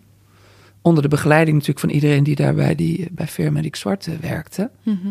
Onder 0.89 1.03
de 1.03 1.09
begeleiding 1.09 1.53
natuurlijk 1.57 1.87
van 1.87 1.95
iedereen 1.95 2.25
die 2.25 2.37
daar 2.37 2.55
bij, 2.55 2.75
die, 2.75 3.09
bij 3.11 3.27
Firma 3.27 3.61
Riek 3.61 3.77
Zwarte 3.77 4.17
werkte. 4.21 4.71
Mhm. 4.83 5.09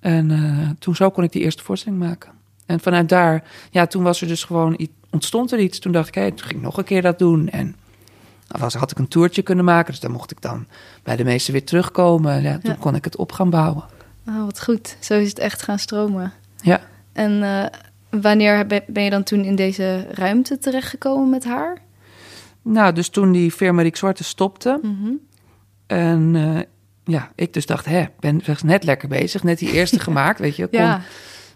En 0.00 0.30
eh, 0.30 0.68
toen 0.78 0.94
zo 0.94 1.10
kon 1.10 1.24
ik 1.24 1.32
die 1.32 1.42
eerste 1.42 1.62
voorstelling 1.62 2.00
maken. 2.02 2.30
En 2.66 2.80
vanuit 2.80 3.08
daar, 3.08 3.44
ja, 3.70 3.86
toen 3.86 4.02
was 4.02 4.20
er 4.20 4.26
dus 4.28 4.44
gewoon, 4.44 4.88
ontstond 5.10 5.52
er 5.52 5.58
iets. 5.58 5.78
Toen 5.78 5.92
dacht 5.92 6.08
ik, 6.08 6.14
hé, 6.14 6.28
toen 6.28 6.46
ging 6.46 6.54
ik 6.54 6.60
nog 6.60 6.76
een 6.78 6.84
keer 6.84 7.02
dat 7.02 7.18
doen. 7.18 7.48
En 7.48 7.76
dan 8.46 8.60
was, 8.60 8.74
had 8.74 8.90
ik 8.90 8.98
een 8.98 9.08
toertje 9.08 9.42
kunnen 9.42 9.64
maken. 9.64 9.90
Dus 9.90 10.00
dan 10.00 10.10
mocht 10.10 10.30
ik 10.30 10.40
dan 10.40 10.66
bij 11.02 11.16
de 11.16 11.24
meesten 11.24 11.52
weer 11.52 11.64
terugkomen. 11.64 12.42
Ja, 12.42 12.58
toen 12.58 12.70
Ja. 12.72 12.76
kon 12.80 12.94
ik 12.94 13.04
het 13.04 13.16
op 13.16 13.32
gaan 13.32 13.50
bouwen. 13.50 13.84
Oh, 14.28 14.44
wat 14.44 14.62
goed. 14.62 14.96
Zo 15.00 15.14
is 15.18 15.28
het 15.28 15.38
echt 15.38 15.62
gaan 15.62 15.78
stromen. 15.78 16.32
Ja. 16.62 16.80
En 17.12 17.42
eh, 17.42 17.64
wanneer 18.20 18.66
ben 18.86 19.02
je 19.04 19.10
dan 19.10 19.22
toen 19.22 19.44
in 19.44 19.56
deze 19.56 20.06
ruimte 20.10 20.58
terechtgekomen 20.58 21.30
met 21.30 21.44
haar? 21.44 21.82
Nou, 22.64 22.92
dus 22.92 23.08
toen 23.08 23.32
die 23.32 23.50
Firma 23.50 23.82
Riek 23.82 23.96
Zwarte 23.96 24.24
stopte. 24.24 24.78
Mhm. 24.82 25.12
En 25.86 26.36
eh, 26.36 26.60
ja, 27.04 27.30
ik 27.34 27.52
dus 27.52 27.66
dacht, 27.66 27.84
hè, 27.86 28.04
ben 28.20 28.40
was 28.46 28.62
net 28.62 28.84
lekker 28.84 29.08
bezig. 29.08 29.42
Net 29.42 29.58
die 29.58 29.72
eerste 29.72 29.98
gemaakt, 30.08 30.38
weet 30.38 30.56
je. 30.56 30.66
Kom, 30.66 30.78
Ja, 30.80 31.00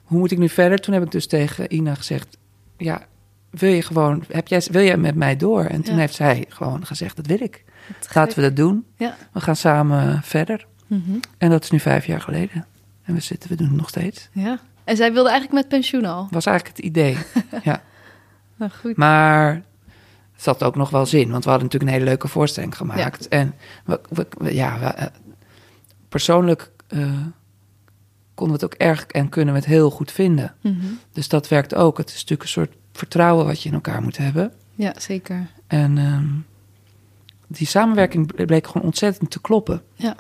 hoe 0.05 0.19
moet 0.19 0.31
ik 0.31 0.39
nu 0.39 0.49
verder? 0.49 0.79
Toen 0.79 0.95
heb 0.95 1.03
ik 1.03 1.11
dus 1.11 1.27
tegen 1.27 1.75
Ina 1.75 1.95
gezegd: 1.95 2.37
Ja, 2.77 3.03
wil 3.51 3.71
je 3.73 3.83
gewoon, 3.83 4.25
heb 4.29 4.49
jij, 4.49 4.63
wil 4.71 4.83
jij 4.85 4.97
met 4.97 5.15
mij 5.15 5.37
door? 5.37 5.65
En 5.65 5.83
toen 5.83 5.95
Ja. 5.95 6.01
heeft 6.01 6.15
zij 6.15 6.45
gewoon 6.49 6.87
gezegd: 6.87 7.17
Dat 7.17 7.27
wil 7.27 7.41
ik. 7.41 7.65
wat 7.99 8.15
Laten 8.15 8.35
we 8.35 8.43
dat 8.43 8.57
doen. 8.57 8.87
Ja. 8.97 9.17
We 9.33 9.41
gaan 9.41 9.57
samen 9.57 10.23
verder. 10.23 10.67
Mhm. 10.87 11.11
En 11.39 11.51
dat 11.51 11.63
is 11.63 11.71
nu 11.71 11.81
vijf 11.81 12.07
jaar 12.07 12.21
geleden. 12.21 12.67
En 13.03 13.15
we 13.15 13.21
zitten, 13.21 13.51
we 13.51 13.57
doen 13.57 13.67
het 13.69 13.77
nog 13.77 13.89
steeds. 13.89 14.29
Ja. 14.33 14.59
En 14.85 14.97
zij 14.97 15.13
wilde 15.13 15.29
eigenlijk 15.31 15.61
met 15.61 15.69
pensioen 15.69 16.05
al. 16.05 16.29
was 16.31 16.47
eigenlijk 16.47 16.77
het 16.77 16.87
idee. 16.87 17.17
ja. 17.63 17.83
Nou, 18.57 18.71
goed. 18.81 18.97
Maar 18.97 19.63
had 20.45 20.63
ook 20.63 20.77
nog 20.77 20.91
wel 20.91 21.07
zin, 21.07 21.31
want 21.31 21.45
we 21.45 21.51
hadden 21.51 21.67
natuurlijk 21.69 21.93
een 21.93 21.99
hele 21.99 22.11
leuke 22.11 22.29
voorstelling 22.29 22.77
gemaakt. 22.77 23.29
En 23.29 23.55
we, 23.85 24.01
we- 24.09 24.27
we- 24.39 24.55
ja, 24.55 24.79
we, 24.79 24.87
eh, 24.87 25.07
persoonlijk 26.09 26.71
eh, 26.89 27.01
konden 28.35 28.59
we 28.59 28.65
het 28.65 28.75
ook 28.75 28.81
erg 28.81 29.07
en 29.07 29.29
kunnen 29.29 29.55
we 29.55 29.61
het 29.61 29.69
heel 29.69 29.91
goed 29.91 30.13
vinden. 30.13 30.55
Mhm. 30.61 30.77
Dus 31.13 31.29
dat 31.29 31.49
werkt 31.49 31.75
ook. 31.75 31.99
Het 31.99 32.09
is 32.09 32.15
natuurlijk 32.15 32.43
een 32.43 32.49
soort 32.49 32.73
vertrouwen 32.93 33.47
wat 33.47 33.63
je 33.63 33.69
in 33.69 33.75
elkaar 33.75 34.03
moet 34.03 34.17
hebben. 34.17 34.53
Ja, 34.75 34.95
zeker. 34.99 35.47
En 35.67 35.99
ehm, 35.99 36.27
die 37.47 37.67
samenwerking 37.67 38.27
ble- 38.27 38.45
bleek 38.45 38.67
gewoon 38.67 38.83
ontzettend 38.87 39.31
te 39.31 39.41
kloppen. 39.41 39.83
Ja. 39.95 40.17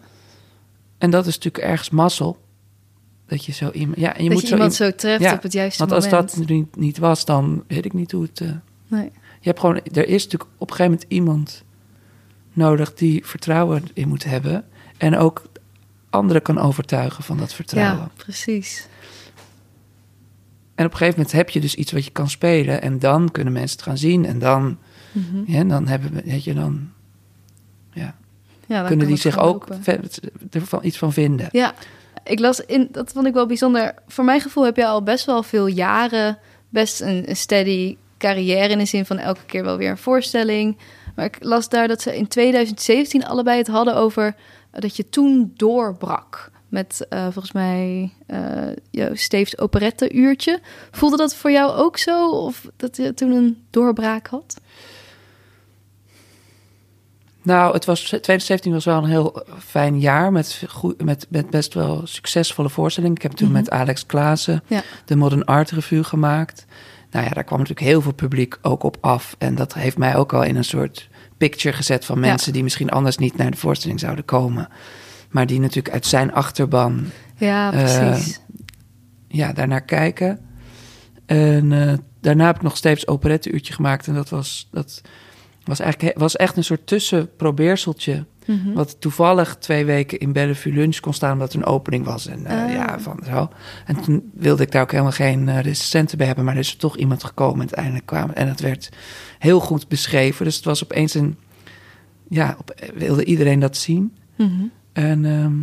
En 0.98 1.10
dat 1.10 1.26
is 1.26 1.34
natuurlijk 1.34 1.64
ergens 1.64 1.90
mazzel. 1.90 2.38
Dat 3.26 3.44
je 3.44 3.52
zo 3.52 3.70
iemand. 3.70 3.98
Ja, 3.98 4.14
en 4.16 4.22
je 4.22 4.28
dat 4.28 4.38
moet 4.38 4.48
je 4.48 4.54
iemand 4.54 4.74
zo. 4.74 4.90
treft 4.94 5.22
Ja, 5.22 5.32
op 5.32 5.42
het 5.42 5.52
juiste 5.52 5.78
want 5.78 5.92
als 5.92 6.04
moment. 6.10 6.36
dat 6.36 6.48
niet, 6.48 6.76
niet 6.76 6.98
was, 6.98 7.24
dan 7.24 7.64
weet 7.66 7.84
ik 7.84 7.92
niet 7.92 8.12
hoe 8.12 8.22
het. 8.22 8.40
eh, 8.40 8.48
Nee. 8.88 9.10
Je 9.40 9.48
hebt 9.48 9.60
gewoon, 9.60 9.76
er 9.76 10.08
is 10.08 10.24
natuurlijk 10.24 10.50
op 10.58 10.70
een 10.70 10.76
gegeven 10.76 10.92
moment 10.92 11.04
iemand 11.12 11.64
nodig 12.52 12.94
die 12.94 13.26
vertrouwen 13.26 13.82
in 13.94 14.08
moet 14.08 14.24
hebben. 14.24 14.64
En 14.96 15.16
ook 15.16 15.42
anderen 16.10 16.42
kan 16.42 16.58
overtuigen 16.58 17.24
van 17.24 17.36
dat 17.38 17.52
vertrouwen. 17.54 17.98
Ja, 18.02 18.10
precies. 18.16 18.86
En 20.74 20.84
op 20.84 20.90
een 20.90 20.96
gegeven 20.98 21.18
moment 21.20 21.36
heb 21.36 21.50
je 21.50 21.60
dus 21.60 21.74
iets 21.74 21.92
wat 21.92 22.04
je 22.04 22.10
kan 22.10 22.30
spelen. 22.30 22.82
En 22.82 22.98
dan 22.98 23.30
kunnen 23.30 23.52
mensen 23.52 23.76
het 23.76 23.86
gaan 23.86 23.98
zien. 23.98 24.24
En 24.26 24.38
dan, 24.38 24.78
Mhm. 25.12 25.42
ja, 25.52 25.64
dan 25.64 25.86
hebben 25.86 26.12
we, 26.12 26.22
weet 26.24 26.44
je, 26.44 26.54
dan 26.54 26.90
ja, 27.92 28.14
Ja, 28.66 28.78
dan 28.78 28.86
kunnen 28.86 29.06
die 29.06 29.16
zich 29.16 29.38
ook 29.38 29.68
lopen. 29.68 29.82
ver- 29.82 30.00
er 30.50 30.66
van, 30.66 30.80
iets 30.82 30.98
van 30.98 31.12
vinden. 31.12 31.48
Ja, 31.52 31.74
ik 32.24 32.38
las 32.38 32.60
in, 32.60 32.88
dat 32.92 33.12
vond 33.12 33.26
ik 33.26 33.32
wel 33.34 33.46
bijzonder. 33.46 33.94
Voor 34.06 34.24
mijn 34.24 34.40
gevoel 34.40 34.64
heb 34.64 34.76
je 34.76 34.86
al 34.86 35.02
best 35.02 35.24
wel 35.26 35.42
veel 35.42 35.66
jaren 35.66 36.38
best 36.68 37.00
een, 37.00 37.28
een 37.28 37.36
steady 37.36 37.96
carrière 38.18 38.68
in 38.68 38.78
de 38.78 38.84
zin 38.84 39.06
van 39.06 39.18
elke 39.18 39.44
keer 39.46 39.64
wel 39.64 39.76
weer 39.76 39.90
een 39.90 39.98
voorstelling. 39.98 40.78
Maar 41.16 41.24
ik 41.24 41.36
las 41.40 41.68
daar 41.68 41.88
dat 41.88 42.02
ze 42.02 42.16
in 42.16 42.28
2017 42.28 43.24
allebei 43.26 43.58
het 43.58 43.66
hadden 43.68 43.96
over 43.96 44.26
eh, 44.70 44.80
dat 44.80 44.96
je 44.96 45.08
toen 45.08 45.52
doorbrak. 45.56 46.50
Met 46.68 47.06
eh, 47.08 47.22
volgens 47.22 47.52
mij 47.52 48.12
eh 48.26 48.66
jouw 48.90 49.14
Steves 49.14 49.58
operette 49.58 50.12
uurtje. 50.12 50.60
Voelde 50.90 51.16
dat 51.16 51.34
voor 51.34 51.50
jou 51.50 51.72
ook 51.72 51.98
zo? 51.98 52.30
Of 52.30 52.66
dat 52.76 52.96
je 52.96 53.14
toen 53.14 53.30
een 53.30 53.62
doorbraak 53.70 54.26
had? 54.26 54.60
Nou, 57.42 57.72
het 57.72 57.84
was, 57.84 58.00
2017 58.02 58.72
was 58.72 58.84
wel 58.84 58.96
een 58.98 59.08
heel 59.08 59.42
fijn 59.58 60.00
jaar 60.00 60.32
met, 60.32 60.62
goe- 60.68 60.94
met, 61.04 61.26
met 61.28 61.50
best 61.50 61.74
wel 61.74 62.00
succesvolle 62.06 62.68
voorstellingen. 62.70 63.16
Ik 63.16 63.22
heb 63.22 63.32
toen 63.32 63.48
Mhm. 63.48 63.56
met 63.56 63.70
Alex 63.70 64.06
Klaassen 64.06 64.62
Ja. 64.66 64.82
de 65.04 65.16
Modern 65.16 65.44
Art 65.44 65.70
Revue 65.70 66.04
gemaakt. 66.04 66.66
Nou 67.10 67.24
ja, 67.26 67.30
daar 67.30 67.44
kwam 67.44 67.58
natuurlijk 67.58 67.86
heel 67.86 68.00
veel 68.02 68.12
publiek 68.14 68.58
ook 68.62 68.82
op 68.82 68.96
af. 69.00 69.34
En 69.38 69.54
dat 69.54 69.74
heeft 69.74 69.98
mij 69.98 70.16
ook 70.16 70.32
al 70.32 70.42
in 70.42 70.56
een 70.56 70.64
soort 70.64 71.08
picture 71.36 71.76
gezet 71.76 72.04
van 72.04 72.20
Ja. 72.20 72.26
mensen 72.26 72.52
die 72.52 72.62
misschien 72.62 72.90
anders 72.90 73.18
niet 73.18 73.36
naar 73.36 73.50
de 73.50 73.56
voorstelling 73.56 74.00
zouden 74.00 74.24
komen. 74.24 74.68
Maar 75.30 75.46
die 75.46 75.60
natuurlijk 75.60 75.94
uit 75.94 76.06
zijn 76.06 76.32
achterban 76.32 77.06
Ja, 77.36 77.72
Eh, 77.72 77.78
precies. 77.78 78.40
ja, 79.28 79.52
daarnaar 79.52 79.82
kijken. 79.84 80.38
En 81.26 81.72
eh, 81.88 81.94
daarna 82.20 82.46
heb 82.46 82.56
ik 82.56 82.62
nog 82.62 82.76
steeds 82.76 83.06
operetteuurtje 83.06 83.72
gemaakt. 83.72 84.06
En 84.06 84.14
dat 84.14 84.28
was, 84.28 84.68
dat 84.70 85.02
was, 85.64 85.80
eigenlijk, 85.80 86.18
was 86.18 86.36
echt 86.36 86.56
een 86.56 86.64
soort 86.64 86.86
tussenprobeerseltje. 86.86 88.24
Mhm. 88.48 88.72
Wat 88.72 89.00
toevallig 89.00 89.56
twee 89.56 89.84
weken 89.84 90.18
in 90.18 90.32
Bellevue 90.32 90.72
Lunch 90.72 91.00
kon 91.00 91.12
staan 91.12 91.32
omdat 91.32 91.52
er 91.52 91.58
een 91.58 91.64
opening 91.64 92.04
was. 92.04 92.26
En 92.26 92.46
eh, 92.46 92.62
Ah. 92.62 92.70
ja, 92.72 93.00
van 93.00 93.20
zo. 93.26 93.48
En 93.86 94.00
toen 94.00 94.30
wilde 94.34 94.62
ik 94.62 94.72
daar 94.72 94.82
ook 94.82 94.90
helemaal 94.90 95.12
geen 95.12 95.48
eh 95.48 95.60
recensenten 95.60 96.18
bij 96.18 96.26
hebben. 96.26 96.44
Maar 96.44 96.54
er 96.54 96.60
is 96.60 96.70
er 96.72 96.78
toch 96.78 96.96
iemand 96.96 97.24
gekomen 97.24 97.54
en 97.54 97.60
uiteindelijk 97.60 98.06
kwamen. 98.06 98.34
En 98.34 98.48
het 98.48 98.60
werd 98.60 98.88
heel 99.38 99.60
goed 99.60 99.88
beschreven. 99.88 100.44
Dus 100.44 100.56
het 100.56 100.64
was 100.64 100.84
opeens 100.84 101.14
een... 101.14 101.36
Ja, 102.28 102.56
op, 102.58 102.74
wilde 102.94 103.24
iedereen 103.24 103.60
dat 103.60 103.76
zien. 103.76 104.16
Mhm. 104.36 104.50
En, 104.92 105.24
ehm, 105.24 105.54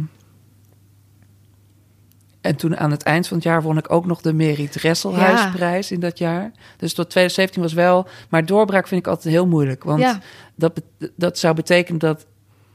en 2.41 2.55
toen 2.55 2.77
aan 2.77 2.91
het 2.91 3.03
eind 3.03 3.27
van 3.27 3.37
het 3.37 3.45
jaar 3.45 3.61
won 3.61 3.77
ik 3.77 3.91
ook 3.91 4.05
nog 4.05 4.21
de 4.21 4.33
Merit 4.33 4.71
Dresselhuisprijs 4.71 5.91
in 5.91 5.99
dat 5.99 6.17
jaar. 6.17 6.51
Dus 6.77 6.93
tot 6.93 7.09
2017 7.09 7.61
was 7.61 7.73
wel... 7.73 8.07
Maar 8.29 8.45
doorbraak 8.45 8.87
vind 8.87 9.01
ik 9.01 9.07
altijd 9.07 9.33
heel 9.33 9.47
moeilijk. 9.47 9.83
Want 9.83 9.99
Ja. 9.99 10.19
dat, 10.55 10.81
dat 11.15 11.37
zou 11.39 11.55
betekenen 11.55 11.99
dat... 11.99 12.25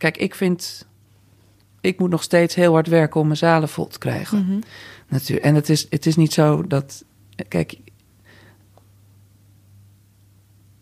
Kijk, 0.00 0.16
ik 0.16 0.34
vind... 0.34 0.86
Ik 1.80 1.98
moet 1.98 2.10
nog 2.10 2.22
steeds 2.22 2.54
heel 2.54 2.72
hard 2.72 2.86
werken 2.86 3.20
om 3.20 3.26
mijn 3.26 3.38
zalen 3.38 3.68
vol 3.68 3.86
te 3.86 3.98
krijgen. 3.98 4.44
Mhm. 4.46 4.58
Natuurlijk. 5.08 5.46
En 5.46 5.54
het 5.54 5.68
is, 5.68 5.86
het 5.90 6.06
is 6.06 6.16
niet 6.16 6.32
zo 6.32 6.66
dat... 6.66 7.04
Kijk... 7.48 7.76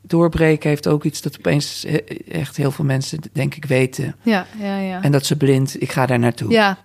Doorbreken 0.03 0.69
heeft 0.69 0.87
ook 0.89 1.05
iets 1.05 1.23
dat 1.23 1.39
opeens 1.39 1.85
echt 2.29 2.57
heel 2.57 2.71
veel 2.71 2.85
mensen, 2.85 3.19
denk 3.33 3.55
ik, 3.55 3.65
weten. 3.65 4.17
Ja, 4.23 4.47
ja, 4.59 4.79
ja. 4.79 5.03
En 5.03 5.13
dat 5.13 5.27
ze 5.27 5.37
blind, 5.37 5.83
ik 5.83 5.93
ga 5.93 6.07
daar 6.07 6.19
naartoe. 6.19 6.51
ja, 6.51 6.79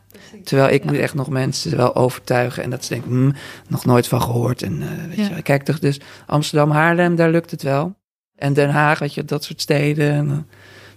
Terwijl 0.44 0.70
ik 0.74 0.84
Ja. 0.84 0.90
moet 0.92 1.00
echt 1.00 1.14
nog 1.14 1.30
mensen 1.30 1.78
wel 1.78 1.96
overtuigen. 1.96 2.64
En 2.64 2.70
dat 2.70 2.84
ze 2.86 2.94
denken, 2.94 3.10
hmm, 3.12 3.34
nog 3.68 3.86
nooit 3.86 4.08
van 4.08 4.22
gehoord. 4.22 4.62
En 4.62 4.82
eh, 4.82 5.06
weet 5.08 5.18
Ja. 5.18 5.24
je, 5.24 5.30
wel. 5.30 5.42
kijk 5.42 5.64
toch, 5.64 5.80
dus 5.80 6.00
Amsterdam, 6.26 6.72
Haarlem, 6.72 7.16
daar 7.16 7.32
lukt 7.32 7.52
het 7.52 7.62
wel. 7.62 7.96
En 8.36 8.54
Den 8.54 8.70
Haag, 8.70 9.00
weet 9.00 9.14
je, 9.14 9.26
dat 9.26 9.44
soort 9.44 9.62
steden. 9.62 10.12
En, 10.12 10.30
eh, 10.30 10.38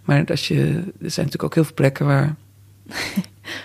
maar 0.07 0.25
als 0.27 0.49
je, 0.49 0.63
er 1.01 1.11
zijn 1.11 1.27
natuurlijk 1.27 1.43
ook 1.43 1.55
heel 1.55 1.65
veel 1.65 1.75
plekken 1.75 2.07
waar... 2.07 2.35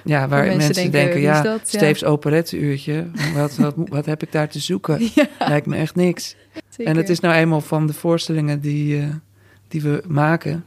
Ja, 0.04 0.28
waar 0.28 0.46
mensen 0.46 0.58
mensen, 0.58 0.92
denken, 0.92 1.22
ja, 1.22 1.42
dat? 1.42 1.72
Ja. 1.72 1.78
Steefs 1.78 2.04
operetteuurtje. 2.04 3.08
Wat, 3.34 3.56
wat, 3.56 3.74
wat 3.98 4.06
heb 4.06 4.24
ik 4.24 4.32
daar 4.32 4.50
te 4.50 4.60
zoeken? 4.60 5.10
Lijkt 5.40 5.66
me 5.66 5.76
echt 5.76 5.96
niks. 5.96 6.36
zeker. 6.70 6.92
En 6.92 6.98
het 6.98 7.10
is 7.10 7.20
nou 7.20 7.36
eenmaal 7.36 7.62
van 7.62 7.88
de 7.88 7.94
voorstellingen 7.94 8.60
die, 8.60 9.00
eh, 9.00 9.08
die 9.68 9.82
we 9.82 10.04
maken. 10.08 10.64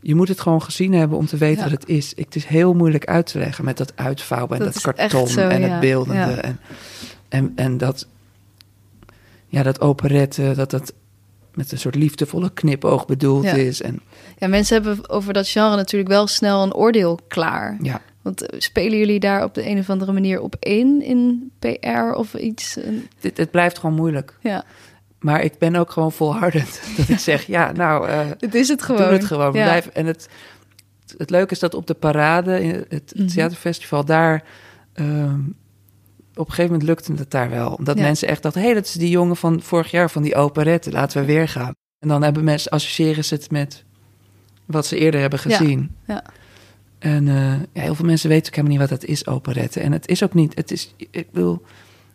Je 0.00 0.14
moet 0.14 0.28
het 0.28 0.40
gewoon 0.40 0.62
gezien 0.62 0.92
hebben 0.92 1.18
om 1.18 1.26
te 1.26 1.36
weten 1.36 1.64
Ja. 1.64 1.70
wat 1.70 1.80
het 1.80 1.88
is. 1.88 2.12
Het 2.16 2.36
is 2.36 2.44
heel 2.44 2.74
moeilijk 2.74 3.04
uit 3.04 3.26
te 3.26 3.38
leggen 3.38 3.64
met 3.64 3.76
dat 3.76 3.92
uitvouwen 3.96 4.58
en 4.58 4.64
Dat 4.64 4.72
dat, 4.72 4.94
karton 4.94 5.28
zo, 5.28 5.48
en 5.48 5.62
het 5.70 5.80
beeldende. 5.80 6.32
En, 6.32 6.60
en, 7.28 7.52
en 7.56 7.78
dat, 7.78 8.06
ja, 9.46 9.62
dat 9.62 9.80
operette, 9.80 10.52
dat 10.56 10.70
dat 10.70 10.92
met 11.56 11.72
een 11.72 11.78
soort 11.78 11.94
liefdevolle 11.94 12.50
knipoog 12.54 13.06
bedoeld 13.06 13.44
Ja. 13.44 13.52
is. 13.52 13.82
En 13.82 14.00
Ja, 14.38 14.46
mensen 14.48 14.74
hebben 14.82 15.08
over 15.10 15.32
dat 15.32 15.48
genre 15.48 15.76
natuurlijk 15.76 16.10
wel 16.10 16.26
snel 16.26 16.62
een 16.62 16.74
oordeel 16.74 17.18
klaar. 17.28 17.76
ja, 17.82 18.00
Want 18.22 18.46
eh, 18.46 18.60
spelen 18.60 18.98
jullie 18.98 19.20
daar 19.20 19.44
op 19.44 19.54
de 19.54 19.68
een 19.68 19.78
of 19.78 19.90
andere 19.90 20.12
manier 20.12 20.40
op 20.40 20.56
in, 20.58 21.02
in 21.02 21.50
PR 21.58 22.12
of 22.14 22.34
iets? 22.34 22.78
Dit, 23.20 23.36
het 23.36 23.50
blijft 23.50 23.78
gewoon 23.78 23.94
moeilijk. 23.96 24.36
Ja, 24.40 24.64
Maar 25.18 25.42
ik 25.42 25.58
ben 25.58 25.76
ook 25.76 25.90
gewoon 25.90 26.12
volhardend. 26.12 26.80
dat 26.96 27.08
ik 27.08 27.18
zeg, 27.18 27.46
ja, 27.46 27.72
nou, 27.72 28.08
eh, 28.08 28.20
het 28.38 28.54
is 28.54 28.68
het 28.68 28.82
gewoon. 28.82 29.02
Doe 29.02 29.12
het 29.12 29.24
gewoon. 29.24 29.52
Ja. 29.52 29.62
Blijf, 29.64 29.86
en 29.86 30.06
het, 30.06 30.28
het 31.16 31.30
leuke 31.30 31.52
is 31.52 31.58
dat 31.58 31.74
op 31.74 31.86
de 31.86 31.94
parade, 31.94 32.60
in 32.62 32.70
het, 32.70 32.86
het 32.88 33.12
Mhm. 33.16 33.26
theaterfestival, 33.28 34.04
daar... 34.04 34.42
ehm, 34.92 35.40
op 36.34 36.46
een 36.48 36.54
gegeven 36.54 36.70
moment 36.70 36.82
lukte 36.88 37.12
het 37.12 37.30
daar 37.30 37.50
wel. 37.50 37.72
Omdat 37.72 37.96
Ja. 37.98 38.02
mensen 38.02 38.28
echt 38.28 38.42
dachten... 38.42 38.60
hé, 38.60 38.66
hey, 38.66 38.76
dat 38.76 38.84
is 38.84 38.92
die 38.92 39.10
jongen 39.10 39.36
van 39.36 39.62
vorig 39.62 39.90
jaar, 39.90 40.10
van 40.10 40.22
die 40.22 40.34
operette. 40.34 40.90
Laten 40.90 41.20
we 41.20 41.26
weer 41.26 41.48
gaan. 41.48 41.72
En 41.98 42.08
dan 42.08 42.22
hebben 42.22 42.44
mensen, 42.44 42.70
associëren 42.70 43.24
ze 43.24 43.34
het 43.34 43.50
met 43.50 43.84
wat 44.64 44.86
ze 44.86 44.96
eerder 44.98 45.20
hebben 45.20 45.38
gezien. 45.38 45.90
Ja. 46.06 46.22
En 46.98 47.28
eh, 47.28 47.52
ja, 47.72 47.82
heel 47.82 47.94
veel 47.94 48.04
mensen 48.04 48.28
weten 48.28 48.46
ook 48.46 48.54
helemaal 48.54 48.78
niet 48.78 48.90
wat 48.90 49.00
dat 49.00 49.08
is, 49.08 49.26
operette. 49.26 49.80
En 49.80 49.92
het 49.92 50.08
is 50.08 50.22
ook 50.22 50.34
niet... 50.34 50.54
Het 50.54 50.70
is, 50.70 50.94
ik 51.10 51.30
bedoel, 51.32 51.62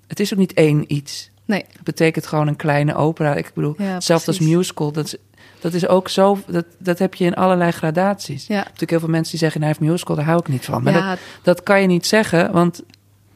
het 0.08 0.20
is 0.20 0.34
ook 0.34 0.40
niet 0.40 0.54
één 0.54 0.94
iets. 0.94 1.30
Nee, 1.46 1.66
Het 1.72 1.84
betekent 1.84 2.28
gewoon 2.28 2.48
een 2.48 2.56
kleine 2.56 2.96
opera. 2.96 3.36
Ik 3.36 3.52
bedoel, 3.54 3.76
Ja, 3.78 3.84
hetzelfde 3.94 4.28
als 4.28 4.40
musical. 4.40 4.92
Dat 4.92 5.06
is, 5.06 5.16
dat 5.60 5.74
is 5.74 5.88
ook 5.88 6.10
zo, 6.10 6.38
dat, 6.48 6.66
dat 6.78 7.00
heb 7.00 7.14
je 7.16 7.26
in 7.26 7.34
allerlei 7.36 7.72
gradaties. 7.72 8.48
ja. 8.48 8.56
Natuurlijk 8.58 8.90
heel 8.90 9.00
veel 9.00 9.10
mensen 9.10 9.32
die 9.32 9.40
zeggen, 9.40 9.60
hij 9.62 9.70
heeft 9.70 9.82
musical, 9.82 10.16
daar 10.16 10.26
hou 10.26 10.40
ik 10.40 10.48
niet 10.48 10.66
van. 10.66 10.84
Maar 10.84 10.94
ja, 10.94 11.10
dat, 11.10 11.20
dat 11.44 11.64
kan 11.64 11.82
je 11.82 11.88
niet 11.88 12.06
zeggen, 12.06 12.52
want 12.52 12.84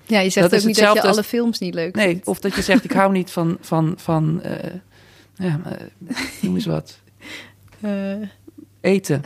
ja, 0.05 0.19
je 0.19 0.29
zegt 0.29 0.49
dat 0.51 0.59
ook 0.59 0.65
niet 0.65 0.75
dat 0.79 0.93
je 0.93 1.01
als- 1.01 1.11
alle 1.11 1.23
films 1.23 1.59
niet 1.59 1.73
leuk 1.73 1.95
nee, 1.95 2.07
vindt. 2.07 2.27
of 2.27 2.39
dat 2.39 2.55
je 2.55 2.61
zegt, 2.61 2.83
ik 2.83 2.91
hou 2.91 3.11
niet 3.11 3.31
van, 3.31 3.57
van, 3.61 3.93
van 3.97 4.41
eh, 4.41 4.71
ja, 5.35 5.59
noem 6.41 6.55
eens 6.55 6.65
wat, 6.65 6.99
Eh, 7.81 8.13
eten. 8.81 9.21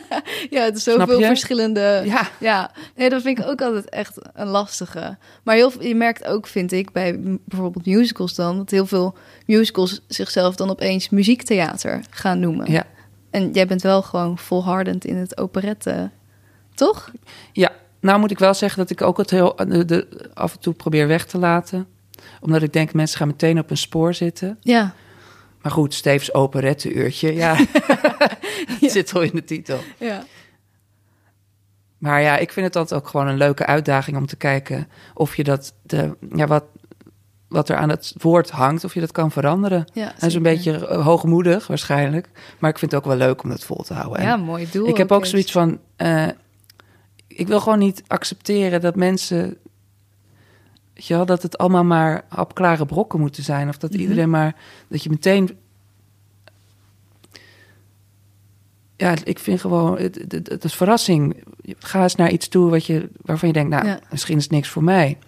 ja, 0.50 0.62
het 0.64 0.76
is 0.76 0.82
zoveel 0.82 1.20
verschillende... 1.20 2.02
Ja, 2.04 2.28
Ja, 2.40 2.70
nee, 2.96 3.08
dat 3.08 3.22
vind 3.22 3.38
ik 3.38 3.46
ook 3.46 3.62
altijd 3.62 3.88
echt 3.88 4.14
een 4.34 4.46
lastige. 4.46 5.16
Maar 5.42 5.54
heel, 5.54 5.72
je 5.82 5.94
merkt 5.94 6.24
ook, 6.24 6.46
vind 6.46 6.72
ik, 6.72 6.92
bij 6.92 7.20
bijvoorbeeld 7.44 7.86
musicals 7.86 8.34
dan... 8.34 8.56
dat 8.56 8.70
heel 8.70 8.86
veel 8.86 9.16
musicals 9.46 10.00
zichzelf 10.08 10.56
dan 10.56 10.70
opeens 10.70 11.08
muziektheater 11.08 12.00
gaan 12.10 12.40
noemen. 12.40 12.70
ja, 12.70 12.84
En 13.30 13.50
jij 13.52 13.66
bent 13.66 13.82
wel 13.82 14.02
gewoon 14.02 14.38
volhardend 14.38 15.04
in 15.04 15.16
het 15.16 15.38
operette, 15.38 16.10
toch? 16.74 17.10
ja. 17.52 17.70
Nou 18.00 18.20
moet 18.20 18.30
ik 18.30 18.38
wel 18.38 18.54
zeggen 18.54 18.78
dat 18.78 18.90
ik 18.90 19.02
ook 19.02 19.16
het 19.18 19.30
heel 19.30 19.54
de, 19.56 19.84
de- 19.84 20.30
af 20.34 20.52
en 20.52 20.60
toe 20.60 20.74
probeer 20.74 21.06
weg 21.06 21.26
te 21.26 21.38
laten. 21.38 21.86
Omdat 22.40 22.62
ik 22.62 22.72
denk, 22.72 22.92
mensen 22.92 23.18
gaan 23.18 23.26
meteen 23.28 23.58
op 23.58 23.70
een 23.70 23.76
spoor 23.76 24.14
zitten. 24.14 24.56
Ja, 24.60 24.94
Maar 25.62 25.72
goed, 25.72 25.94
Steves 25.94 26.34
operette 26.34 26.92
uurtje, 26.92 27.34
ja. 27.34 27.56
Het 28.80 28.90
zit 28.90 29.14
al 29.14 29.22
in 29.22 29.30
de 29.34 29.44
titel. 29.44 29.78
ja. 29.98 30.24
Maar 31.98 32.22
ja, 32.22 32.36
ik 32.36 32.52
vind 32.52 32.66
het 32.66 32.76
altijd 32.76 33.00
ook 33.00 33.08
gewoon 33.08 33.26
een 33.26 33.36
leuke 33.36 33.66
uitdaging 33.66 34.16
om 34.16 34.26
te 34.26 34.36
kijken 34.36 34.88
of 35.14 35.36
je 35.36 35.44
dat, 35.44 35.74
de, 35.82 36.16
ja, 36.34 36.46
wat, 36.46 36.64
wat 37.48 37.68
er 37.68 37.76
aan 37.76 37.88
het 37.88 38.14
woord 38.18 38.50
hangt, 38.50 38.84
of 38.84 38.94
je 38.94 39.00
dat 39.00 39.12
kan 39.12 39.30
veranderen. 39.30 39.84
Ja, 39.92 40.12
Dat 40.18 40.22
is 40.28 40.34
een 40.34 40.42
beetje 40.42 40.86
eh, 40.86 41.04
hoogmoedig 41.04 41.66
waarschijnlijk. 41.66 42.28
Maar 42.58 42.70
ik 42.70 42.78
vind 42.78 42.90
het 42.90 43.00
ook 43.00 43.06
wel 43.06 43.16
leuk 43.16 43.42
om 43.42 43.48
dat 43.50 43.64
vol 43.64 43.82
te 43.82 43.94
houden. 43.94 44.22
Ja, 44.22 44.32
En 44.32 44.40
mooi 44.40 44.68
doel. 44.70 44.88
ik 44.88 44.96
heb 44.96 45.12
ook 45.12 45.26
zoiets 45.26 45.52
van... 45.52 45.78
eh, 45.96 46.26
ik 47.38 47.46
wil 47.46 47.60
gewoon 47.60 47.78
niet 47.78 48.02
accepteren 48.06 48.80
dat 48.80 48.96
mensen... 48.96 49.56
Je 50.94 51.14
wel, 51.14 51.26
dat 51.26 51.42
het 51.42 51.58
allemaal 51.58 51.84
maar 51.84 52.24
hapklare 52.28 52.86
brokken 52.86 53.20
moeten 53.20 53.42
zijn. 53.42 53.68
Of 53.68 53.76
dat 53.78 53.90
Mhm. 53.92 54.00
iedereen 54.00 54.30
maar... 54.30 54.56
Dat 54.88 55.02
je 55.02 55.10
meteen... 55.10 55.56
Ja, 58.96 59.14
ik 59.24 59.38
vind 59.38 59.60
gewoon... 59.60 59.98
Het, 59.98 60.24
het, 60.28 60.48
het 60.48 60.64
is 60.64 60.74
verrassing. 60.74 61.44
Ga 61.78 62.02
eens 62.02 62.14
naar 62.14 62.30
iets 62.30 62.48
toe 62.48 62.70
wat 62.70 62.86
je, 62.86 63.08
waarvan 63.22 63.48
je 63.48 63.54
denkt... 63.54 63.70
Nou, 63.70 63.86
Ja. 63.86 64.00
misschien 64.10 64.36
is 64.36 64.42
het 64.42 64.52
niks 64.52 64.68
voor 64.68 64.84
mij. 64.84 65.18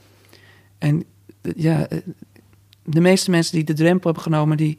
En 0.79 1.05
ja... 1.57 1.87
eh, 1.89 1.99
De 2.85 3.01
meeste 3.01 3.31
mensen 3.31 3.55
die 3.55 3.65
de 3.65 3.73
drempel 3.75 4.05
hebben 4.05 4.23
genomen... 4.33 4.57
die, 4.57 4.79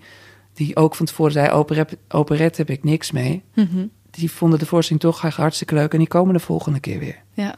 die 0.53 0.75
ook 0.75 0.95
van 0.95 1.05
tevoren 1.05 1.31
zeiden... 1.31 1.55
Operet, 2.07 2.57
heb 2.57 2.69
ik 2.69 2.83
niks 2.83 3.11
mee 3.11 3.43
Mhm. 3.55 3.85
Die 4.11 4.31
vonden 4.31 4.59
de 4.59 4.65
voorstelling 4.65 5.03
toch 5.03 5.21
hartstikke 5.35 5.73
leuk 5.75 5.91
en 5.93 5.99
die 5.99 6.07
komen 6.07 6.33
de 6.33 6.39
volgende 6.39 6.79
keer 6.79 6.99
weer. 6.99 7.15
Ja. 7.33 7.55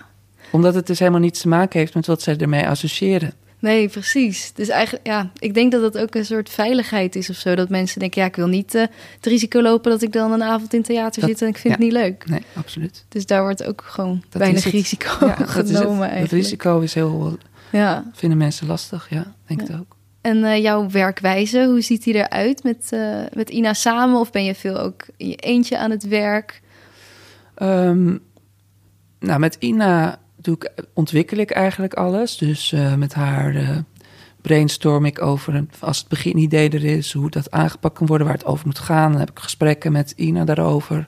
Omdat 0.51 0.73
het 0.75 0.87
dus 0.87 0.99
helemaal 0.99 1.19
niets 1.19 1.41
te 1.41 1.47
maken 1.47 1.79
heeft 1.79 1.93
met 1.93 2.05
wat 2.05 2.21
zij 2.21 2.37
ermee 2.37 2.67
associëren. 2.67 3.33
Nee, 3.59 3.89
precies. 3.89 4.51
Dus 4.53 4.67
eigenlijk, 4.67 5.07
ja, 5.07 5.31
ik 5.39 5.53
denk 5.53 5.71
dat 5.71 5.81
het 5.81 5.97
ook 5.97 6.15
een 6.15 6.25
soort 6.25 6.49
veiligheid 6.49 7.15
is 7.15 7.29
of 7.29 7.35
zo. 7.35 7.55
Dat 7.55 7.69
mensen 7.69 7.99
denken, 7.99 8.21
ja, 8.21 8.27
ik 8.27 8.35
wil 8.35 8.47
niet 8.47 8.75
eh, 8.75 8.81
het 9.15 9.25
risico 9.25 9.61
lopen 9.61 9.91
dat 9.91 10.01
ik 10.01 10.11
dan 10.11 10.31
een 10.31 10.43
avond 10.43 10.73
in 10.73 10.81
theater 10.81 11.21
Dat- 11.21 11.29
zit 11.29 11.41
en 11.41 11.47
ik 11.47 11.57
vind 11.57 11.73
ja. 11.73 11.79
het 11.79 11.79
niet 11.79 11.91
leuk. 12.01 12.25
Nee, 12.29 12.41
absoluut. 12.55 13.05
Dus 13.09 13.25
daar 13.25 13.41
wordt 13.41 13.63
ook 13.63 13.83
gewoon 13.85 14.23
Dat 14.29 14.41
weinig 14.41 14.63
risico 14.71 15.25
Ja, 15.25 15.35
dat 15.55 15.63
is 15.65 15.69
het. 15.69 15.77
genomen 15.77 16.19
Dat 16.19 16.29
risico 16.31 16.79
is 16.79 16.93
heel, 16.93 17.37
Ja. 17.71 18.05
vinden 18.13 18.37
mensen 18.37 18.67
lastig, 18.67 19.07
ja, 19.09 19.33
denk 19.45 19.61
Ja. 19.61 19.67
het 19.67 19.75
ook. 19.79 19.95
En 20.23 20.43
eh, 20.43 20.61
jouw 20.61 20.89
werkwijze, 20.89 21.65
hoe 21.65 21.81
ziet 21.81 22.03
die 22.03 22.13
eruit 22.13 22.63
met, 22.63 22.87
eh, 22.89 23.19
met 23.33 23.49
Ina 23.49 23.73
samen? 23.73 24.19
Of 24.19 24.31
ben 24.31 24.43
je 24.43 24.55
veel 24.55 24.79
ook 24.79 25.05
in 25.17 25.27
je 25.29 25.35
eentje 25.35 25.77
aan 25.77 25.91
het 25.91 26.07
werk? 26.07 26.61
Ehm, 27.55 28.17
nou, 29.19 29.39
met 29.39 29.55
Ina 29.59 30.19
doe 30.35 30.55
ik, 30.55 30.71
ontwikkel 30.93 31.37
ik 31.37 31.51
eigenlijk 31.51 31.93
alles. 31.93 32.37
Dus 32.37 32.71
eh, 32.71 32.95
met 32.95 33.13
haar 33.13 33.55
eh, 33.55 33.77
brainstorm 34.41 35.05
ik 35.05 35.21
over, 35.21 35.55
een- 35.55 35.69
als 35.79 35.97
het 35.97 36.07
beginidee 36.07 36.69
er 36.69 36.83
is, 36.85 37.13
hoe 37.13 37.29
dat 37.29 37.51
aangepakt 37.51 37.97
kan 37.97 38.07
worden, 38.07 38.27
waar 38.27 38.35
het 38.35 38.45
over 38.45 38.65
moet 38.65 38.79
gaan. 38.79 39.11
Dan 39.11 39.19
heb 39.19 39.29
ik 39.29 39.39
gesprekken 39.39 39.91
met 39.91 40.13
Ina 40.15 40.43
daarover. 40.45 41.05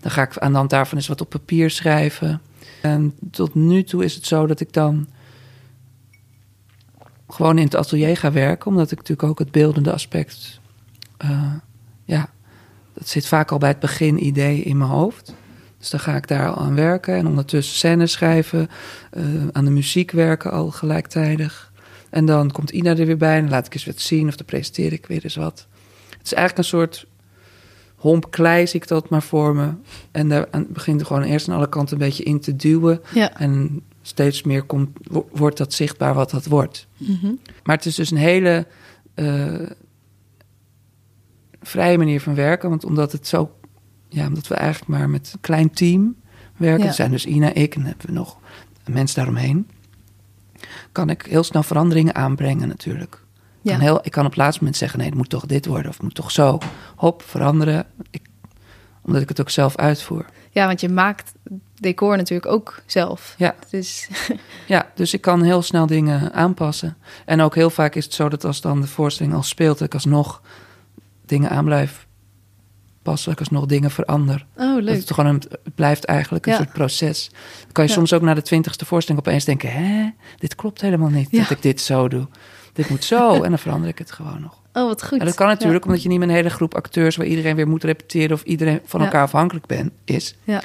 Dan 0.00 0.10
ga 0.10 0.22
ik 0.22 0.38
aan 0.38 0.50
de 0.52 0.58
hand 0.58 0.70
daarvan 0.70 0.98
eens 0.98 1.08
wat 1.08 1.20
op 1.20 1.28
papier 1.30 1.70
schrijven. 1.70 2.40
En 2.82 3.14
tot 3.30 3.54
nu 3.54 3.82
toe 3.84 4.04
is 4.04 4.14
het 4.14 4.26
zo 4.26 4.46
dat 4.46 4.60
ik 4.60 4.72
dan 4.72 5.06
gewoon 7.28 7.58
in 7.58 7.64
het 7.64 7.76
atelier 7.76 8.16
ga 8.16 8.32
werken, 8.32 8.70
omdat 8.70 8.90
ik 8.90 8.98
natuurlijk 8.98 9.28
ook 9.28 9.38
het 9.38 9.50
beeldende 9.50 9.92
aspect, 9.92 10.60
eh, 11.16 11.52
ja, 12.04 12.30
dat 12.92 13.08
zit 13.08 13.26
vaak 13.26 13.50
al 13.50 13.58
bij 13.58 13.68
het 13.68 13.78
beginidee 13.78 14.62
in 14.62 14.76
mijn 14.76 14.90
hoofd. 14.90 15.34
Dus 15.78 15.90
dan 15.90 16.00
ga 16.00 16.16
ik 16.16 16.28
daar 16.28 16.48
al 16.48 16.64
aan 16.64 16.74
werken 16.74 17.14
en 17.14 17.26
ondertussen 17.26 17.76
scènes 17.76 18.12
schrijven, 18.12 18.68
eh, 19.10 19.24
aan 19.52 19.64
de 19.64 19.70
muziek 19.70 20.10
werken 20.10 20.50
al 20.50 20.70
gelijktijdig. 20.70 21.72
En 22.10 22.24
dan 22.24 22.50
komt 22.50 22.70
Ina 22.70 22.96
er 22.96 23.06
weer 23.06 23.16
bij 23.16 23.38
en 23.38 23.48
laat 23.48 23.66
ik 23.66 23.74
eens 23.74 23.86
wat 23.86 24.00
zien 24.00 24.28
of 24.28 24.36
dan 24.36 24.46
presenteer 24.46 24.92
ik 24.92 25.06
weer 25.06 25.24
eens 25.24 25.36
wat. 25.36 25.66
Het 26.10 26.26
is 26.26 26.34
eigenlijk 26.34 26.58
een 26.58 26.78
soort 26.78 27.06
homp 27.96 28.30
klei, 28.30 28.66
zie 28.66 28.80
ik 28.80 28.88
dat 28.88 29.08
maar 29.08 29.22
voor 29.22 29.54
me. 29.54 29.70
En 30.10 30.28
daar 30.28 30.48
begint 30.68 31.00
er 31.00 31.06
gewoon 31.06 31.22
eerst 31.22 31.48
aan 31.48 31.56
alle 31.56 31.68
kanten 31.68 31.92
een 31.92 32.06
beetje 32.06 32.24
in 32.24 32.40
te 32.40 32.56
duwen. 32.56 33.00
Ja. 33.14 33.38
En 33.38 33.82
steeds 34.08 34.42
meer 34.42 34.62
komt, 34.62 34.98
wo- 35.02 35.28
wordt 35.32 35.56
dat 35.56 35.72
zichtbaar 35.72 36.14
wat 36.14 36.30
dat 36.30 36.46
wordt. 36.46 36.86
Mhm. 36.96 37.32
Maar 37.62 37.76
het 37.76 37.86
is 37.86 37.94
dus 37.94 38.10
een 38.10 38.16
hele 38.16 38.66
eh, 39.14 39.70
vrije 41.62 41.98
manier 41.98 42.20
van 42.20 42.34
werken. 42.34 42.68
Want 42.70 42.84
omdat 42.84 43.12
het 43.12 43.26
zo, 43.26 43.50
ja, 44.08 44.26
omdat 44.26 44.48
we 44.48 44.54
eigenlijk 44.54 44.90
maar 44.90 45.10
met 45.10 45.30
een 45.32 45.40
klein 45.40 45.70
team 45.70 46.16
werken. 46.56 46.82
Ja. 46.82 46.88
Er 46.88 46.94
zijn 46.94 47.10
dus 47.10 47.26
Ina, 47.26 47.52
ik 47.52 47.74
en 47.74 47.82
hebben 47.82 48.06
we 48.06 48.12
nog 48.12 48.38
mensen 48.86 49.16
daaromheen. 49.16 49.68
Kan 50.92 51.10
ik 51.10 51.26
heel 51.28 51.42
snel 51.42 51.62
veranderingen 51.62 52.14
aanbrengen 52.14 52.68
natuurlijk. 52.68 53.22
Ja. 53.62 53.70
Kan 53.72 53.80
heel, 53.80 54.00
ik 54.02 54.10
kan 54.10 54.24
op 54.24 54.30
het 54.30 54.38
laatste 54.38 54.58
moment 54.58 54.78
zeggen, 54.78 54.98
nee, 54.98 55.08
het 55.08 55.16
moet 55.16 55.28
toch 55.28 55.46
dit 55.46 55.66
worden 55.66 55.88
of 55.88 55.94
het 55.94 56.02
moet 56.02 56.14
toch 56.14 56.30
zo. 56.30 56.58
Hop, 56.96 57.22
veranderen. 57.22 57.86
Ik, 58.10 58.27
omdat 59.08 59.22
ik 59.22 59.28
het 59.28 59.40
ook 59.40 59.50
zelf 59.50 59.76
uitvoer. 59.76 60.24
ja, 60.50 60.66
want 60.66 60.80
je 60.80 60.88
maakt 60.88 61.32
decor 61.74 62.16
natuurlijk 62.16 62.52
ook 62.52 62.82
zelf. 62.86 63.34
Ja. 63.38 63.54
Dus 63.70 64.08
Ja, 64.66 64.90
dus 64.94 65.14
ik 65.14 65.20
kan 65.20 65.42
heel 65.42 65.62
snel 65.62 65.86
dingen 65.86 66.32
aanpassen. 66.32 66.96
En 67.24 67.40
ook 67.40 67.54
heel 67.54 67.70
vaak 67.70 67.94
is 67.94 68.04
het 68.04 68.14
zo 68.14 68.28
dat 68.28 68.44
als 68.44 68.60
dan 68.60 68.80
de 68.80 68.86
voorstelling 68.86 69.34
al 69.34 69.42
speelt, 69.42 69.78
dat 69.78 69.86
ik 69.86 69.94
alsnog 69.94 70.42
dingen 71.26 71.50
aan 71.50 71.64
blijf 71.64 72.06
passen, 73.02 73.24
dat 73.30 73.40
ik 73.40 73.46
alsnog 73.46 73.66
dingen 73.68 73.90
verander. 73.90 74.46
oh, 74.56 74.74
Dat 74.74 74.82
leuk. 74.82 74.96
het 74.96 75.12
gewoon 75.12 75.34
een, 75.34 75.42
het 75.64 75.74
blijft 75.74 76.04
eigenlijk 76.04 76.46
een 76.46 76.52
Ja. 76.52 76.58
soort 76.58 76.72
proces. 76.72 77.28
Dan 77.62 77.72
kan 77.72 77.84
je 77.84 77.90
Ja. 77.90 77.96
soms 77.96 78.12
ook 78.12 78.22
na 78.22 78.34
de 78.34 78.42
twintigste 78.42 78.84
voorstelling 78.84 79.26
opeens 79.26 79.44
denken, 79.44 79.72
hè, 79.72 80.10
dit 80.38 80.54
klopt 80.54 80.80
helemaal 80.80 81.08
niet 81.10 81.30
Ja. 81.30 81.38
dat 81.42 81.50
ik 81.50 81.62
dit 81.62 81.80
zo 81.80 82.08
doe. 82.08 82.26
Dit 82.72 82.88
moet 82.88 83.04
zo 83.04 83.32
en 83.42 83.48
dan 83.48 83.58
verander 83.58 83.88
ik 83.88 83.98
het 83.98 84.12
gewoon 84.12 84.40
nog. 84.40 84.57
Oh, 84.78 84.86
wat 84.86 85.04
goed. 85.04 85.18
En 85.18 85.26
dat 85.26 85.34
kan 85.34 85.46
natuurlijk 85.46 85.84
omdat 85.84 86.02
je 86.02 86.08
niet 86.08 86.18
met 86.18 86.28
een 86.28 86.34
hele 86.34 86.50
groep 86.50 86.74
acteurs 86.74 87.16
waar 87.16 87.26
iedereen 87.26 87.56
weer 87.56 87.68
moet 87.68 87.84
repeteren 87.84 88.32
of 88.32 88.42
iedereen 88.42 88.80
van 88.84 89.00
Ja. 89.00 89.06
elkaar 89.06 89.22
afhankelijk 89.22 89.66
ben, 89.66 89.92
is. 90.04 90.34
Ja. 90.44 90.62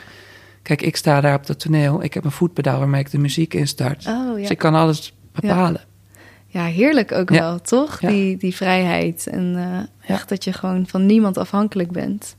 Kijk, 0.62 0.82
ik 0.82 0.96
sta 0.96 1.22
daar 1.22 1.36
op 1.36 1.46
dat 1.46 1.60
toneel. 1.60 2.04
Ik 2.04 2.14
heb 2.14 2.24
een 2.26 2.32
voetpedaal 2.32 2.80
waarmee 2.80 3.02
ik 3.02 3.12
de 3.12 3.18
muziek 3.18 3.54
instart. 3.54 4.08
Oh, 4.08 4.28
ja. 4.28 4.34
Dus 4.36 4.50
ik 4.50 4.58
kan 4.58 4.76
alles 4.76 5.14
bepalen. 5.32 5.82
Ja, 6.48 6.66
heerlijk 6.66 7.12
ook 7.12 7.30
wel, 7.30 7.62
toch? 7.62 8.00
Die, 8.00 8.38
die 8.38 8.56
vrijheid. 8.56 9.28
En 9.28 9.56
eh, 9.58 10.16
echt 10.16 10.30
dat 10.30 10.44
je 10.44 10.54
gewoon 10.54 10.88
van 10.88 11.06
niemand 11.06 11.38
afhankelijk 11.38 11.92
bent. 11.92 12.36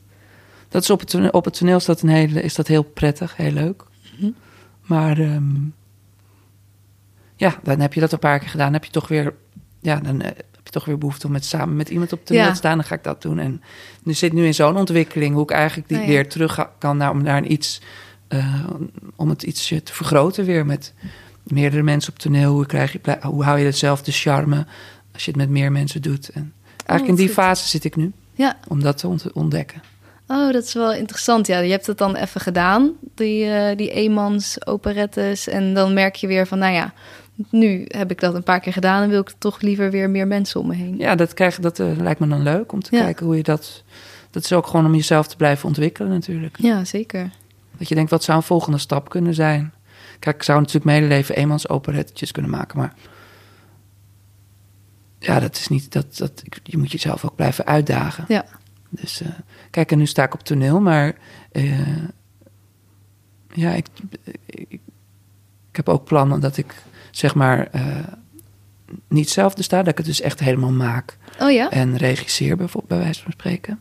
Dat 0.68 0.82
is 0.82 0.90
op 0.90 1.00
het 1.00 1.08
toneel, 1.08 1.30
op 1.30 1.44
het 1.44 1.58
toneel 1.58 1.76
is, 1.76 1.84
dat 1.84 2.02
een 2.02 2.08
hele, 2.08 2.42
is 2.42 2.54
dat 2.54 2.66
heel 2.66 2.82
prettig, 2.82 3.36
heel 3.36 3.52
leuk. 3.52 3.84
Mhm. 4.18 4.30
Maar 4.82 5.18
ehm, 5.18 5.54
ja, 7.36 7.58
dan 7.62 7.80
heb 7.80 7.92
je 7.94 8.00
dat 8.00 8.12
een 8.12 8.18
paar 8.18 8.38
keer 8.38 8.48
gedaan. 8.48 8.64
Dan 8.66 8.74
heb 8.74 8.84
je 8.84 8.90
toch 8.90 9.08
weer, 9.08 9.34
ja, 9.80 10.00
dan 10.00 10.20
eh, 10.20 10.30
heb 10.64 10.72
je 10.72 10.78
toch 10.78 10.84
weer 10.84 10.98
behoefte 10.98 11.26
om 11.26 11.32
met, 11.32 11.44
samen 11.44 11.76
met 11.76 11.88
iemand 11.88 12.12
op 12.12 12.24
toneel 12.26 12.42
Ja. 12.42 12.50
te 12.50 12.56
staan. 12.56 12.76
Dan 12.76 12.86
ga 12.86 12.94
ik 12.94 13.04
dat 13.04 13.22
doen. 13.22 13.38
En 13.38 13.62
nu 14.02 14.12
zit 14.14 14.32
nu 14.32 14.46
in 14.46 14.54
zo'n 14.54 14.76
ontwikkeling 14.76 15.34
hoe 15.34 15.42
ik 15.42 15.50
eigenlijk 15.50 15.88
die 15.88 15.96
Nou 15.96 16.08
ja. 16.10 16.14
weer 16.16 16.28
terug 16.28 16.68
kan 16.78 16.96
naar, 16.96 17.10
om 17.10 17.22
naar 17.22 17.36
een 17.36 17.52
iets, 17.52 17.80
eh, 18.28 18.64
om 19.16 19.28
het 19.28 19.42
ietsje 19.42 19.82
te 19.82 19.92
vergroten 19.92 20.44
weer 20.44 20.66
met 20.66 20.92
meerdere 21.42 21.82
mensen 21.82 22.12
op 22.12 22.18
toneel. 22.18 22.52
Hoe, 22.52 22.66
krijg 22.66 22.92
je, 22.92 23.00
hoe 23.22 23.44
hou 23.44 23.58
je 23.58 23.64
hetzelfde 23.64 24.12
charme 24.12 24.66
als 25.12 25.24
je 25.24 25.30
het 25.30 25.40
met 25.40 25.48
meer 25.50 25.72
mensen 25.72 26.02
doet? 26.02 26.28
En 26.28 26.52
eigenlijk 26.76 27.00
wat 27.00 27.08
in 27.08 27.14
die 27.14 27.26
goed. 27.34 27.44
fase 27.44 27.68
zit 27.68 27.84
ik 27.84 27.96
nu, 27.96 28.12
Ja. 28.34 28.56
om 28.68 28.82
dat 28.82 28.98
te 28.98 29.08
ont- 29.08 29.32
ontdekken. 29.32 29.82
Oh, 30.26 30.52
dat 30.52 30.64
is 30.64 30.74
wel 30.74 30.92
interessant. 30.92 31.46
Ja, 31.46 31.58
je 31.58 31.70
hebt 31.70 31.86
het 31.86 31.98
dan 31.98 32.14
even 32.16 32.40
gedaan, 32.40 32.92
die, 33.14 33.44
eh 33.50 33.76
die 33.76 33.90
eenmans 33.90 34.66
operettes. 34.66 35.48
En 35.48 35.74
dan 35.74 35.94
merk 35.94 36.14
je 36.16 36.26
weer 36.26 36.46
van, 36.46 36.58
nou 36.58 36.72
ja, 36.74 36.92
nu 37.50 37.84
heb 37.88 38.10
ik 38.10 38.20
dat 38.20 38.34
een 38.34 38.42
paar 38.42 38.60
keer 38.60 38.72
gedaan... 38.72 39.02
en 39.02 39.08
wil 39.08 39.20
ik 39.20 39.32
toch 39.38 39.60
liever 39.60 39.90
weer 39.90 40.10
meer 40.10 40.26
mensen 40.26 40.60
om 40.60 40.66
me 40.66 40.74
heen. 40.74 40.96
Ja, 40.98 41.14
dat, 41.14 41.34
krijg, 41.34 41.58
dat 41.58 41.78
eh, 41.78 41.96
lijkt 41.96 42.20
me 42.20 42.28
dan 42.28 42.42
leuk 42.42 42.72
om 42.72 42.82
te 42.82 42.96
Ja. 42.96 43.02
kijken 43.02 43.26
hoe 43.26 43.36
je 43.36 43.42
dat... 43.42 43.82
Dat 44.30 44.44
is 44.44 44.52
ook 44.52 44.66
gewoon 44.66 44.86
om 44.86 44.94
jezelf 44.94 45.26
te 45.28 45.36
blijven 45.36 45.66
ontwikkelen 45.66 46.10
natuurlijk. 46.10 46.56
Ja, 46.60 46.84
zeker. 46.84 47.30
Dat 47.78 47.88
je 47.88 47.94
denkt, 47.94 48.10
wat 48.10 48.24
zou 48.24 48.36
een 48.38 48.42
volgende 48.44 48.78
stap 48.78 49.08
kunnen 49.08 49.34
zijn? 49.34 49.72
Kijk, 50.18 50.36
ik 50.36 50.42
zou 50.42 50.58
natuurlijk 50.58 50.84
mijn 50.86 51.02
hele 51.02 51.14
leven 51.14 51.36
eenmans 51.36 51.68
operettetjes 51.68 52.32
kunnen 52.32 52.50
maken, 52.50 52.78
maar... 52.78 52.94
Ja, 55.18 55.40
dat 55.40 55.56
is 55.56 55.68
niet... 55.68 55.92
Dat, 55.92 56.16
dat, 56.16 56.42
je 56.62 56.78
moet 56.78 56.92
jezelf 56.92 57.24
ook 57.24 57.36
blijven 57.36 57.66
uitdagen. 57.66 58.24
Ja. 58.28 58.44
Dus 58.88 59.20
eh, 59.20 59.28
kijk, 59.70 59.92
en 59.92 59.98
nu 59.98 60.06
sta 60.06 60.24
ik 60.24 60.34
op 60.34 60.42
toneel, 60.42 60.80
maar... 60.80 61.14
eh, 61.52 61.96
ja, 63.52 63.70
ik, 63.72 63.86
ik, 64.46 64.80
ik 65.70 65.76
heb 65.76 65.88
ook 65.88 66.04
plannen 66.04 66.40
dat 66.40 66.56
ik, 66.56 66.74
zeg 67.16 67.34
maar... 67.34 67.68
eh, 67.72 67.82
niet 69.08 69.30
zelf 69.30 69.56
er 69.56 69.64
sta, 69.64 69.78
dat 69.78 69.88
ik 69.88 69.96
het 69.96 70.06
dus 70.06 70.20
echt 70.20 70.40
helemaal 70.40 70.70
maak 70.72 71.16
Oh 71.40 71.50
ja? 71.50 71.70
en 71.70 71.96
regisseer 71.96 72.56
bijvoorbeeld 72.56 72.88
bij 72.92 72.98
wijze 73.02 73.22
van 73.22 73.32
spreken. 73.32 73.80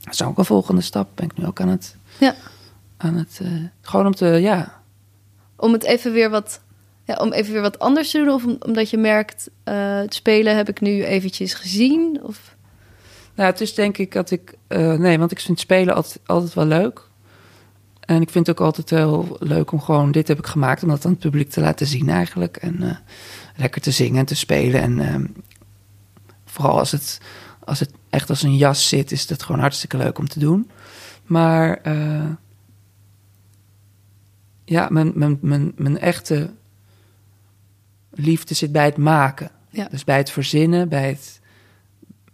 Dat 0.00 0.12
is 0.14 0.22
ook 0.22 0.38
een 0.38 0.44
volgende 0.44 0.80
stap. 0.80 1.08
Ben 1.14 1.24
ik 1.24 1.36
nu 1.36 1.46
ook 1.46 1.60
aan 1.60 1.68
het, 1.68 1.96
Ja. 2.20 2.34
aan 2.96 3.14
het 3.14 3.38
eh, 3.42 3.48
gewoon 3.80 4.06
om 4.06 4.14
te, 4.14 4.26
ja, 4.26 4.80
Om 5.56 5.72
het 5.72 5.84
even 5.84 6.12
weer 6.12 6.30
wat... 6.30 6.60
Ja, 7.04 7.14
om 7.14 7.32
even 7.32 7.52
weer 7.52 7.62
wat 7.62 7.78
anders 7.78 8.10
te 8.10 8.18
doen? 8.18 8.28
Of 8.28 8.44
om- 8.44 8.56
omdat 8.58 8.90
je 8.90 8.96
merkt, 8.96 9.50
eh, 9.64 9.96
het 9.96 10.14
spelen 10.14 10.56
heb 10.56 10.68
ik 10.68 10.80
nu 10.80 11.04
eventjes 11.04 11.54
gezien? 11.54 12.20
Of... 12.22 12.56
nou, 13.34 13.50
het 13.50 13.60
is 13.60 13.74
denk 13.74 13.98
ik 13.98 14.12
dat 14.12 14.30
ik, 14.30 14.54
nee, 14.68 15.18
want 15.18 15.30
ik 15.30 15.40
vind 15.40 15.60
spelen 15.60 15.94
altijd, 15.94 16.18
altijd 16.26 16.54
wel 16.54 16.66
leuk. 16.66 17.08
En 18.14 18.22
ik 18.22 18.30
vind 18.30 18.46
het 18.46 18.60
ook 18.60 18.66
altijd 18.66 18.90
heel 18.90 19.36
leuk 19.40 19.72
om 19.72 19.80
gewoon, 19.80 20.12
dit 20.12 20.28
heb 20.28 20.38
ik 20.38 20.46
gemaakt, 20.46 20.82
om 20.82 20.88
dat 20.88 21.04
aan 21.04 21.10
het 21.10 21.20
publiek 21.20 21.50
te 21.50 21.60
laten 21.60 21.86
zien 21.86 22.08
eigenlijk. 22.08 22.56
En 22.56 22.82
eh, 22.82 22.96
lekker 23.56 23.80
te 23.80 23.90
zingen 23.90 24.18
en 24.18 24.24
te 24.24 24.34
spelen. 24.34 24.80
En 24.80 24.98
ehm, 24.98 25.26
vooral 26.44 26.78
als 26.78 26.90
het, 26.90 27.20
als 27.64 27.80
het 27.80 27.90
echt 28.10 28.30
als 28.30 28.42
een 28.42 28.56
jas 28.56 28.88
zit, 28.88 29.12
is 29.12 29.28
het 29.28 29.42
gewoon 29.42 29.60
hartstikke 29.60 29.96
leuk 29.96 30.18
om 30.18 30.28
te 30.28 30.38
doen. 30.38 30.70
Maar 31.26 31.76
eh, 31.76 32.30
ja, 34.64 34.88
mijn, 34.90 35.12
mijn, 35.14 35.38
mijn, 35.40 35.72
mijn 35.76 35.98
echte 35.98 36.50
liefde 38.10 38.54
zit 38.54 38.72
bij 38.72 38.84
het 38.84 38.96
maken. 38.96 39.50
Ja. 39.70 39.88
Dus 39.90 40.04
bij 40.04 40.16
het 40.16 40.30
verzinnen, 40.30 40.88
bij 40.88 41.08
het, 41.08 41.40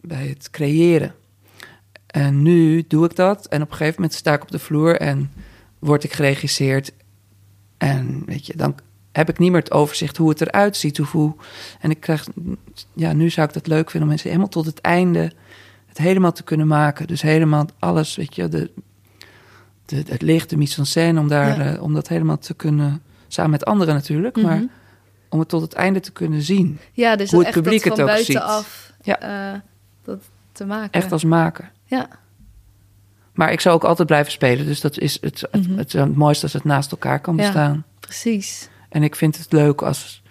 bij 0.01 0.27
het 0.27 0.51
creëren. 0.51 1.15
En 2.07 2.43
nu 2.43 2.85
doe 2.89 3.05
ik 3.05 3.17
dat. 3.17 3.47
En 3.47 3.63
op 3.63 3.71
een 3.71 3.77
gegeven 3.77 4.01
moment 4.01 4.19
sta 4.19 4.35
ik 4.35 4.43
op 4.43 4.51
de 4.51 4.59
vloer 4.59 5.01
en 5.01 5.31
word 5.79 6.05
ik 6.05 6.13
geregisseerd. 6.13 6.93
En 7.79 8.23
weet 8.27 8.47
je, 8.47 8.57
dan 8.57 8.75
heb 9.13 9.29
ik 9.29 9.39
niet 9.39 9.51
meer 9.51 9.61
het 9.61 9.71
overzicht 9.73 10.17
hoe 10.17 10.29
het 10.29 10.41
eruit 10.41 10.77
ziet. 10.77 10.97
Hoe, 10.97 11.35
en 11.81 11.91
ik 11.91 12.01
krijg, 12.01 12.27
ja, 12.95 13.13
nu 13.13 13.31
zou 13.31 13.47
ik 13.49 13.55
dat 13.55 13.67
leuk 13.67 13.85
vinden 13.91 14.03
om 14.03 14.09
mensen 14.09 14.29
helemaal 14.29 14.49
tot 14.51 14.67
het 14.67 14.81
einde 14.81 15.33
het 15.87 15.99
helemaal 15.99 16.33
te 16.33 16.43
kunnen 16.43 16.67
maken. 16.67 17.07
Dus 17.07 17.23
helemaal 17.23 17.67
alles, 17.79 18.17
weet 18.17 18.35
je, 18.35 18.49
de, 18.49 18.71
de, 19.85 19.97
het 20.09 20.23
licht, 20.23 20.51
de 20.51 20.57
mise 20.57 20.79
en 20.81 20.87
scène, 20.87 21.21
om, 21.21 21.29
daar, 21.29 21.59
Ja. 21.65 21.75
eh, 21.75 21.83
om 21.83 21.95
dat 21.95 22.09
helemaal 22.09 22.39
te 22.39 22.55
kunnen, 22.55 23.03
samen 23.29 23.51
met 23.51 23.65
anderen 23.65 23.95
natuurlijk, 23.95 24.37
maar 24.43 24.57
Mhm. 24.57 24.67
om 25.29 25.39
het 25.39 25.49
tot 25.49 25.63
het 25.63 25.73
einde 25.73 26.01
te 26.01 26.13
kunnen 26.13 26.43
zien. 26.43 26.79
Ja, 26.93 27.17
dus 27.17 27.31
hoe 27.31 27.39
het 27.39 27.49
echt 27.49 27.57
publiek 27.63 27.83
dat 27.85 27.97
het 27.97 28.01
van 28.01 28.09
ook 28.09 28.15
buitenaf 28.15 28.93
Ja. 29.03 29.21
eh, 29.55 29.61
dat 30.03 30.19
te 30.53 30.65
maken. 30.67 31.01
Echt 31.01 31.13
als 31.13 31.25
maker. 31.25 31.71
Ja, 31.85 32.09
Maar 33.39 33.53
ik 33.53 33.61
zou 33.61 33.75
ook 33.75 33.85
altijd 33.85 34.09
blijven 34.09 34.33
spelen. 34.33 34.67
Dus 34.67 34.81
dat 34.81 34.99
is 34.99 35.19
het, 35.21 35.41
het, 35.51 35.69
Mhm. 35.69 35.79
het, 35.79 35.93
het 35.93 36.17
mooiste 36.17 36.43
als 36.45 36.53
het 36.53 36.65
naast 36.65 36.91
elkaar 36.91 37.21
kan 37.21 37.37
Ja. 37.37 37.43
bestaan. 37.43 37.85
precies. 38.01 38.69
En 38.89 39.03
ik 39.03 39.15
vind 39.17 39.39
het 39.39 39.53
leuk 39.53 39.83
als. 39.83 40.23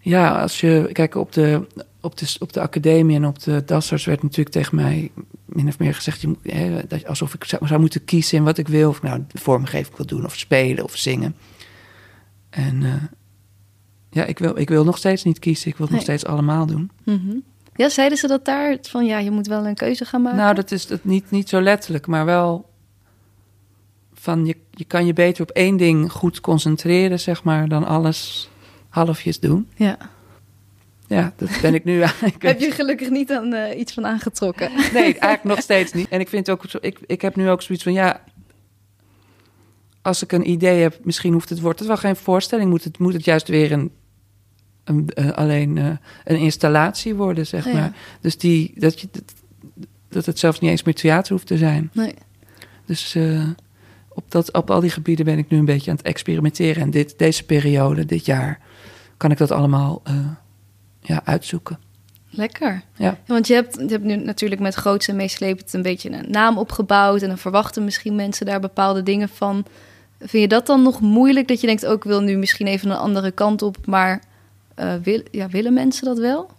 Ja, 0.00 0.40
als 0.40 0.60
je. 0.60 0.88
Kijk, 0.92 1.14
op 1.14 1.32
de, 1.32 1.66
op 2.00 2.16
de, 2.18 2.36
op 2.38 2.52
de 2.52 2.60
academie 2.60 3.16
en 3.16 3.26
op 3.26 3.38
de 3.42 3.62
Dassers 3.64 4.04
werd 4.04 4.22
natuurlijk 4.22 4.50
tegen 4.50 4.76
mij 4.76 5.10
min 5.44 5.68
of 5.68 5.78
meer 5.78 5.94
gezegd. 5.94 6.20
Je 6.20 6.28
moet, 6.28 6.38
hè, 6.42 6.82
alsof 7.06 7.34
ik 7.34 7.44
zou, 7.44 7.66
zou 7.66 7.80
moeten 7.80 8.04
kiezen 8.04 8.38
in 8.38 8.44
wat 8.44 8.58
ik 8.58 8.68
wil. 8.68 8.88
Of 8.88 9.02
nou 9.02 9.24
vormgeving 9.28 9.96
wil 9.96 10.06
doen, 10.06 10.24
of 10.24 10.36
spelen, 10.36 10.84
of 10.84 10.96
zingen. 10.96 11.36
En 12.50 12.82
eh, 12.82 12.92
ja, 14.10 14.24
ik 14.24 14.38
wil, 14.38 14.58
ik 14.58 14.68
wil 14.68 14.84
nog 14.84 14.96
steeds 14.98 15.24
niet 15.24 15.38
kiezen. 15.38 15.68
Ik 15.70 15.76
wil 15.76 15.86
het 15.86 15.94
nog 15.94 16.04
steeds 16.04 16.24
allemaal 16.24 16.66
doen. 16.66 16.90
Mhm. 17.04 17.36
Ja, 17.76 17.88
zeiden 17.88 18.18
ze 18.18 18.26
dat 18.26 18.44
daar? 18.44 18.76
Van 18.82 19.06
ja, 19.06 19.18
je 19.18 19.30
moet 19.30 19.46
wel 19.46 19.66
een 19.66 19.74
keuze 19.74 20.04
gaan 20.04 20.22
maken. 20.22 20.38
Nou, 20.38 20.54
dat 20.54 20.70
is 20.70 20.88
het 20.88 21.04
niet, 21.04 21.30
niet 21.30 21.48
zo 21.48 21.60
letterlijk, 21.60 22.06
maar 22.06 22.24
wel 22.24 22.68
van 24.14 24.46
je, 24.46 24.56
je 24.70 24.84
kan 24.84 25.06
je 25.06 25.12
beter 25.12 25.42
op 25.42 25.50
één 25.50 25.76
ding 25.76 26.12
goed 26.12 26.40
concentreren, 26.40 27.20
zeg 27.20 27.42
maar, 27.42 27.68
dan 27.68 27.84
alles 27.84 28.50
halfjes 28.88 29.40
doen. 29.40 29.68
ja. 29.74 29.96
Ja, 31.08 31.32
dat 31.36 31.48
ben 31.62 31.74
ik 31.74 31.84
nu 31.84 32.00
eigenlijk. 32.10 32.42
Heb 32.42 32.60
je 32.60 32.70
gelukkig 32.70 33.10
niet 33.10 33.32
aan 33.32 33.52
eh, 33.52 33.78
iets 33.78 33.92
van 33.92 34.06
aangetrokken? 34.06 34.70
Nee, 34.92 35.02
eigenlijk 35.02 35.44
nog 35.54 35.60
steeds 35.60 35.92
niet. 35.92 36.08
En 36.08 36.20
ik 36.20 36.28
vind 36.28 36.50
ook, 36.50 36.64
zo, 36.68 36.78
ik, 36.80 36.98
ik 37.06 37.22
heb 37.22 37.36
nu 37.36 37.50
ook 37.50 37.62
zoiets 37.62 37.84
van, 37.84 37.92
ja, 37.92 38.20
als 40.02 40.22
ik 40.22 40.32
een 40.32 40.50
idee 40.50 40.82
heb, 40.82 40.98
misschien 41.02 41.32
hoeft 41.32 41.48
het, 41.48 41.60
wordt 41.60 41.78
het 41.78 41.88
wel 41.88 41.96
geen 41.96 42.16
voorstelling, 42.16 42.70
moet 42.70 42.84
het, 42.84 42.98
moet 42.98 43.12
het 43.12 43.24
juist 43.24 43.48
weer 43.48 43.72
een, 43.72 43.90
een 44.86 45.08
eh, 45.14 45.30
alleen 45.30 45.78
eh, 45.78 45.86
een 46.24 46.38
installatie 46.38 47.14
worden, 47.14 47.46
zeg 47.46 47.66
Oh 47.66 47.72
ja. 47.72 47.78
maar. 47.78 47.92
Dus 48.20 48.38
die, 48.38 48.72
dat, 48.74 49.00
je, 49.00 49.08
dat, 49.12 49.34
dat 50.08 50.26
het 50.26 50.38
zelfs 50.38 50.60
niet 50.60 50.70
eens 50.70 50.82
meer 50.82 50.94
theater 50.94 51.32
hoeft 51.32 51.46
te 51.46 51.56
zijn. 51.56 51.90
Nee. 51.92 52.14
Dus 52.84 53.14
eh, 53.14 53.48
op, 54.08 54.30
dat, 54.30 54.52
op 54.52 54.70
al 54.70 54.80
die 54.80 54.90
gebieden 54.90 55.24
ben 55.24 55.38
ik 55.38 55.48
nu 55.48 55.58
een 55.58 55.64
beetje 55.64 55.90
aan 55.90 55.96
het 55.96 56.06
experimenteren. 56.06 56.82
En 56.82 56.90
dit, 56.90 57.18
deze 57.18 57.44
periode, 57.44 58.04
dit 58.04 58.26
jaar, 58.26 58.60
kan 59.16 59.30
ik 59.30 59.38
dat 59.38 59.50
allemaal 59.50 60.02
ja, 61.00 61.20
uitzoeken. 61.24 61.78
Lekker. 62.30 62.82
Ja. 62.96 63.18
want 63.26 63.46
je 63.46 63.54
hebt, 63.54 63.74
je 63.74 63.86
hebt 63.86 64.04
nu 64.04 64.16
natuurlijk 64.16 64.60
met 64.60 64.74
groots 64.74 65.08
en 65.08 65.16
meeslepend 65.16 65.72
een 65.72 65.82
beetje 65.82 66.10
een 66.10 66.30
naam 66.30 66.58
opgebouwd. 66.58 67.22
En 67.22 67.28
dan 67.28 67.38
verwachten 67.38 67.84
misschien 67.84 68.14
mensen 68.14 68.46
daar 68.46 68.60
bepaalde 68.60 69.02
dingen 69.02 69.28
van. 69.28 69.66
Vind 70.18 70.42
je 70.42 70.48
dat 70.48 70.66
dan 70.66 70.82
nog 70.82 71.00
moeilijk? 71.00 71.48
Dat 71.48 71.60
je 71.60 71.66
denkt, 71.66 71.86
ook 71.86 72.04
wil 72.04 72.20
nu 72.20 72.36
misschien 72.36 72.66
even 72.66 72.90
een 72.90 72.96
andere 72.96 73.30
kant 73.30 73.62
op. 73.62 73.86
Maar 73.86 74.22
eh, 74.76 74.94
wil, 75.02 75.22
ja, 75.30 75.48
willen 75.48 75.72
mensen 75.72 76.04
dat 76.04 76.18
wel? 76.18 76.50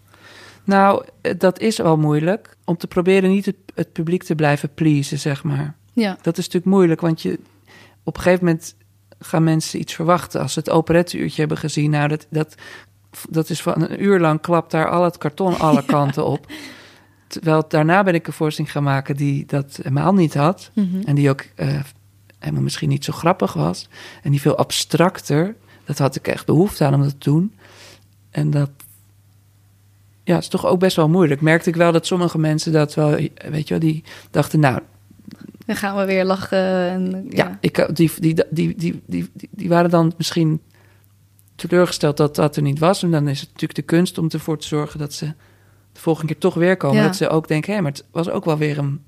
Nou, 0.64 1.06
eh, 1.22 1.34
dat 1.38 1.60
is 1.60 1.78
wel 1.78 1.98
moeilijk. 1.98 2.58
Om 2.66 2.78
te 2.78 2.88
proberen 2.88 3.30
niet 3.30 3.46
het, 3.46 3.56
het 3.76 3.94
publiek 3.94 4.24
te 4.24 4.36
blijven 4.36 4.74
pleasen, 4.74 5.20
zeg 5.20 5.44
maar. 5.44 5.76
Ja, 5.94 6.18
Dat 6.22 6.38
is 6.38 6.46
natuurlijk 6.46 6.74
moeilijk, 6.74 7.02
want 7.02 7.22
je, 7.22 7.40
op 8.04 8.16
een 8.18 8.22
gegeven 8.22 8.46
moment 8.46 8.76
gaan 9.20 9.44
mensen 9.44 9.80
iets 9.80 9.94
verwachten. 9.94 10.42
Als 10.42 10.54
ze 10.54 10.60
het 10.60 10.70
operetteuurtje 10.70 11.40
hebben 11.40 11.58
gezien, 11.58 11.90
nou, 11.90 12.08
dat, 12.08 12.28
dat, 12.30 12.56
dat 13.30 13.50
is 13.50 13.62
van 13.62 13.82
een 13.82 14.04
uur 14.04 14.20
lang 14.20 14.42
klapt 14.42 14.72
daar 14.72 14.90
al 14.90 15.04
het 15.04 15.18
karton 15.18 15.60
alle 15.68 15.86
kanten 15.86 16.26
op. 16.26 16.46
Terwijl 17.28 17.66
daarna 17.68 18.04
ben 18.04 18.14
ik 18.14 18.28
een 18.28 18.34
voorstelling 18.34 18.74
gaan 18.74 18.84
maken 18.84 19.16
die 19.16 19.46
dat 19.46 19.76
helemaal 19.76 20.14
niet 20.14 20.34
had. 20.34 20.72
Mhm. 20.74 21.02
En 21.06 21.16
die 21.16 21.30
ook 21.30 21.46
eh, 21.56 21.80
helemaal 22.40 22.64
misschien 22.64 22.90
niet 22.90 23.06
zo 23.06 23.14
grappig 23.14 23.54
was. 23.54 23.90
En 24.24 24.32
die 24.32 24.42
veel 24.42 24.58
abstracter. 24.58 25.56
Dat 25.86 25.98
had 25.98 26.16
ik 26.16 26.28
echt 26.28 26.46
behoefte 26.46 26.86
aan 26.86 26.94
om 26.94 27.02
dat 27.02 27.20
te 27.20 27.30
doen. 27.30 27.54
En 28.30 28.52
dat 28.52 28.70
ja, 30.24 30.38
is 30.38 30.48
toch 30.48 30.66
ook 30.66 30.80
best 30.80 30.96
wel 30.96 31.10
moeilijk. 31.10 31.42
Merkte 31.42 31.70
ik 31.70 31.76
wel 31.76 31.92
dat 31.92 32.06
sommige 32.06 32.38
mensen 32.38 32.72
dat 32.72 32.94
wel, 32.94 33.10
weet 33.50 33.68
je 33.68 33.78
wel, 33.78 33.80
die 33.80 34.04
dachten, 34.32 34.60
nou, 34.60 34.80
dan 35.66 35.76
gaan 35.76 35.98
we 35.98 36.06
weer 36.06 36.26
lachen. 36.26 36.90
En, 36.90 37.26
ja, 37.30 37.48
ja. 37.48 37.58
ik, 37.62 37.96
die, 37.96 38.12
die, 38.20 38.44
die, 38.50 38.76
die, 38.76 39.02
die, 39.06 39.30
die, 39.52 39.70
waren 39.70 39.90
dan 39.90 40.14
misschien 40.18 40.62
teleurgesteld 41.56 42.18
dat 42.18 42.36
dat 42.36 42.56
er 42.56 42.62
niet 42.62 42.80
was. 42.80 43.04
En 43.04 43.12
dan 43.12 43.28
is 43.28 43.40
het 43.40 43.50
natuurlijk 43.50 43.80
de 43.80 43.96
kunst 43.96 44.18
om 44.18 44.28
ervoor 44.30 44.58
te 44.58 44.68
zorgen 44.68 45.00
dat 45.00 45.14
ze 45.14 45.26
de 45.92 46.00
volgende 46.00 46.32
keer 46.32 46.42
toch 46.42 46.54
weer 46.54 46.78
komen. 46.78 46.98
Ja. 46.98 47.04
Dat 47.04 47.16
ze 47.16 47.30
ook 47.30 47.48
denken, 47.48 47.74
hé, 47.74 47.82
maar 47.82 47.92
het 47.92 48.04
was 48.12 48.30
ook 48.30 48.46
wel 48.46 48.58
weer 48.58 48.78
een 48.78 49.02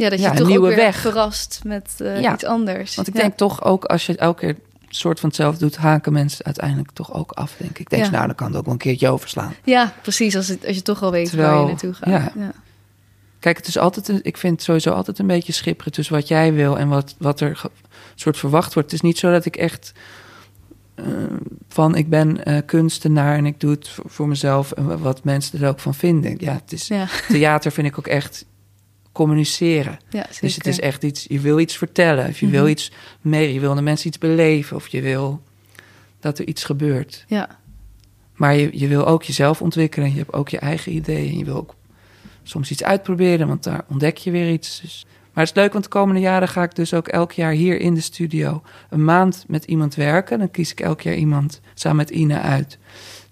ja, 0.00 0.08
dat 0.08 0.18
je 0.18 0.24
Ja, 0.24 0.34
toch 0.34 0.46
nieuwe 0.46 0.68
ook 0.68 0.74
weer 0.74 0.84
weg. 0.84 0.96
verrast 0.96 1.60
met 1.64 1.94
eh, 1.98 2.32
iets 2.32 2.44
anders. 2.44 2.94
Want 2.94 3.08
ik 3.08 3.14
denk 3.14 3.36
toch 3.36 3.64
ook, 3.64 3.84
als 3.84 4.06
je 4.06 4.16
elke 4.16 4.40
keer 4.40 4.56
soort 4.94 5.20
van 5.20 5.28
hetzelfde 5.28 5.58
doet, 5.60 5.76
haken 5.76 6.12
mensen 6.12 6.44
uiteindelijk 6.44 6.90
toch 6.90 7.14
ook 7.14 7.32
af, 7.32 7.54
denk 7.58 7.78
ik. 7.78 7.90
Denk, 7.90 8.04
Ja. 8.04 8.10
nou, 8.10 8.26
dan 8.26 8.34
kan 8.34 8.46
het 8.46 8.56
ook 8.56 8.64
wel 8.64 8.72
een 8.72 8.78
keertje 8.80 9.08
overslaan. 9.08 9.54
Ja, 9.64 9.92
precies. 10.02 10.36
Als, 10.36 10.48
het, 10.48 10.66
als 10.66 10.76
je 10.76 10.82
toch 10.82 11.02
al 11.02 11.10
weet 11.10 11.30
waar 11.30 11.40
Terwijl, 11.40 11.60
je 11.62 11.66
naartoe 11.66 11.92
gaat. 11.94 12.08
ja. 12.08 12.32
Ja. 12.42 12.52
Kijk, 13.38 13.56
het 13.56 13.66
is 13.66 13.78
altijd, 13.78 14.08
een- 14.08 14.20
ik 14.22 14.36
vind 14.36 14.52
het 14.52 14.62
sowieso 14.62 14.90
altijd 14.90 15.18
een 15.18 15.26
beetje 15.26 15.52
schipperen 15.52 15.92
tussen 15.92 16.14
wat 16.14 16.28
jij 16.28 16.52
wil 16.52 16.78
en 16.78 16.88
wat, 16.88 17.14
wat 17.18 17.40
er 17.40 17.56
ge- 17.56 17.70
soort 18.14 18.36
verwacht 18.38 18.74
wordt. 18.74 18.90
Het 18.90 19.00
is 19.02 19.06
niet 19.08 19.18
zo 19.18 19.30
dat 19.30 19.44
ik 19.44 19.56
echt 19.56 19.92
eh, 20.94 21.04
van, 21.68 21.94
ik 21.94 22.08
ben 22.08 22.44
eh, 22.44 22.58
kunstenaar 22.66 23.36
en 23.36 23.46
ik 23.46 23.60
doe 23.60 23.70
het 23.70 23.88
voor, 23.88 24.04
voor 24.10 24.28
mezelf 24.28 24.72
en 24.72 25.00
wat 25.00 25.24
mensen 25.24 25.60
er 25.62 25.68
ook 25.68 25.80
van 25.80 25.94
vinden. 25.94 26.34
Ja, 26.38 26.52
het 26.52 26.72
is, 26.72 26.88
Ja. 26.88 27.06
theater 27.28 27.72
vind 27.72 27.86
ik 27.86 27.98
ook 27.98 28.06
echt 28.06 28.44
communiceren. 29.20 29.98
Ja. 30.10 30.26
Dus 30.40 30.54
het 30.54 30.66
is 30.66 30.80
echt 30.80 31.02
iets, 31.02 31.24
je 31.28 31.40
wil 31.40 31.58
iets 31.58 31.76
vertellen, 31.76 32.28
of 32.28 32.40
je 32.40 32.46
wil 32.48 32.62
Mhm. 32.62 32.70
iets 32.70 32.92
mee, 33.20 33.52
je 33.54 33.60
wil 33.60 33.74
de 33.74 33.82
mensen 33.82 34.08
iets 34.08 34.18
beleven, 34.18 34.76
of 34.76 34.88
je 34.88 35.00
wil 35.00 35.42
dat 36.20 36.38
er 36.38 36.46
iets 36.46 36.64
gebeurt. 36.64 37.24
Ja, 37.28 37.58
Maar 38.34 38.56
je, 38.56 38.68
je 38.72 38.88
wil 38.88 39.06
ook 39.06 39.22
jezelf 39.22 39.62
ontwikkelen, 39.62 40.10
je 40.10 40.18
hebt 40.18 40.32
ook 40.32 40.48
je 40.48 40.58
eigen 40.58 40.92
ideeën, 40.94 41.38
je 41.38 41.44
wil 41.44 41.56
ook 41.56 41.74
soms 42.42 42.70
iets 42.70 42.82
uitproberen, 42.84 43.46
want 43.48 43.62
daar 43.64 43.84
ontdek 43.88 44.16
je 44.16 44.30
weer 44.30 44.52
iets. 44.52 44.80
Dus. 44.80 45.04
Maar 45.32 45.44
het 45.44 45.56
is 45.56 45.62
leuk, 45.62 45.72
want 45.72 45.84
de 45.84 45.90
komende 45.90 46.20
jaren 46.20 46.48
ga 46.48 46.62
ik 46.62 46.74
dus 46.74 46.94
ook 46.94 47.08
elk 47.08 47.32
jaar 47.32 47.52
hier 47.52 47.80
in 47.80 47.94
de 47.94 48.00
studio 48.00 48.62
een 48.90 49.04
maand 49.04 49.44
met 49.48 49.64
iemand 49.64 49.94
werken. 49.94 50.38
Dan 50.38 50.50
kies 50.50 50.70
ik 50.70 50.80
elk 50.80 51.00
jaar 51.00 51.14
iemand 51.14 51.60
samen 51.74 51.96
met 51.96 52.10
Ina 52.10 52.40
uit. 52.42 52.78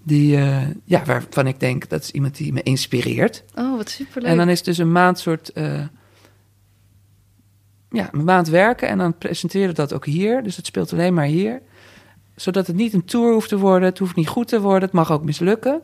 Die, 0.03 0.37
eh, 0.37 0.67
ja, 0.85 1.05
waarvan 1.05 1.47
ik 1.47 1.61
denk 1.61 1.89
dat 1.89 2.03
is 2.03 2.11
iemand 2.11 2.37
die 2.37 2.53
me 2.53 2.63
inspireert. 2.63 3.45
oh, 3.55 3.77
wat 3.77 3.91
superleuk. 3.91 4.31
En 4.31 4.37
dan 4.37 4.49
is 4.49 4.57
het 4.57 4.65
dus 4.67 4.79
een 4.79 4.93
maand 4.93 5.19
soort. 5.19 5.53
eh, 5.53 5.81
ja, 7.91 8.09
een 8.13 8.25
maand 8.25 8.49
werken 8.49 8.89
en 8.89 8.99
dan 8.99 9.19
presenteren 9.19 9.69
we 9.69 9.75
dat 9.75 9.93
ook 9.93 10.07
hier. 10.07 10.43
Dus 10.43 10.57
het 10.57 10.67
speelt 10.67 10.93
alleen 10.93 11.15
maar 11.15 11.25
hier. 11.25 11.63
Zodat 12.37 12.67
het 12.67 12.77
niet 12.77 12.93
een 12.93 13.05
tour 13.05 13.33
hoeft 13.33 13.49
te 13.49 13.59
worden. 13.59 13.89
Het 13.89 13.99
hoeft 13.99 14.17
niet 14.17 14.29
goed 14.29 14.49
te 14.49 14.61
worden. 14.61 14.83
Het 14.83 14.93
mag 14.93 15.13
ook 15.13 15.25
mislukken. 15.25 15.81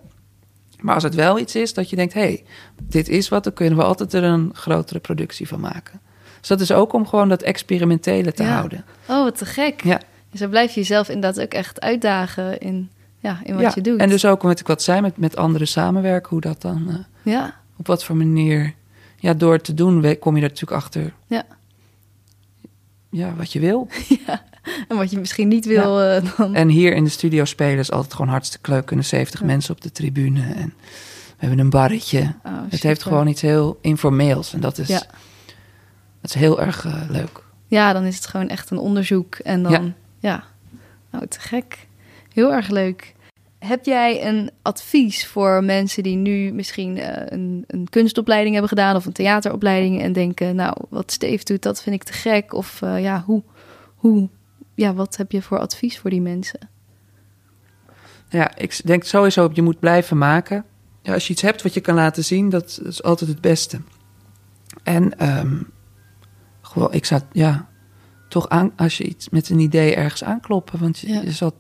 Maar 0.81 0.95
als 0.95 1.03
het 1.03 1.15
wel 1.15 1.39
iets 1.39 1.57
is 1.57 1.75
dat 1.75 1.91
je 1.91 1.97
denkt: 1.97 2.15
hé, 2.15 2.21
hey, 2.21 2.45
dit 2.83 3.09
is 3.09 3.29
wat, 3.29 3.45
dan 3.45 3.53
kunnen 3.53 3.79
we 3.79 3.85
altijd 3.85 4.13
er 4.13 4.23
een 4.25 4.51
grotere 4.55 4.99
productie 5.01 5.49
van 5.49 5.61
maken. 5.61 6.01
Dus 6.39 6.49
dat 6.49 6.61
is 6.61 6.73
ook 6.73 6.93
om 6.93 7.07
gewoon 7.07 7.29
dat 7.29 7.43
experimentele 7.43 8.33
te 8.33 8.43
Ja. 8.43 8.55
houden. 8.55 8.85
Oh, 9.09 9.23
wat 9.23 9.39
te 9.39 9.47
gek. 9.47 9.83
Ja. 9.85 10.01
Dus 10.31 10.41
dan 10.41 10.51
blijf 10.51 10.75
je 10.75 10.81
jezelf 10.81 11.09
inderdaad 11.09 11.41
ook 11.45 11.53
echt 11.53 11.81
uitdagen 11.81 12.59
in, 12.61 12.91
ja, 13.25 13.41
in 13.45 13.55
wat 13.55 13.63
ja. 13.63 13.73
je 13.75 13.81
doet. 13.81 14.01
En 14.01 14.09
dus 14.09 14.25
ook 14.25 14.43
wat 14.43 14.61
ik 14.61 14.67
wat 14.67 14.83
zei 14.83 15.01
met, 15.01 15.17
met 15.17 15.37
anderen 15.37 15.69
samenwerken, 15.69 16.31
hoe 16.31 16.41
dat 16.41 16.63
dan, 16.63 16.89
eh, 16.89 17.33
Ja, 17.33 17.55
op 17.77 17.87
wat 17.87 18.05
voor 18.05 18.17
manier, 18.17 18.75
ja, 19.19 19.35
door 19.35 19.53
het 19.53 19.65
te 19.65 19.75
doen, 19.75 20.19
kom 20.19 20.37
je 20.37 20.43
er 20.43 20.49
natuurlijk 20.49 20.83
achter. 20.83 21.13
Ja. 21.27 21.43
Ja, 23.11 23.35
wat 23.35 23.53
je 23.53 23.61
wil. 23.61 23.89
en 24.89 24.97
wat 24.97 25.11
je 25.11 25.19
misschien 25.19 25.49
niet 25.49 25.67
wil, 25.67 26.03
eh, 26.03 26.37
dan... 26.37 26.55
En 26.55 26.69
hier 26.69 26.95
in 26.95 27.05
de 27.05 27.11
studio 27.11 27.45
spelen 27.45 27.79
is 27.79 27.91
altijd 27.91 28.15
gewoon 28.15 28.31
hartstikke 28.31 28.71
leuk. 28.71 28.87
Kunnen 28.87 29.05
70 29.05 29.41
Ja. 29.41 29.47
mensen 29.47 29.75
op 29.75 29.81
de 29.81 29.93
tribune. 29.93 30.41
En 30.43 30.75
we 31.27 31.37
hebben 31.37 31.59
een 31.59 31.71
barretje. 31.71 32.21
Oh, 32.45 32.53
het 32.69 32.83
heeft 32.83 33.03
gewoon 33.03 33.27
iets 33.27 33.41
heel 33.41 33.79
informeels. 33.81 34.53
En 34.53 34.61
dat 34.61 34.79
is, 34.79 34.89
Ja. 34.89 35.03
dat 36.21 36.31
is 36.31 36.35
heel 36.35 36.61
erg 36.61 36.85
eh, 36.85 37.03
leuk. 37.09 37.43
Ja, 37.67 37.93
dan 37.93 38.05
is 38.05 38.17
het 38.17 38.27
gewoon 38.27 38.49
echt 38.49 38.71
een 38.71 38.79
onderzoek. 38.79 39.35
En 39.35 39.63
dan, 39.63 39.73
ja. 39.73 39.83
Ja. 40.19 40.45
Nou, 41.11 41.27
te 41.27 41.41
gek. 41.41 41.87
Heel 42.33 42.53
erg 42.53 42.69
leuk. 42.69 43.15
Heb 43.65 43.85
jij 43.85 44.27
een 44.27 44.51
advies 44.63 45.27
voor 45.27 45.65
mensen 45.65 46.03
die 46.03 46.17
nu 46.17 46.53
misschien 46.53 46.99
eh, 46.99 47.39
een, 47.39 47.65
een 47.67 47.89
kunstopleiding 47.89 48.53
hebben 48.53 48.69
gedaan 48.69 48.97
of 48.97 49.07
een 49.07 49.13
theateropleiding 49.13 50.01
en 50.01 50.13
denken, 50.13 50.57
nou, 50.57 50.77
wat 50.89 51.13
Steve 51.13 51.45
doet, 51.45 51.63
dat 51.63 51.83
vind 51.83 51.95
ik 51.95 52.03
te 52.03 52.13
gek? 52.13 52.53
Of 52.53 52.83
eh, 52.83 53.03
ja, 53.03 53.23
hoe, 53.27 53.43
hoe, 53.95 54.29
ja, 54.75 54.95
wat 54.95 55.17
heb 55.17 55.33
je 55.33 55.43
voor 55.43 55.59
advies 55.59 55.99
voor 55.99 56.11
die 56.11 56.21
mensen? 56.21 56.69
Ja, 58.29 58.57
ik 58.57 58.81
denk 58.87 59.05
sowieso, 59.05 59.51
je 59.53 59.63
moet 59.63 59.79
blijven 59.79 60.19
maken. 60.19 60.65
Ja, 61.03 61.13
als 61.13 61.27
je 61.27 61.33
iets 61.33 61.43
hebt 61.43 61.63
wat 61.63 61.75
je 61.75 61.81
kan 61.81 61.95
laten 61.95 62.25
zien, 62.25 62.49
dat 62.49 62.81
is 62.85 63.03
altijd 63.03 63.31
het 63.31 63.41
beste. 63.41 63.81
En 64.83 65.19
ehm, 65.19 65.63
gewoon, 66.61 66.93
ik 66.93 67.05
zat, 67.05 67.25
ja, 67.33 67.69
toch 68.35 68.49
aan, 68.49 68.73
als 68.77 68.97
je 68.99 69.05
iets 69.05 69.29
met 69.29 69.49
een 69.51 69.59
idee 69.59 69.95
ergens 69.95 70.25
aankloppen. 70.25 70.79
Want 70.81 70.99
je, 70.99 71.09
Ja. 71.09 71.21
je 71.23 71.31
zat, 71.33 71.55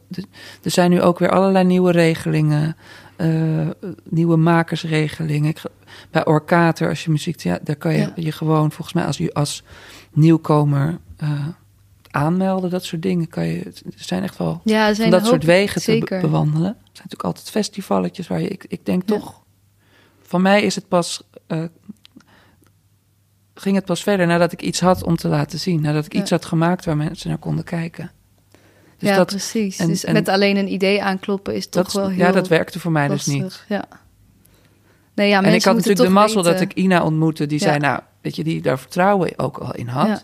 er 0.62 0.70
zijn 0.70 0.90
nu 0.90 1.00
ook 1.02 1.18
weer 1.18 1.30
allerlei 1.30 1.64
nieuwe 1.64 1.92
regelingen, 1.92 2.76
eh, 3.16 3.68
nieuwe 4.08 4.36
makersregelingen. 4.36 5.48
Ik, 5.50 5.62
bij 6.10 6.26
Orkater, 6.26 6.88
als 6.88 7.04
je 7.04 7.10
muziek, 7.10 7.40
ja, 7.40 7.58
daar 7.62 7.76
kan 7.76 7.92
je 7.92 7.98
Ja. 7.98 8.12
je 8.14 8.32
gewoon, 8.32 8.72
volgens 8.72 8.92
mij, 8.94 9.04
als 9.04 9.16
je 9.18 9.34
als 9.34 9.62
nieuwkomer 10.12 10.98
eh, 11.16 11.46
aanmelden, 12.10 12.70
dat 12.70 12.84
soort 12.84 13.02
dingen, 13.02 13.28
kan 13.28 13.46
je. 13.46 13.60
Er 13.64 13.72
zijn 13.96 14.22
echt 14.22 14.38
wel 14.38 14.60
Ja, 14.64 14.94
zijn 14.94 15.10
dat 15.10 15.26
soort 15.26 15.44
wegen 15.44 15.74
te 15.74 15.80
zeker. 15.80 16.20
bewandelen. 16.20 16.68
Er 16.68 16.74
zijn 16.82 16.92
natuurlijk 16.94 17.24
altijd 17.24 17.50
festivalletjes 17.50 18.26
waar 18.28 18.40
je, 18.40 18.48
ik, 18.48 18.64
ik 18.68 18.86
denk 18.86 19.08
Ja. 19.08 19.16
toch, 19.18 19.42
van 20.22 20.42
mij 20.42 20.62
is 20.62 20.74
het 20.74 20.88
pas, 20.88 21.22
eh, 21.46 21.64
ging 23.54 23.76
het 23.76 23.84
pas 23.84 24.02
verder 24.02 24.26
nadat 24.26 24.52
ik 24.52 24.62
iets 24.62 24.80
had 24.80 25.04
om 25.04 25.16
te 25.16 25.28
laten 25.28 25.58
zien. 25.58 25.80
Nadat 25.80 26.06
ik 26.06 26.12
Ja. 26.12 26.20
iets 26.20 26.30
had 26.30 26.44
gemaakt 26.44 26.84
waar 26.84 26.96
mensen 26.96 27.28
naar 27.28 27.38
konden 27.38 27.64
kijken. 27.64 28.10
Dus 28.98 29.08
ja, 29.08 29.16
dat, 29.16 29.26
precies. 29.26 29.78
en- 29.78 29.86
dus 29.86 30.04
en- 30.04 30.12
met 30.12 30.28
alleen 30.28 30.56
een 30.56 30.72
idee 30.72 31.02
aankloppen 31.02 31.54
is 31.54 31.68
toch 31.68 31.84
dat, 31.84 31.92
wel 31.92 32.08
heel 32.08 32.18
ja, 32.18 32.32
dat 32.32 32.48
werkte 32.48 32.80
voor 32.80 32.92
mij 32.92 33.08
lastig. 33.08 33.32
dus 33.32 33.42
niet. 33.42 33.64
Ja. 33.68 33.84
Nee, 35.14 35.28
ja, 35.28 35.42
en 35.42 35.54
ik 35.54 35.64
had 35.64 35.74
natuurlijk 35.74 36.06
de 36.06 36.12
mazzel 36.12 36.42
dat 36.42 36.60
ik 36.60 36.72
Ina 36.72 37.04
ontmoette, 37.04 37.46
die 37.46 37.58
Ja. 37.58 37.64
zei, 37.66 37.78
nou, 37.78 38.00
weet 38.20 38.36
je, 38.36 38.44
die 38.44 38.62
daar 38.62 38.78
vertrouwen 38.78 39.38
ook 39.38 39.58
al 39.58 39.74
in 39.74 39.86
had. 39.88 40.06
Ja. 40.06 40.22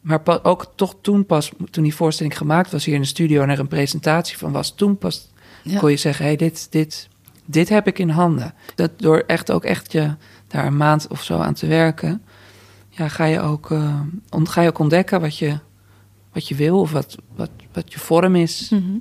Maar 0.00 0.20
ook 0.42 0.72
toch 0.74 0.94
toen 1.00 1.26
pas, 1.26 1.50
toen 1.70 1.82
die 1.82 1.94
voorstelling 1.94 2.36
gemaakt 2.36 2.70
was 2.70 2.84
hier 2.84 2.94
in 2.94 3.00
de 3.00 3.06
studio 3.06 3.42
en 3.42 3.50
er 3.50 3.58
een 3.58 3.68
presentatie 3.68 4.38
van 4.38 4.52
was, 4.52 4.74
toen 4.74 4.98
pas 4.98 5.30
kon 5.78 5.90
je 5.90 5.96
zeggen, 5.96 6.24
hey, 6.24 6.36
dit, 6.36 6.66
dit, 6.72 7.08
dit 7.44 7.68
heb 7.68 7.86
ik 7.86 7.98
in 7.98 8.08
handen. 8.08 8.54
Dat 8.74 8.90
door 8.96 9.24
echt 9.26 9.50
ook 9.50 9.64
echt 9.64 9.92
je 9.92 10.14
daar 10.54 10.66
een 10.66 10.76
maand 10.76 11.06
of 11.08 11.22
zo 11.22 11.38
aan 11.38 11.54
te 11.54 11.66
werken, 11.66 12.22
ja, 12.88 13.08
ga 13.08 13.24
je 13.24 13.40
ook, 13.40 13.70
on- 14.30 14.48
ga 14.48 14.60
je 14.60 14.68
ook 14.68 14.78
ontdekken 14.78 15.20
wat 15.20 15.38
je, 15.38 15.58
wat 16.32 16.48
je 16.48 16.54
wil 16.54 16.80
of 16.80 16.92
wat, 16.92 17.16
wat, 17.36 17.50
wat 17.72 17.92
je 17.92 17.98
vorm 17.98 18.36
is. 18.36 18.68
Mhm. 18.70 18.96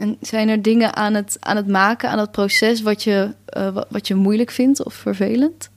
En 0.00 0.16
zijn 0.20 0.48
er 0.48 0.62
dingen 0.62 0.96
aan 0.96 1.14
het, 1.14 1.36
aan 1.40 1.56
het 1.56 1.66
maken, 1.68 2.10
aan 2.10 2.18
het 2.18 2.30
proces, 2.30 2.82
wat 2.82 3.02
je, 3.02 3.34
eh, 3.46 3.78
wat, 3.90 4.06
je 4.06 4.14
moeilijk 4.14 4.50
vindt 4.50 4.84
of 4.84 4.94
vervelend? 4.94 5.70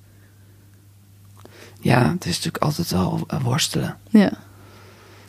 Ja, 1.82 2.12
het 2.12 2.26
is 2.26 2.36
natuurlijk 2.36 2.64
altijd 2.64 2.94
al 2.94 3.24
eh, 3.28 3.44
worstelen. 3.44 3.98
Ja. 4.10 4.32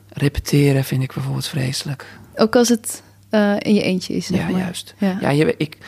Repeteren 0.09 0.85
vind 0.85 1.03
ik 1.03 1.13
bijvoorbeeld 1.15 1.47
vreselijk. 1.47 2.19
Ook 2.35 2.57
als 2.57 2.69
het 2.69 3.03
in 3.59 3.75
je 3.75 3.83
eentje 3.83 4.15
is. 4.15 4.27
zeg 4.27 4.39
Ja, 4.39 4.49
maar. 4.49 4.61
juist. 4.61 4.95
Ja. 4.99 5.17
Ja, 5.21 5.29
je, 5.31 5.55
ik, 5.57 5.79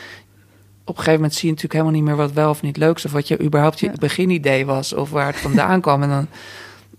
op 0.83 0.89
een 0.89 0.95
gegeven 0.95 1.13
moment 1.13 1.33
zie 1.33 1.43
je 1.49 1.55
natuurlijk 1.55 1.73
helemaal 1.73 1.93
niet 2.01 2.03
meer 2.03 2.15
wat 2.25 2.31
wel 2.31 2.49
of 2.49 2.61
niet 2.61 2.77
leuk 2.77 2.95
is. 2.97 3.05
Of 3.05 3.11
wat 3.11 3.27
je 3.27 3.41
überhaupt 3.41 3.79
je 3.79 3.85
Ja. 3.85 3.93
beginidee 3.99 4.65
was. 4.65 4.93
Of 4.93 5.09
waar 5.09 5.25
het 5.27 5.35
vandaan 5.37 5.81
kwam. 5.81 6.03
En 6.03 6.09
dan, 6.09 6.27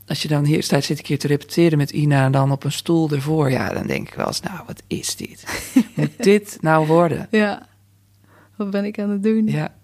als 0.07 0.22
je 0.22 0.28
dan 0.28 0.45
hier 0.45 0.62
staat, 0.62 0.85
zit 0.85 0.99
ik 0.99 1.07
hier 1.07 1.18
te 1.18 1.26
repeteren 1.26 1.78
met 1.78 1.91
Ina. 1.91 2.24
En 2.24 2.32
dan 2.32 2.51
op 2.53 2.64
een 2.64 2.72
stoel 2.72 3.11
ervoor. 3.11 3.51
Ja, 3.51 3.68
dan 3.72 3.87
denk 3.87 4.09
ik 4.09 4.14
wel 4.14 4.26
eens, 4.26 4.41
nou, 4.41 4.61
wat 4.66 4.82
is 4.87 5.16
dit? 5.16 5.45
Moet 5.97 6.22
dit 6.22 6.59
nou 6.61 6.87
worden? 6.87 7.26
Ja. 7.30 7.66
Wat 8.57 8.70
ben 8.70 8.85
ik 8.85 8.99
aan 8.99 9.11
het 9.11 9.22
doen? 9.22 9.47
Ja. 9.47 9.74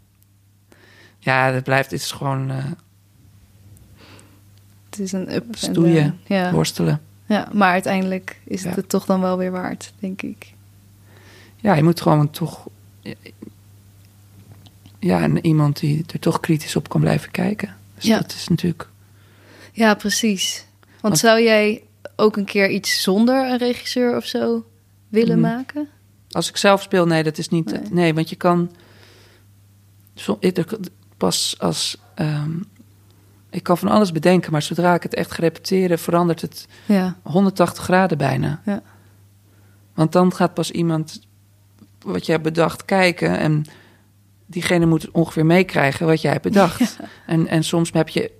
Ja, 1.18 1.53
dat 1.53 1.64
blijft, 1.64 1.90
het 1.90 2.01
is 2.01 2.11
gewoon 2.12 2.51
eh, 2.51 2.64
Het 4.90 4.98
is 4.98 5.12
een 5.12 5.34
up 5.34 5.44
en 5.53 5.59
Stoeien. 5.59 6.18
Ja. 6.26 6.53
worstelen. 6.53 7.01
ja, 7.26 7.48
maar 7.53 7.70
uiteindelijk 7.72 8.40
is 8.44 8.62
het 8.64 8.74
Ja. 8.74 8.80
het 8.80 8.88
toch 8.88 9.05
dan 9.05 9.20
wel 9.20 9.38
weer 9.38 9.51
waard, 9.51 9.92
denk 9.98 10.22
ik. 10.22 10.53
Ja, 11.57 11.74
je 11.74 11.82
moet 11.82 12.01
gewoon 12.01 12.30
toch... 12.30 12.66
Ja, 15.01 15.20
en 15.22 15.44
iemand 15.46 15.80
die 15.80 16.05
er 16.12 16.18
toch 16.18 16.40
kritisch 16.40 16.76
op 16.76 16.88
kan 16.88 17.01
blijven 17.01 17.30
kijken. 17.30 17.76
Dus 17.94 18.05
Ja. 18.05 18.16
dat 18.20 18.32
is 18.32 18.48
natuurlijk... 18.48 18.88
Ja, 19.72 19.94
precies. 19.94 20.64
Want, 20.80 21.01
Want- 21.01 21.18
zou 21.18 21.42
jij 21.42 21.82
ook 22.16 22.36
een 22.36 22.44
keer 22.44 22.70
iets 22.70 23.03
zonder 23.03 23.51
een 23.51 23.59
regisseur 23.59 24.16
of 24.16 24.24
zo 24.24 24.66
willen 25.09 25.38
Mhm. 25.40 25.51
maken? 25.55 25.88
Als 26.30 26.48
ik 26.48 26.57
zelf 26.57 26.82
speel, 26.82 27.07
nee, 27.07 27.22
dat 27.22 27.38
is 27.38 27.48
niet. 27.48 27.64
Nee. 27.72 27.80
Nee, 27.90 28.14
want 28.14 28.30
je 28.30 28.36
kan. 28.36 28.70
Pas 31.16 31.55
als. 31.59 31.96
ehm, 32.14 32.51
ik 33.51 33.62
kan 33.62 33.78
van 33.78 33.88
alles 33.88 34.12
bedenken, 34.12 34.53
maar 34.53 34.62
zodra 34.62 34.94
ik 34.94 35.03
het 35.03 35.14
echt 35.14 35.30
ga 35.32 35.42
repeteren, 35.42 35.98
verandert 35.98 36.40
het 36.40 36.66
Ja. 36.86 37.16
180 37.22 37.84
graden 37.84 38.18
bijna. 38.18 38.61
Ja. 38.64 38.82
Want 39.94 40.12
dan 40.12 40.34
gaat 40.34 40.55
pas 40.55 40.70
iemand 40.70 41.20
wat 41.98 42.26
jij 42.26 42.34
hebt 42.34 42.46
bedacht 42.55 42.84
kijken 42.84 43.38
en 43.38 43.64
diegene 44.51 44.86
moet 44.86 45.11
ongeveer 45.11 45.46
meekrijgen 45.46 46.07
wat 46.07 46.20
jij 46.20 46.32
hebt 46.32 46.44
bedacht. 46.44 46.98
En, 47.26 47.46
en 47.46 47.64
soms 47.64 47.92
heb 47.92 48.09
je, 48.09 48.30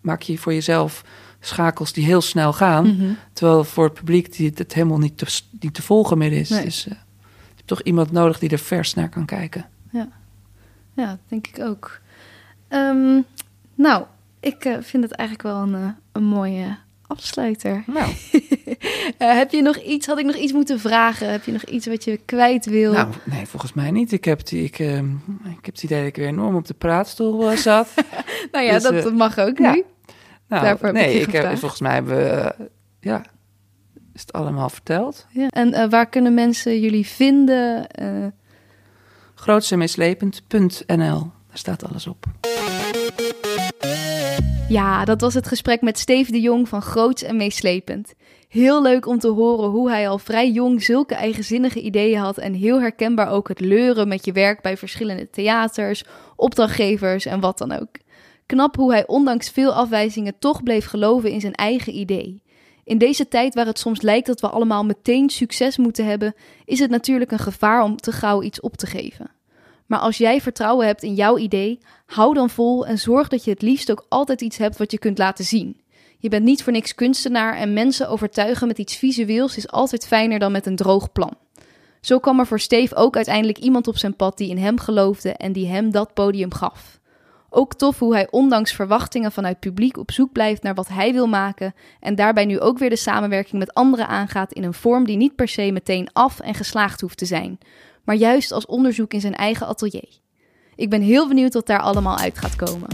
maak 0.00 0.22
je 0.22 0.38
voor 0.38 0.52
jezelf 0.52 1.04
schakels 1.40 1.92
die 1.92 2.04
heel 2.04 2.20
snel 2.20 2.52
gaan. 2.52 2.96
Mhm. 2.96 3.12
Terwijl 3.32 3.64
voor 3.64 3.84
het 3.84 3.94
publiek 3.94 4.36
die 4.36 4.52
het 4.54 4.74
helemaal 4.74 4.98
niet 4.98 5.18
te, 5.18 5.40
niet 5.60 5.74
te 5.74 5.82
volgen 5.82 6.18
meer 6.18 6.32
is. 6.32 6.48
Nee. 6.48 6.64
Dus 6.64 6.86
eh, 6.86 6.92
je 6.92 7.54
hebt 7.54 7.66
toch 7.66 7.82
iemand 7.82 8.12
nodig 8.12 8.38
die 8.38 8.50
er 8.50 8.58
vers 8.58 8.94
naar 8.94 9.08
kan 9.08 9.24
kijken. 9.24 9.66
Ja, 10.94 11.06
dat 11.06 11.18
denk 11.28 11.46
ik 11.46 11.60
ook. 11.60 12.00
Ehm, 12.68 13.20
nou, 13.74 14.04
ik 14.40 14.64
eh, 14.64 14.76
vind 14.80 15.02
het 15.02 15.12
eigenlijk 15.12 15.48
wel 15.48 15.62
een, 15.62 15.74
eh, 15.74 15.88
een 16.12 16.24
mooie 16.24 16.76
afsluiter. 17.12 17.84
Nou, 17.86 18.12
Eh, 19.18 19.36
heb 19.36 19.50
je 19.50 19.62
nog 19.62 19.76
iets, 19.76 20.06
had 20.06 20.18
ik 20.18 20.24
nog 20.24 20.34
iets 20.34 20.52
moeten 20.52 20.80
vragen? 20.80 21.30
Heb 21.30 21.44
je 21.44 21.52
nog 21.52 21.64
iets 21.64 21.86
wat 21.86 22.04
je 22.04 22.20
kwijt 22.24 22.64
wil? 22.64 22.92
nou 22.92 23.08
nee, 23.24 23.46
volgens 23.46 23.72
mij 23.72 23.90
niet. 23.90 24.12
Ik 24.12 24.24
heb, 24.24 24.46
die, 24.46 24.64
ik, 24.64 24.78
ehm, 24.78 25.10
ik 25.44 25.64
heb 25.64 25.74
het 25.74 25.82
idee 25.82 25.98
dat 25.98 26.08
ik 26.08 26.16
weer 26.16 26.26
enorm 26.26 26.56
op 26.56 26.66
de 26.66 26.74
praatstoel 26.74 27.50
eh, 27.50 27.56
zat. 27.56 27.94
nou 28.52 28.64
ja, 28.64 28.72
dus, 28.72 28.82
dat, 28.82 29.06
eh, 29.06 29.12
mag 29.12 29.38
ook 29.38 29.58
ja. 29.58 29.72
nu. 29.72 29.84
Nou, 30.48 30.64
Daarvoor 30.64 30.86
heb 30.86 30.96
ik 30.96 31.02
nee, 31.02 31.20
ik 31.20 31.32
heb, 31.32 31.58
volgens 31.58 31.80
mij 31.80 31.94
hebben 31.94 32.16
we, 32.16 32.54
ja, 33.00 33.24
is 34.14 34.20
het 34.20 34.32
allemaal 34.32 34.68
verteld. 34.68 35.26
Ja. 35.30 35.48
En 35.48 35.90
waar 35.90 36.06
kunnen 36.06 36.34
mensen 36.34 36.80
jullie 36.80 37.06
vinden? 37.06 37.86
Grootsemeeslepend.nl, 39.34 41.30
daar 41.48 41.58
staat 41.58 41.84
alles 41.84 42.06
op. 42.06 42.26
Ja, 44.72 45.04
dat 45.04 45.20
was 45.20 45.34
het 45.34 45.48
gesprek 45.48 45.80
met 45.80 45.98
Steve 45.98 46.32
de 46.32 46.40
Jong 46.40 46.68
van 46.68 46.82
Groots 46.82 47.22
en 47.22 47.36
Meeslepend. 47.36 48.14
Heel 48.48 48.82
leuk 48.82 49.06
om 49.06 49.18
te 49.18 49.28
horen 49.28 49.70
hoe 49.70 49.90
hij 49.90 50.08
al 50.08 50.18
vrij 50.18 50.50
jong 50.50 50.82
zulke 50.82 51.14
eigenzinnige 51.14 51.80
ideeën 51.80 52.18
had 52.18 52.38
en 52.38 52.54
heel 52.54 52.80
herkenbaar 52.80 53.28
ook 53.28 53.48
het 53.48 53.60
leuren 53.60 54.08
met 54.08 54.24
je 54.24 54.32
werk 54.32 54.62
bij 54.62 54.76
verschillende 54.76 55.30
theaters, 55.30 56.04
opdrachtgevers 56.36 57.26
en 57.26 57.40
wat 57.40 57.58
dan 57.58 57.72
ook. 57.72 57.90
Knap 58.46 58.76
hoe 58.76 58.92
hij 58.92 59.06
ondanks 59.06 59.50
veel 59.50 59.72
afwijzingen 59.72 60.38
toch 60.38 60.62
bleef 60.62 60.86
geloven 60.86 61.30
in 61.30 61.40
zijn 61.40 61.54
eigen 61.54 61.94
idee. 61.98 62.42
In 62.84 62.98
deze 62.98 63.28
tijd 63.28 63.54
waar 63.54 63.66
het 63.66 63.78
soms 63.78 64.02
lijkt 64.02 64.26
dat 64.26 64.40
we 64.40 64.48
allemaal 64.48 64.84
meteen 64.84 65.30
succes 65.30 65.76
moeten 65.76 66.06
hebben, 66.06 66.34
is 66.64 66.78
het 66.78 66.90
natuurlijk 66.90 67.30
een 67.30 67.38
gevaar 67.38 67.82
om 67.82 67.96
te 67.96 68.12
gauw 68.12 68.42
iets 68.42 68.60
op 68.60 68.76
te 68.76 68.86
geven. 68.86 69.30
Maar 69.92 70.00
als 70.00 70.18
jij 70.18 70.40
vertrouwen 70.40 70.86
hebt 70.86 71.02
in 71.02 71.14
jouw 71.14 71.38
idee, 71.38 71.78
hou 72.06 72.34
dan 72.34 72.50
vol 72.50 72.86
en 72.86 72.98
zorg 72.98 73.28
dat 73.28 73.44
je 73.44 73.50
het 73.50 73.62
liefst 73.62 73.90
ook 73.90 74.06
altijd 74.08 74.40
iets 74.40 74.56
hebt 74.56 74.76
wat 74.76 74.90
je 74.90 74.98
kunt 74.98 75.18
laten 75.18 75.44
zien. 75.44 75.80
Je 76.18 76.28
bent 76.28 76.44
niet 76.44 76.62
voor 76.62 76.72
niks 76.72 76.94
kunstenaar 76.94 77.56
en 77.56 77.72
mensen 77.72 78.08
overtuigen 78.08 78.66
met 78.66 78.78
iets 78.78 78.96
visueels 78.96 79.56
is 79.56 79.68
altijd 79.68 80.06
fijner 80.06 80.38
dan 80.38 80.52
met 80.52 80.66
een 80.66 80.76
droog 80.76 81.12
plan. 81.12 81.34
Zo 82.00 82.18
kwam 82.18 82.38
er 82.38 82.46
voor 82.46 82.60
Steve 82.60 82.94
ook 82.94 83.16
uiteindelijk 83.16 83.58
iemand 83.58 83.88
op 83.88 83.96
zijn 83.96 84.16
pad 84.16 84.38
die 84.38 84.50
in 84.50 84.58
hem 84.58 84.78
geloofde 84.78 85.32
en 85.32 85.52
die 85.52 85.68
hem 85.68 85.90
dat 85.90 86.14
podium 86.14 86.54
gaf. 86.54 87.00
Ook 87.50 87.74
tof 87.74 87.98
hoe 87.98 88.14
hij 88.14 88.28
ondanks 88.30 88.72
verwachtingen 88.72 89.32
vanuit 89.32 89.60
publiek 89.60 89.96
op 89.96 90.10
zoek 90.10 90.32
blijft 90.32 90.62
naar 90.62 90.74
wat 90.74 90.88
hij 90.88 91.12
wil 91.12 91.26
maken 91.26 91.74
en 92.00 92.14
daarbij 92.14 92.44
nu 92.44 92.60
ook 92.60 92.78
weer 92.78 92.90
de 92.90 92.96
samenwerking 92.96 93.58
met 93.58 93.74
anderen 93.74 94.08
aangaat 94.08 94.52
in 94.52 94.64
een 94.64 94.74
vorm 94.74 95.04
die 95.04 95.16
niet 95.16 95.34
per 95.34 95.48
se 95.48 95.70
meteen 95.72 96.08
af 96.12 96.40
en 96.40 96.54
geslaagd 96.54 97.00
hoeft 97.00 97.18
te 97.18 97.24
zijn, 97.26 97.58
maar 98.04 98.16
juist 98.16 98.52
als 98.52 98.66
onderzoek 98.66 99.12
in 99.12 99.20
zijn 99.20 99.34
eigen 99.34 99.66
atelier. 99.66 100.20
Ik 100.74 100.90
ben 100.90 101.02
heel 101.02 101.28
benieuwd 101.28 101.54
wat 101.54 101.66
daar 101.66 101.80
allemaal 101.80 102.16
uit 102.16 102.38
gaat 102.38 102.56
komen. 102.56 102.88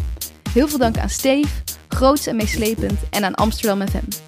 Heel 0.53 0.69
veel 0.69 0.79
dank 0.79 0.99
aan 0.99 1.09
Steve, 1.09 1.63
Groots 1.89 2.27
en 2.27 2.37
Meeslepend 2.37 3.01
en 3.11 3.25
aan 3.25 3.35
Amsterdam 3.35 3.89
FM. 3.89 4.28